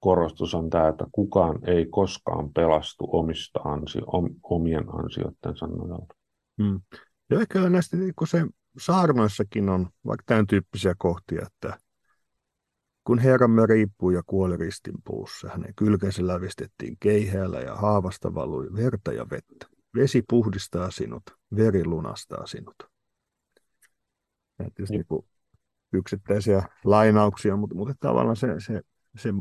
korostus 0.00 0.54
on 0.54 0.70
tämä, 0.70 0.88
että 0.88 1.06
kukaan 1.12 1.58
ei 1.68 1.86
koskaan 1.86 2.52
pelastu 2.52 3.08
omista 3.12 3.60
ansio, 3.60 4.02
om, 4.06 4.28
omien 4.42 4.84
ansioittensa 4.94 5.66
nojalla. 5.66 6.14
Hmm. 6.62 6.80
Ja 7.30 7.40
ehkä 7.40 7.70
näistä 7.70 7.96
kun 8.16 8.26
se 8.26 8.46
saarnoissakin 8.78 9.68
on 9.68 9.88
vaikka 10.06 10.24
tämän 10.26 10.46
tyyppisiä 10.46 10.94
kohtia, 10.98 11.46
että 11.46 11.78
kun 13.04 13.18
Herramme 13.18 13.66
riippui 13.66 14.14
ja 14.14 14.22
kuoli 14.26 14.56
ristinpuussa, 14.56 15.48
hänen 15.48 15.74
kylkensä 15.76 16.26
lävistettiin 16.26 16.96
keihäällä 17.00 17.60
ja 17.60 17.74
haavasta 17.74 18.34
valui 18.34 18.68
verta 18.76 19.12
ja 19.12 19.26
vettä. 19.30 19.66
Vesi 19.94 20.22
puhdistaa 20.28 20.90
sinut, 20.90 21.22
veri 21.56 21.84
lunastaa 21.84 22.46
sinut. 22.46 22.76
Ja 24.58 24.64
tietysti 24.74 24.96
niin 24.96 25.24
yksittäisiä 25.92 26.62
lainauksia, 26.84 27.56
mutta, 27.56 27.74
mutta 27.76 27.94
tavallaan 28.00 28.36
se, 28.36 28.46
se, 28.58 28.82
se 29.16 29.32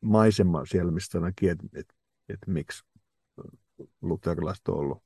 maisema 0.00 0.64
siellä, 0.64 0.92
mistä 0.92 1.20
näki, 1.20 1.48
että, 1.48 1.66
että, 1.74 1.94
että 2.28 2.50
miksi 2.50 2.84
luterilaiset 4.02 4.68
on 4.68 4.74
ollut, 4.74 5.02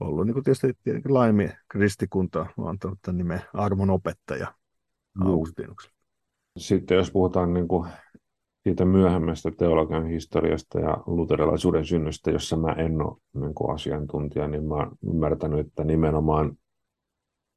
ollut 0.00 0.26
niin 0.26 0.34
kuin 0.34 0.44
tietysti 0.44 0.74
tietenkin 0.84 1.14
laajemmin 1.14 1.52
kristikunta 1.68 2.46
on 2.56 2.68
antanut 2.68 2.98
tämän 3.02 3.18
nimen 3.18 3.42
armon 3.54 3.90
opettaja 3.90 4.54
Augustinukselle. 5.20 5.96
Sitten 6.56 6.96
jos 6.96 7.10
puhutaan 7.10 7.54
niin 7.54 7.68
kuin 7.68 7.88
siitä 8.62 8.84
myöhemmästä 8.84 9.50
teologian 9.58 10.06
historiasta 10.06 10.80
ja 10.80 10.96
luterilaisuuden 11.06 11.86
synnystä, 11.86 12.30
jossa 12.30 12.56
mä 12.56 12.72
en 12.72 13.02
ole 13.02 13.16
niin 13.34 13.54
kuin 13.54 13.74
asiantuntija, 13.74 14.48
niin 14.48 14.64
mä 14.64 14.74
oon 14.74 14.96
ymmärtänyt, 15.06 15.66
että 15.66 15.84
nimenomaan 15.84 16.56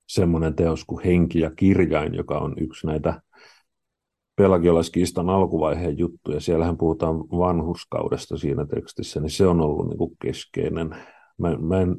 semmoinen 0.07 0.55
teos 0.55 0.85
kuin 0.85 1.03
Henki 1.03 1.39
ja 1.39 1.51
kirjain, 1.55 2.13
joka 2.13 2.37
on 2.37 2.53
yksi 2.59 2.87
näitä 2.87 3.21
pelagiolaiskistan 4.36 5.29
alkuvaiheen 5.29 5.97
juttuja, 5.97 6.39
siellähän 6.39 6.77
puhutaan 6.77 7.19
vanhuskaudesta 7.19 8.38
siinä 8.38 8.65
tekstissä, 8.65 9.19
niin 9.19 9.29
se 9.29 9.47
on 9.47 9.61
ollut 9.61 9.88
niin 9.88 9.97
kuin 9.97 10.11
keskeinen. 10.21 10.89
Mä, 11.38 11.57
mä 11.57 11.81
en 11.81 11.95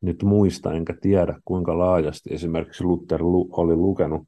nyt 0.00 0.22
muista 0.22 0.72
enkä 0.72 0.94
tiedä, 1.00 1.40
kuinka 1.44 1.78
laajasti 1.78 2.34
esimerkiksi 2.34 2.84
Luther 2.84 3.20
oli 3.50 3.76
lukenut 3.76 4.22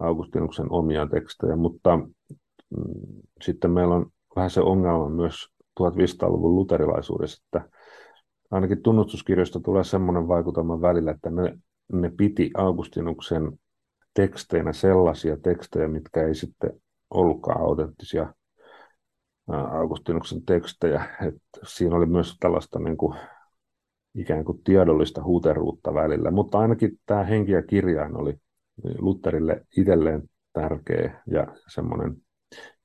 Augustinuksen 0.00 0.66
omia 0.72 1.06
tekstejä, 1.06 1.56
mutta 1.56 1.96
mm, 1.96 2.06
sitten 3.42 3.70
meillä 3.70 3.94
on 3.94 4.06
vähän 4.36 4.50
se 4.50 4.60
ongelma 4.60 5.08
myös 5.08 5.34
1500-luvun 5.80 6.54
luterilaisuudessa, 6.54 7.42
että 7.44 7.70
ainakin 8.50 8.82
tunnustuskirjoista 8.82 9.60
tulee 9.60 9.84
semmoinen 9.84 10.28
vaikutelma 10.28 10.80
välillä, 10.80 11.10
että 11.10 11.30
ne, 11.30 11.58
ne 11.92 12.10
piti 12.16 12.50
Augustinuksen 12.56 13.58
teksteinä 14.14 14.72
sellaisia 14.72 15.36
tekstejä, 15.36 15.88
mitkä 15.88 16.26
ei 16.26 16.34
sitten 16.34 16.70
ollutkaan 17.10 17.60
autenttisia 17.60 18.34
Augustinuksen 19.48 20.44
tekstejä. 20.46 21.04
Et 21.26 21.42
siinä 21.66 21.96
oli 21.96 22.06
myös 22.06 22.36
tällaista 22.40 22.78
niin 22.78 22.96
kuin, 22.96 23.16
ikään 24.14 24.44
kuin 24.44 24.62
tiedollista 24.64 25.22
huuteruutta 25.22 25.94
välillä, 25.94 26.30
mutta 26.30 26.58
ainakin 26.58 27.00
tämä 27.06 27.24
henki 27.24 27.52
ja 27.52 27.62
kirjain 27.62 28.16
oli 28.16 28.34
Lutherille 28.98 29.66
itselleen 29.76 30.22
tärkeä 30.52 31.22
ja 31.26 31.46
semmoinen 31.68 32.16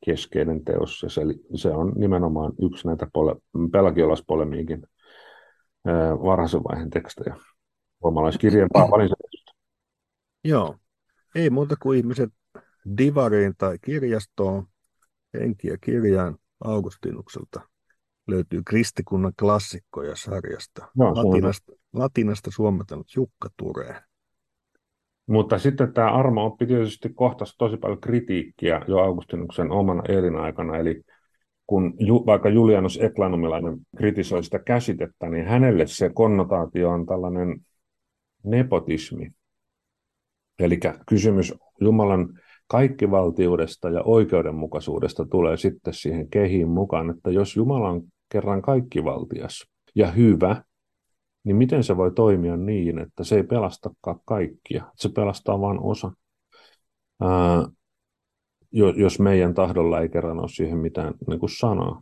keskeinen 0.05 0.63
teos. 0.63 1.03
Ja 1.03 1.09
se, 1.09 1.21
se 1.55 1.69
on 1.69 1.93
nimenomaan 1.95 2.53
yksi 2.61 2.87
näitä 2.87 3.07
pole, 3.13 3.35
pelagiolaspolemiikin 3.71 4.83
varhaisen 6.23 6.63
vaiheen 6.63 6.89
tekstejä. 6.89 7.35
Suomalaiskirjeen 8.01 8.69
Paavalin 8.73 9.09
Joo, 10.43 10.75
ei 11.35 11.49
muuta 11.49 11.75
kuin 11.81 11.97
ihmiset 11.97 12.29
divariin 12.97 13.53
tai 13.57 13.77
kirjastoon, 13.81 14.67
henki 15.33 15.67
ja 15.67 15.77
kirjain 15.77 16.35
Augustinukselta 16.63 17.61
löytyy 18.27 18.61
kristikunnan 18.65 19.33
klassikkoja 19.39 20.15
sarjasta. 20.15 20.87
No, 20.97 21.05
latinasta, 21.05 21.73
latinasta 21.93 22.51
suometanut 22.51 23.07
Jukka 23.15 23.49
Tureen. 23.57 24.01
Mutta 25.27 25.59
sitten 25.59 25.93
tämä 25.93 26.11
armo-oppi 26.11 26.65
tietysti 26.65 27.09
kohtasi 27.09 27.55
tosi 27.57 27.77
paljon 27.77 28.01
kritiikkiä 28.01 28.81
jo 28.87 28.99
Augustinuksen 28.99 29.71
omana 29.71 30.03
elinaikana, 30.07 30.77
eli 30.77 31.03
kun 31.67 31.93
ju, 31.99 32.25
vaikka 32.25 32.49
Julianus 32.49 32.99
Eklanumilainen 33.01 33.79
kritisoi 33.97 34.43
sitä 34.43 34.59
käsitettä, 34.59 35.29
niin 35.29 35.45
hänelle 35.45 35.87
se 35.87 36.09
konnotaatio 36.09 36.89
on 36.89 37.05
tällainen 37.05 37.65
nepotismi. 38.43 39.31
Eli 40.59 40.79
kysymys 41.07 41.53
Jumalan 41.81 42.39
kaikkivaltiudesta 42.73 43.89
ja 43.89 44.03
oikeudenmukaisuudesta 44.03 45.25
tulee 45.25 45.57
sitten 45.57 45.93
siihen 45.93 46.29
kehiin 46.29 46.69
mukaan, 46.69 47.09
että 47.09 47.31
jos 47.31 47.55
Jumala 47.55 47.89
on 47.89 48.03
kerran 48.29 48.61
kaikkivaltias 48.61 49.67
ja 49.95 50.11
hyvä, 50.11 50.63
niin 51.43 51.55
miten 51.55 51.83
se 51.83 51.97
voi 51.97 52.11
toimia 52.11 52.57
niin, 52.57 52.99
että 52.99 53.23
se 53.23 53.35
ei 53.35 53.43
pelastakaan 53.43 54.19
kaikkia, 54.25 54.83
se 54.95 55.09
pelastaa 55.09 55.61
vain 55.61 55.79
osa. 55.81 56.11
Ää, 57.21 57.67
jos 58.71 59.19
meidän 59.19 59.53
tahdolla 59.53 60.01
ei 60.01 60.09
kerran 60.09 60.39
ole 60.39 60.49
siihen 60.49 60.77
mitään 60.77 61.13
niin 61.27 61.39
kuin 61.39 61.57
sanaa. 61.57 62.01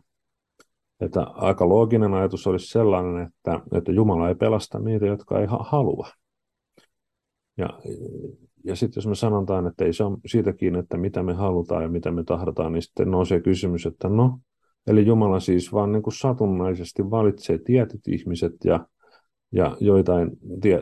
Että 1.00 1.22
aika 1.22 1.68
looginen 1.68 2.14
ajatus 2.14 2.46
olisi 2.46 2.66
sellainen, 2.66 3.26
että, 3.26 3.60
että 3.78 3.92
Jumala 3.92 4.28
ei 4.28 4.34
pelasta 4.34 4.78
niitä, 4.78 5.06
jotka 5.06 5.40
ei 5.40 5.46
halua. 5.60 6.08
Ja, 7.56 7.68
ja 8.64 8.76
sitten 8.76 9.00
jos 9.00 9.06
me 9.06 9.14
sanotaan, 9.14 9.66
että 9.66 9.84
ei 9.84 9.92
se 9.92 10.04
ole 10.04 10.18
siitäkin, 10.26 10.76
että 10.76 10.96
mitä 10.96 11.22
me 11.22 11.32
halutaan 11.32 11.82
ja 11.82 11.88
mitä 11.88 12.10
me 12.10 12.24
tahdotaan, 12.24 12.72
niin 12.72 12.82
sitten 12.82 13.10
nousee 13.10 13.40
kysymys, 13.40 13.86
että 13.86 14.08
no, 14.08 14.38
eli 14.86 15.06
Jumala 15.06 15.40
siis 15.40 15.72
vaan 15.72 15.92
niin 15.92 16.02
kuin 16.02 16.14
satunnaisesti 16.14 17.10
valitsee 17.10 17.58
tietyt 17.58 18.08
ihmiset 18.08 18.52
ja, 18.64 18.86
ja 19.52 19.76
joitain 19.80 20.30
tie, 20.60 20.80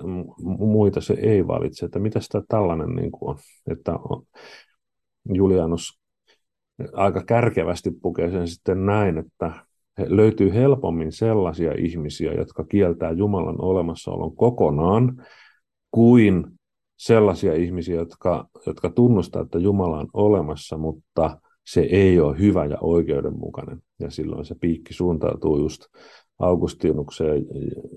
muita 0.59 1.01
se 1.01 1.14
ei 1.14 1.47
valitse. 1.47 1.87
Että 1.87 1.99
mitä 1.99 2.20
sitä 2.20 2.43
tällainen 2.49 2.89
niin 2.89 3.11
kuin 3.11 3.31
on? 3.31 3.37
Että 3.70 3.93
Julianus 5.35 6.01
aika 6.93 7.24
kärkevästi 7.24 7.91
pukee 8.03 8.31
sen 8.31 8.49
sitten 8.49 8.87
näin, 8.87 9.18
että 9.18 9.53
löytyy 9.99 10.55
helpommin 10.55 11.12
sellaisia 11.12 11.72
ihmisiä, 11.78 12.33
jotka 12.33 12.64
kieltää 12.64 13.11
Jumalan 13.11 13.62
olemassaolon 13.62 14.37
kokonaan, 14.37 15.26
kuin 15.91 16.60
sellaisia 17.01 17.55
ihmisiä, 17.55 17.95
jotka, 17.95 18.49
jotka 18.67 18.91
tunnustaa, 18.91 19.43
että 19.43 19.59
Jumala 19.59 19.99
on 19.99 20.09
olemassa, 20.13 20.79
mutta 20.79 21.41
se 21.67 21.81
ei 21.81 22.21
ole 22.21 22.39
hyvä 22.39 22.65
ja 22.65 22.77
oikeudenmukainen. 22.81 23.83
Ja 24.01 24.11
silloin 24.11 24.45
se 24.45 24.55
piikki 24.61 24.95
suuntautuu 24.95 25.59
just 25.59 25.83
Augustinukseen, 26.39 27.47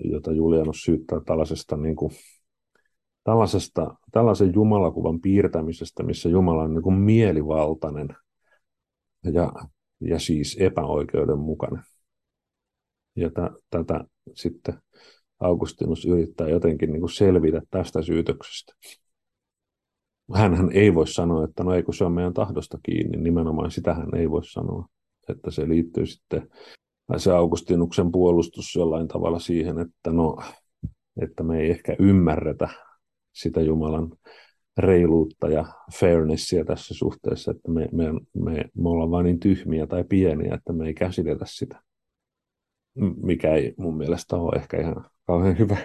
jota 0.04 0.32
Julianus 0.32 0.82
syyttää 0.82 1.20
tällaisesta, 1.26 1.76
niin 1.76 1.96
kuin, 1.96 2.12
tällaisesta 3.24 3.94
tällaisen 4.12 4.54
Jumalakuvan 4.54 5.20
piirtämisestä, 5.20 6.02
missä 6.02 6.28
Jumala 6.28 6.62
on 6.62 6.74
niin 6.74 6.82
kuin 6.82 6.96
mielivaltainen 6.96 8.08
ja, 9.32 9.52
ja 10.00 10.18
siis 10.18 10.56
epäoikeudenmukainen. 10.60 11.82
Ja 13.16 13.30
t- 13.30 13.64
tätä 13.70 14.04
sitten 14.34 14.83
Augustinus 15.44 16.04
yrittää 16.04 16.48
jotenkin 16.48 16.92
niin 16.92 17.00
kuin 17.00 17.10
selvitä 17.10 17.60
tästä 17.70 18.02
syytöksestä. 18.02 18.72
Hänhän 20.34 20.72
ei 20.72 20.94
voi 20.94 21.06
sanoa, 21.06 21.44
että 21.44 21.64
no 21.64 21.74
ei 21.74 21.82
kun 21.82 21.94
se 21.94 22.04
on 22.04 22.12
meidän 22.12 22.34
tahdosta 22.34 22.78
kiinni, 22.82 23.16
nimenomaan 23.16 23.70
sitä 23.70 23.94
hän 23.94 24.14
ei 24.14 24.30
voi 24.30 24.44
sanoa, 24.44 24.88
että 25.28 25.50
se 25.50 25.68
liittyy 25.68 26.06
sitten 26.06 26.50
se 27.16 27.32
Augustinuksen 27.32 28.12
puolustus 28.12 28.74
jollain 28.74 29.08
tavalla 29.08 29.38
siihen, 29.38 29.78
että 29.78 30.12
no, 30.12 30.36
että 31.20 31.42
me 31.42 31.60
ei 31.60 31.70
ehkä 31.70 31.96
ymmärretä 31.98 32.68
sitä 33.32 33.60
Jumalan 33.60 34.12
reiluutta 34.78 35.48
ja 35.48 35.64
fairnessia 36.00 36.64
tässä 36.64 36.94
suhteessa, 36.94 37.50
että 37.50 37.70
me, 37.70 37.88
me, 37.92 38.04
me, 38.34 38.64
me 38.74 38.88
ollaan 38.88 39.10
vain 39.10 39.24
niin 39.24 39.40
tyhmiä 39.40 39.86
tai 39.86 40.04
pieniä, 40.04 40.54
että 40.54 40.72
me 40.72 40.86
ei 40.86 40.94
käsitetä 40.94 41.44
sitä, 41.48 41.82
mikä 43.22 43.54
ei 43.54 43.74
mun 43.78 43.96
mielestä 43.96 44.36
ole 44.36 44.56
ehkä 44.56 44.80
ihan 44.80 45.06
kauhean 45.26 45.58
hyvä, 45.58 45.76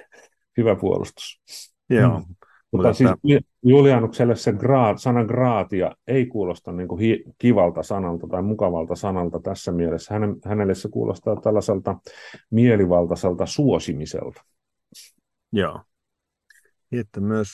hyvä 0.58 0.76
puolustus. 0.76 1.42
Joo. 1.90 2.18
Mm. 2.18 2.34
Mutta 2.72 2.92
siis 2.92 3.10
Julianukselle 3.62 4.36
se 4.36 4.52
graat, 4.52 4.98
sana 4.98 5.24
graatia 5.24 5.96
ei 6.06 6.26
kuulosta 6.26 6.72
niin 6.72 6.88
kuin 6.88 7.00
hi, 7.00 7.24
kivalta 7.38 7.82
sanalta 7.82 8.26
tai 8.26 8.42
mukavalta 8.42 8.94
sanalta 8.94 9.40
tässä 9.40 9.72
mielessä. 9.72 10.14
Hänen, 10.14 10.36
hänelle 10.44 10.74
se 10.74 10.88
kuulostaa 10.88 11.40
tällaiselta 11.40 11.96
mielivaltaiselta 12.50 13.46
suosimiselta. 13.46 14.44
Joo. 15.52 15.80
Että 16.92 17.20
myös 17.20 17.48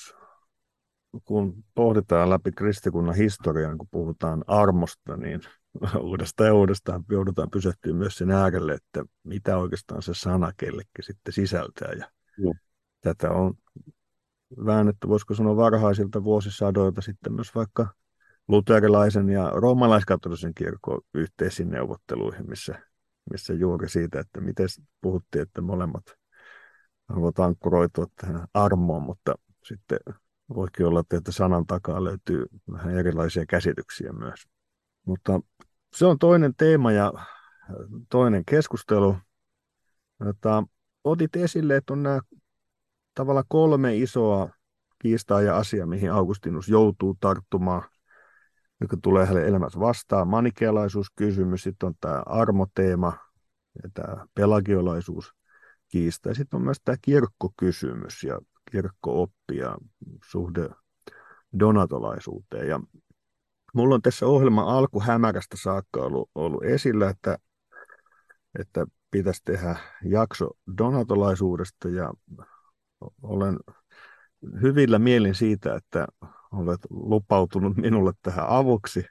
kun 1.25 1.65
pohditaan 1.75 2.31
läpi 2.31 2.53
kristikunnan 2.53 3.15
historiaa, 3.15 3.77
kun 3.77 3.89
puhutaan 3.91 4.45
armosta, 4.47 5.17
niin 5.17 5.41
uudestaan 6.01 6.47
ja 6.47 6.55
uudestaan 6.55 7.05
joudutaan 7.11 7.51
pysähtyä 7.51 7.93
myös 7.93 8.17
sen 8.17 8.31
äärelle, 8.31 8.73
että 8.73 9.05
mitä 9.25 9.57
oikeastaan 9.59 10.03
se 10.03 10.15
sana 10.15 10.53
kellekin 10.57 11.05
sitten 11.05 11.33
sisältää. 11.33 11.93
Ja 11.93 12.11
mm. 12.39 12.59
Tätä 13.01 13.31
on 13.31 13.55
väännetty, 14.67 15.09
voisiko 15.09 15.35
sanoa 15.35 15.57
varhaisilta 15.57 16.25
vuosisadoilta 16.25 17.01
sitten 17.01 17.33
myös 17.33 17.55
vaikka 17.55 17.87
luterilaisen 18.49 19.29
ja 19.29 19.51
roomalaiskatolisen 19.51 20.55
kirkon 20.55 21.01
yhteisiin 21.15 21.71
neuvotteluihin, 21.71 22.49
missä, 22.49 22.83
missä 23.31 23.53
juuri 23.53 23.89
siitä, 23.89 24.21
että 24.21 24.41
miten 24.41 24.69
puhuttiin, 25.01 25.43
että 25.43 25.61
molemmat 25.61 26.05
haluavat 27.09 27.39
ankkuroitua 27.39 28.07
tähän 28.21 28.47
armoon, 28.55 29.03
mutta 29.03 29.35
sitten 29.65 29.99
voikin 30.55 30.87
olla, 30.87 31.01
että 31.01 31.33
sanan 31.33 31.67
takaa 31.67 32.05
löytyy 32.05 32.47
vähän 32.73 32.95
erilaisia 32.95 33.47
käsityksiä 33.47 34.13
myös. 34.13 34.47
Mutta 35.07 35.41
se 35.95 36.07
on 36.07 36.19
toinen 36.19 36.55
teema 36.55 36.93
ja 36.93 37.13
toinen 38.11 38.45
keskustelu. 38.45 39.17
Jota 40.25 40.65
otit 41.05 41.37
esille, 41.37 41.77
että 41.77 41.93
on 41.93 42.03
nämä 42.03 42.21
tavallaan 43.15 43.45
kolme 43.49 43.97
isoa 43.97 44.51
kiistaa 44.99 45.43
ja 45.43 45.57
asiaa, 45.57 45.87
mihin 45.87 46.13
Augustinus 46.13 46.69
joutuu 46.69 47.17
tarttumaan, 47.21 47.83
joka 48.81 48.97
tulee 49.03 49.27
hänen 49.27 49.47
elämässä 49.47 49.81
vastaan. 49.81 50.29
Manikealaisuuskysymys, 50.29 51.63
sitten 51.63 51.87
on 51.87 51.95
tämä 52.01 52.23
armoteema 52.27 53.13
ja 53.83 53.89
tämä 53.95 54.27
pelagiolaisuus 54.35 55.35
kiista. 55.89 56.35
Sitten 56.35 56.57
on 56.57 56.65
myös 56.65 56.79
tämä 56.85 56.97
kirkkokysymys 57.03 58.23
ja 58.23 58.41
kirkkooppi 58.71 59.57
ja 59.57 59.77
suhde 60.25 60.69
donatolaisuuteen. 61.59 62.69
Ja 62.69 62.81
mulla 63.75 63.95
on 63.95 64.03
tässä 64.03 64.27
ohjelman 64.27 64.69
alku 64.69 65.01
hämärästä 65.01 65.57
saakka 65.57 66.01
ollut, 66.01 66.31
ollut 66.35 66.65
esillä, 66.65 67.09
että, 67.09 67.39
että 68.59 68.87
pitäisi 69.11 69.43
tehdä 69.45 69.77
jakso 70.05 70.51
donatolaisuudesta 70.79 71.89
ja 71.89 72.13
olen 73.23 73.57
hyvillä 74.63 74.99
mielin 74.99 75.35
siitä, 75.35 75.75
että 75.75 76.07
olet 76.53 76.81
lupautunut 76.91 77.77
minulle 77.77 78.13
tähän 78.23 78.49
avuksi 78.49 79.05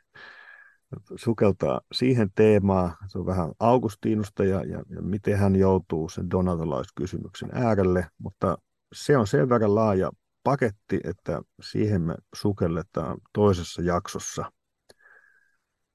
sukeltaa 1.16 1.82
siihen 1.92 2.30
teemaan. 2.36 2.96
Se 3.08 3.20
on 3.20 3.26
vähän 3.26 3.52
Augustinusta 3.60 4.44
ja, 4.44 4.64
ja, 4.64 4.84
ja 4.90 5.02
miten 5.02 5.38
hän 5.38 5.56
joutuu 5.56 6.10
sen 6.10 6.32
donatolaiskysymyksen 6.32 7.50
äärelle, 7.54 8.08
mutta 8.18 8.58
se 8.94 9.18
on 9.18 9.28
sen 9.28 9.50
verran 9.50 9.76
laaja 9.76 10.12
paketti, 10.48 11.00
että 11.04 11.42
siihen 11.62 12.02
me 12.02 12.16
sukelletaan 12.36 13.18
toisessa 13.34 13.82
jaksossa. 13.82 14.52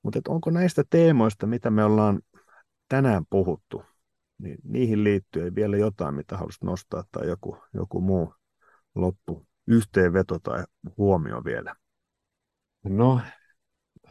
Mutta 0.03 0.21
onko 0.29 0.51
näistä 0.51 0.85
teemoista, 0.91 1.47
mitä 1.47 1.71
me 1.71 1.85
ollaan 1.85 2.21
tänään 2.89 3.25
puhuttu, 3.31 3.83
niin 4.39 4.59
niihin 4.65 5.05
liittyen 5.05 5.55
vielä 5.55 5.77
jotain, 5.77 6.15
mitä 6.15 6.37
haluaisit 6.37 6.63
nostaa 6.63 7.05
tai 7.13 7.29
joku, 7.29 7.57
joku 7.75 8.01
muu 8.01 8.35
loppu, 8.95 9.47
yhteenveto 9.67 10.39
tai 10.39 10.65
huomio 10.99 11.45
vielä? 11.45 11.75
No, 12.85 13.21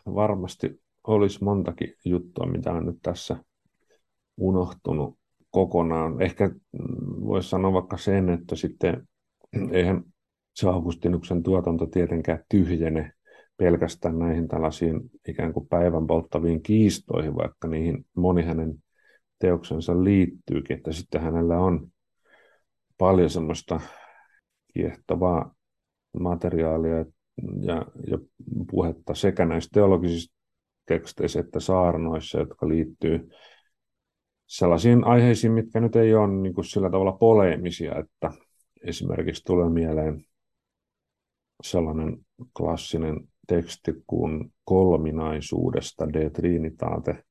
varmasti 0.06 0.82
olisi 1.08 1.44
montakin 1.44 1.94
juttua, 2.06 2.46
mitä 2.46 2.72
on 2.72 2.86
nyt 2.86 3.00
tässä 3.02 3.44
unohtunut 4.38 5.20
kokonaan. 5.50 6.22
Ehkä 6.22 6.52
voisi 7.26 7.50
sanoa 7.50 7.74
vaikka 7.74 7.98
sen, 7.98 8.30
että 8.30 8.56
sitten 8.56 9.10
eihän 9.72 10.04
se 10.54 10.70
Augustinuksen 10.70 11.44
tuotanto 11.44 11.86
tietenkään 11.86 12.44
tyhjene 12.50 13.14
pelkästään 13.58 14.20
näihin 14.20 14.48
tällaisiin 14.48 15.02
ikään 15.28 15.54
kuin 15.54 15.68
päivän 15.68 16.08
polttaviin 16.08 16.64
kiistoihin, 16.64 17.36
vaikka 17.36 17.68
niihin 17.68 18.06
moni 18.16 18.44
hänen 18.44 18.74
teoksensa 19.40 20.04
liittyykin, 20.04 20.78
että 20.78 20.92
sitten 20.92 21.22
hänellä 21.22 21.60
on 21.60 21.88
paljon 22.98 23.30
semmoista 23.30 23.82
kiehtovaa 24.74 25.56
materiaalia 26.20 26.98
ja, 27.62 27.86
ja 28.08 28.18
puhetta 28.72 29.14
sekä 29.14 29.46
näissä 29.46 29.70
teologisissa 29.74 30.34
teksteissä 30.86 31.40
että 31.40 31.60
saarnoissa, 31.60 32.40
jotka 32.40 32.68
liittyy 32.68 33.30
sellaisiin 34.48 35.04
aiheisiin, 35.04 35.54
mitkä 35.54 35.80
nyt 35.80 35.96
ei 35.96 36.14
ole 36.16 36.28
niin 36.28 36.54
kuin 36.54 36.66
sillä 36.66 36.90
tavalla 36.90 37.12
poleemisia, 37.12 37.96
että 38.00 38.32
esimerkiksi 38.88 39.44
tulee 39.44 39.70
mieleen 39.70 40.26
sellainen 41.64 42.18
klassinen 42.58 43.28
teksti 43.48 43.94
kuin 44.08 44.54
kolminaisuudesta 44.64 46.14
De 46.14 46.30
Trinitate, 46.30 47.24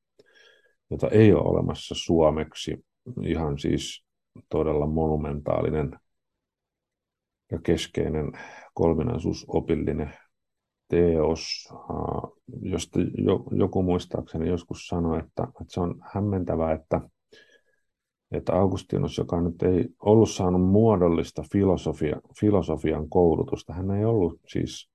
jota 0.90 1.08
ei 1.08 1.32
ole 1.32 1.48
olemassa 1.48 1.94
suomeksi. 1.98 2.84
Ihan 3.22 3.58
siis 3.58 4.04
todella 4.48 4.86
monumentaalinen 4.86 5.98
ja 7.52 7.58
keskeinen 7.62 8.32
kolminaisuusopillinen 8.74 10.14
teos, 10.88 11.68
josta 12.62 13.00
joku 13.58 13.82
muistaakseni 13.82 14.48
joskus 14.48 14.86
sanoi, 14.86 15.18
että, 15.18 15.42
että 15.42 15.64
se 15.68 15.80
on 15.80 15.94
hämmentävää, 16.14 16.72
että, 16.72 17.00
että 18.32 18.52
Augustinus, 18.52 19.18
joka 19.18 19.40
nyt 19.40 19.62
ei 19.62 19.88
ollut 20.00 20.30
saanut 20.30 20.62
muodollista 20.62 21.44
filosofia, 21.52 22.20
filosofian 22.40 23.08
koulutusta, 23.08 23.72
hän 23.72 23.90
ei 23.90 24.04
ollut 24.04 24.40
siis 24.48 24.90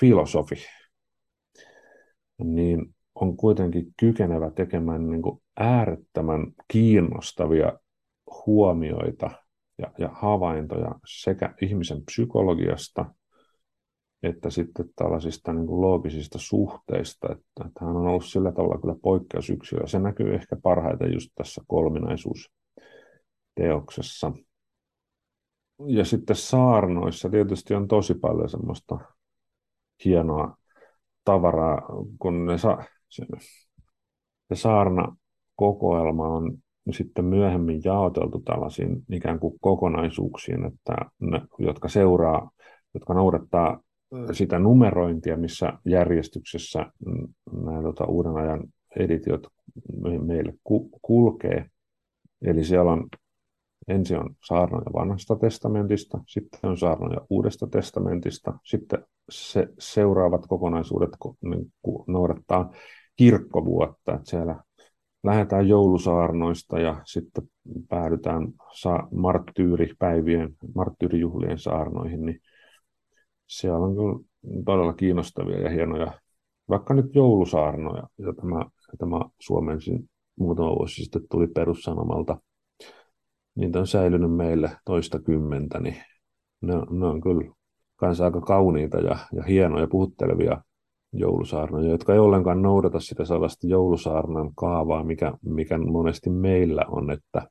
filosofi, 0.00 0.56
niin 2.44 2.94
on 3.14 3.36
kuitenkin 3.36 3.86
kykenevä 3.96 4.50
tekemään 4.50 5.10
niin 5.10 5.22
kuin 5.22 5.42
äärettömän 5.56 6.46
kiinnostavia 6.68 7.72
huomioita 8.46 9.30
ja, 9.78 9.92
ja 9.98 10.08
havaintoja 10.12 10.94
sekä 11.06 11.54
ihmisen 11.62 12.04
psykologiasta 12.04 13.04
että 14.22 14.50
sitten 14.50 14.90
tällaisista 14.96 15.52
niin 15.52 15.66
kuin 15.66 15.80
loogisista 15.80 16.38
suhteista, 16.38 17.28
että, 17.32 17.64
että 17.66 17.84
hän 17.84 17.96
on 17.96 18.06
ollut 18.06 18.24
sillä 18.24 18.52
tavalla 18.52 18.80
kyllä 18.80 18.94
poikkeusyksilö. 19.02 19.86
Se 19.86 19.98
näkyy 19.98 20.34
ehkä 20.34 20.56
parhaiten 20.62 21.12
just 21.12 21.30
tässä 21.34 21.62
kolminaisuusteoksessa. 23.58 24.32
Ja 25.86 26.04
sitten 26.04 26.36
saarnoissa 26.36 27.28
tietysti 27.28 27.74
on 27.74 27.88
tosi 27.88 28.14
paljon 28.14 28.48
semmoista 28.48 28.98
hienoa 30.04 30.56
tavaraa, 31.24 31.82
kun 32.18 32.46
ne 32.46 32.58
sa- 32.58 32.84
se, 33.08 33.26
se 34.48 34.54
saarna 34.54 35.16
kokoelma 35.56 36.28
on 36.28 36.58
sitten 36.90 37.24
myöhemmin 37.24 37.80
jaoteltu 37.84 38.40
tällaisiin 38.40 39.04
ikään 39.12 39.40
kuin 39.40 39.54
kokonaisuuksiin, 39.60 40.64
että 40.64 40.96
ne, 41.20 41.42
jotka 41.58 41.88
seuraa, 41.88 42.50
jotka 42.94 43.14
noudattaa 43.14 43.80
sitä 44.32 44.58
numerointia, 44.58 45.36
missä 45.36 45.72
järjestyksessä 45.84 46.92
nämä 47.64 47.82
tota, 47.82 48.04
uuden 48.04 48.36
ajan 48.36 48.64
editiot 48.96 49.46
meille 50.26 50.54
ku, 50.64 50.90
kulkee. 51.02 51.66
Eli 52.42 52.64
siellä 52.64 52.92
on 52.92 53.08
ensin 53.88 54.18
on 54.18 54.34
saarnoja 54.44 54.92
vanhasta 54.94 55.36
testamentista, 55.36 56.18
sitten 56.26 56.70
on 56.70 56.76
saarnoja 56.76 57.20
uudesta 57.30 57.66
testamentista, 57.66 58.58
sitten 58.64 59.04
se, 59.30 59.68
seuraavat 59.78 60.46
kokonaisuudet 60.46 61.10
niin 61.42 61.72
noudattaa 62.06 62.72
kirkkovuotta, 63.16 64.14
että 64.14 64.30
siellä 64.30 64.62
lähdetään 65.24 65.68
joulusaarnoista 65.68 66.78
ja 66.78 67.02
sitten 67.04 67.44
päädytään 67.88 68.48
sa- 68.72 69.08
marttyyripäivien, 69.10 70.56
marttyyrijuhlien 70.74 71.58
saarnoihin, 71.58 72.24
niin 72.24 72.40
siellä 73.46 73.78
on 73.78 73.96
kyllä 73.96 74.18
todella 74.64 74.92
kiinnostavia 74.92 75.60
ja 75.60 75.70
hienoja, 75.70 76.12
vaikka 76.68 76.94
nyt 76.94 77.14
joulusaarnoja, 77.14 78.08
joita 78.18 78.44
mä, 78.44 78.64
joita 78.88 79.06
mä 79.06 79.20
suomensin 79.40 80.10
muutama 80.36 80.76
vuosi 80.76 81.02
sitten 81.02 81.22
tuli 81.30 81.46
perussanomalta, 81.46 82.40
niitä 83.58 83.78
on 83.78 83.86
säilynyt 83.86 84.36
meille 84.36 84.70
toista 84.84 85.18
kymmentä, 85.18 85.80
niin 85.80 85.96
ne, 86.60 86.74
ne 86.90 87.06
on 87.06 87.20
kyllä 87.20 87.54
kanssa 87.96 88.24
aika 88.24 88.40
kauniita 88.40 88.98
ja, 88.98 89.18
ja 89.32 89.42
hienoja 89.42 89.86
puhuttelevia 89.86 90.62
joulusaarnoja, 91.12 91.90
jotka 91.90 92.12
ei 92.12 92.18
ollenkaan 92.18 92.62
noudata 92.62 93.00
sitä 93.00 93.24
sellaista 93.24 93.66
joulusaarnan 93.66 94.54
kaavaa, 94.54 95.04
mikä, 95.04 95.32
mikä 95.42 95.78
monesti 95.78 96.30
meillä 96.30 96.82
on, 96.88 97.10
että, 97.10 97.48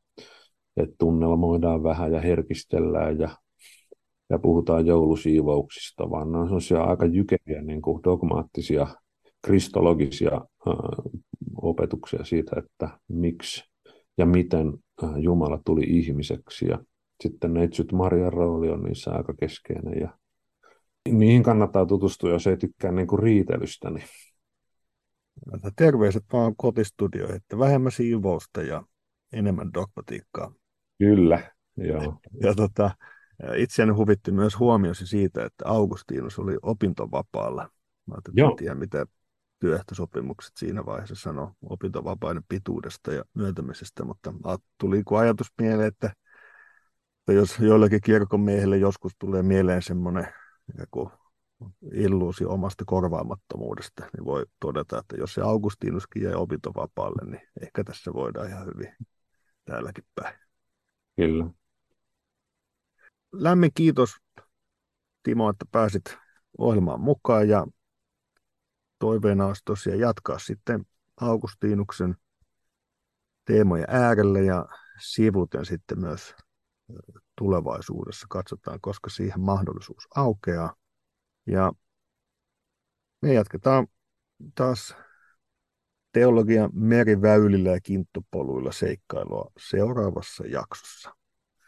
että 0.78 0.96
tunnelmoidaan 1.00 1.84
vähän 1.84 2.12
ja 2.12 2.22
herkistellään 2.22 3.20
ja, 3.20 3.30
ja 4.30 4.40
puhutaan 4.40 4.86
joulusiivouksista, 4.86 6.10
vaan 6.10 6.32
ne 6.32 6.38
on 6.38 6.48
sellaisia 6.48 6.84
aika 6.84 7.06
jykeviä 7.06 7.62
niin 7.62 7.82
kuin 7.82 8.04
dogmaattisia, 8.04 8.88
kristologisia 9.46 10.34
äh, 10.34 10.74
opetuksia 11.62 12.24
siitä, 12.24 12.60
että 12.60 13.00
miksi 13.08 13.64
ja 14.18 14.26
miten 14.26 14.74
Jumala 15.18 15.62
tuli 15.66 15.84
ihmiseksi. 15.88 16.68
Ja 16.68 16.80
sitten 17.24 17.54
neitsyt 17.54 17.92
Marian 17.92 18.34
rooli 18.34 18.70
on 18.70 18.84
niissä 18.84 19.12
aika 19.12 19.34
keskeinen 19.34 20.02
ja 20.02 20.18
niihin 21.12 21.44
kannattaa 21.44 21.86
tutustua, 21.86 22.30
jos 22.30 22.48
ei 22.48 22.58
tykkää 22.58 22.92
niin 22.92 23.08
kuin 23.08 23.24
riitelystä. 23.24 23.90
Niin. 23.90 24.08
Terveiset 25.76 26.24
vaan 26.34 26.56
kotistudioihin, 26.56 27.36
että 27.36 27.60
vähemmän 27.60 27.92
siivousta 27.92 28.62
ja 28.62 28.84
enemmän 29.34 29.74
dogmatiikkaa. 29.74 30.54
Kyllä, 31.00 31.52
joo. 31.78 32.20
Ja 32.44 32.56
tota, 32.56 32.92
itseäni 33.58 33.92
huvitti 33.92 34.32
myös 34.32 34.60
huomiosi 34.60 35.08
siitä, 35.08 35.46
että 35.46 35.68
Augustinus 35.68 36.40
oli 36.40 36.58
opintovapaalla. 36.62 37.70
Mä 38.06 38.14
ajattelin, 38.14 38.58
tiedä, 38.58 38.76
mitä 38.76 39.06
työehtosopimukset 39.60 40.58
siinä 40.58 40.86
vaiheessa 40.86 41.16
sanoo 41.16 41.52
opintovapainen 41.62 42.44
pituudesta 42.50 43.14
ja 43.14 43.24
myöntämisestä, 43.34 44.04
mutta 44.04 44.34
tuli 44.80 45.04
ajatus 45.18 45.48
mieleen, 45.62 45.88
että, 45.88 46.14
että 47.20 47.34
jos 47.34 47.60
joillekin 47.60 48.02
kirkon 48.02 48.40
miehille 48.40 48.78
joskus 48.78 49.12
tulee 49.20 49.44
mieleen 49.44 49.82
semmoinen 49.82 50.28
joku 50.80 51.12
illuusio 51.94 52.50
omasta 52.50 52.86
korvaamattomuudesta, 52.86 54.10
niin 54.14 54.26
voi 54.26 54.46
todeta, 54.60 55.00
että 55.00 55.16
jos 55.18 55.34
se 55.34 55.42
Augustinuskin 55.42 56.24
jäi 56.24 56.34
opintovapaalle, 56.34 57.32
niin 57.32 57.48
ehkä 57.62 57.84
tässä 57.84 58.14
voidaan 58.14 58.50
ihan 58.50 58.66
hyvin 58.66 58.96
täälläkin 59.66 60.04
päin. 60.16 60.36
Kyllä. 61.16 61.50
Lämmin 63.32 63.72
kiitos 63.74 64.16
Timo, 65.24 65.50
että 65.50 65.66
pääsit 65.72 66.18
ohjelmaan 66.58 67.00
mukaan 67.00 67.50
ja 67.50 67.68
toiveena 69.00 69.46
olisi 69.46 69.62
tosiaan 69.66 70.00
jatkaa 70.00 70.40
sitten 70.40 70.86
Augustinuksen 71.22 72.16
teemojen 73.46 73.88
äärelle 73.90 74.42
ja 74.42 74.66
sivuten 75.00 75.66
sitten 75.66 76.00
myös 76.00 76.36
tulevaisuudessa. 77.36 78.28
Katsotaan, 78.30 78.82
koska 78.82 79.10
siihen 79.10 79.40
mahdollisuus 79.40 80.08
aukeaa. 80.16 80.74
Ja 81.48 81.72
me 83.22 83.34
jatketaan 83.34 83.88
taas 84.56 84.96
teologian 86.12 86.70
meriväylillä 86.74 87.70
ja 87.70 87.82
kinttupoluilla 87.82 88.72
seikkailua 88.72 89.52
seuraavassa 89.60 90.48
jaksossa. 90.48 91.16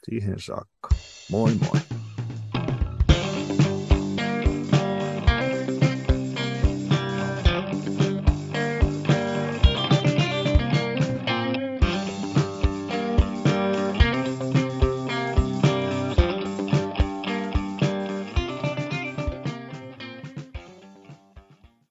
Siihen 0.06 0.40
saakka. 0.40 0.90
Moi 1.32 1.56
moi! 1.56 1.99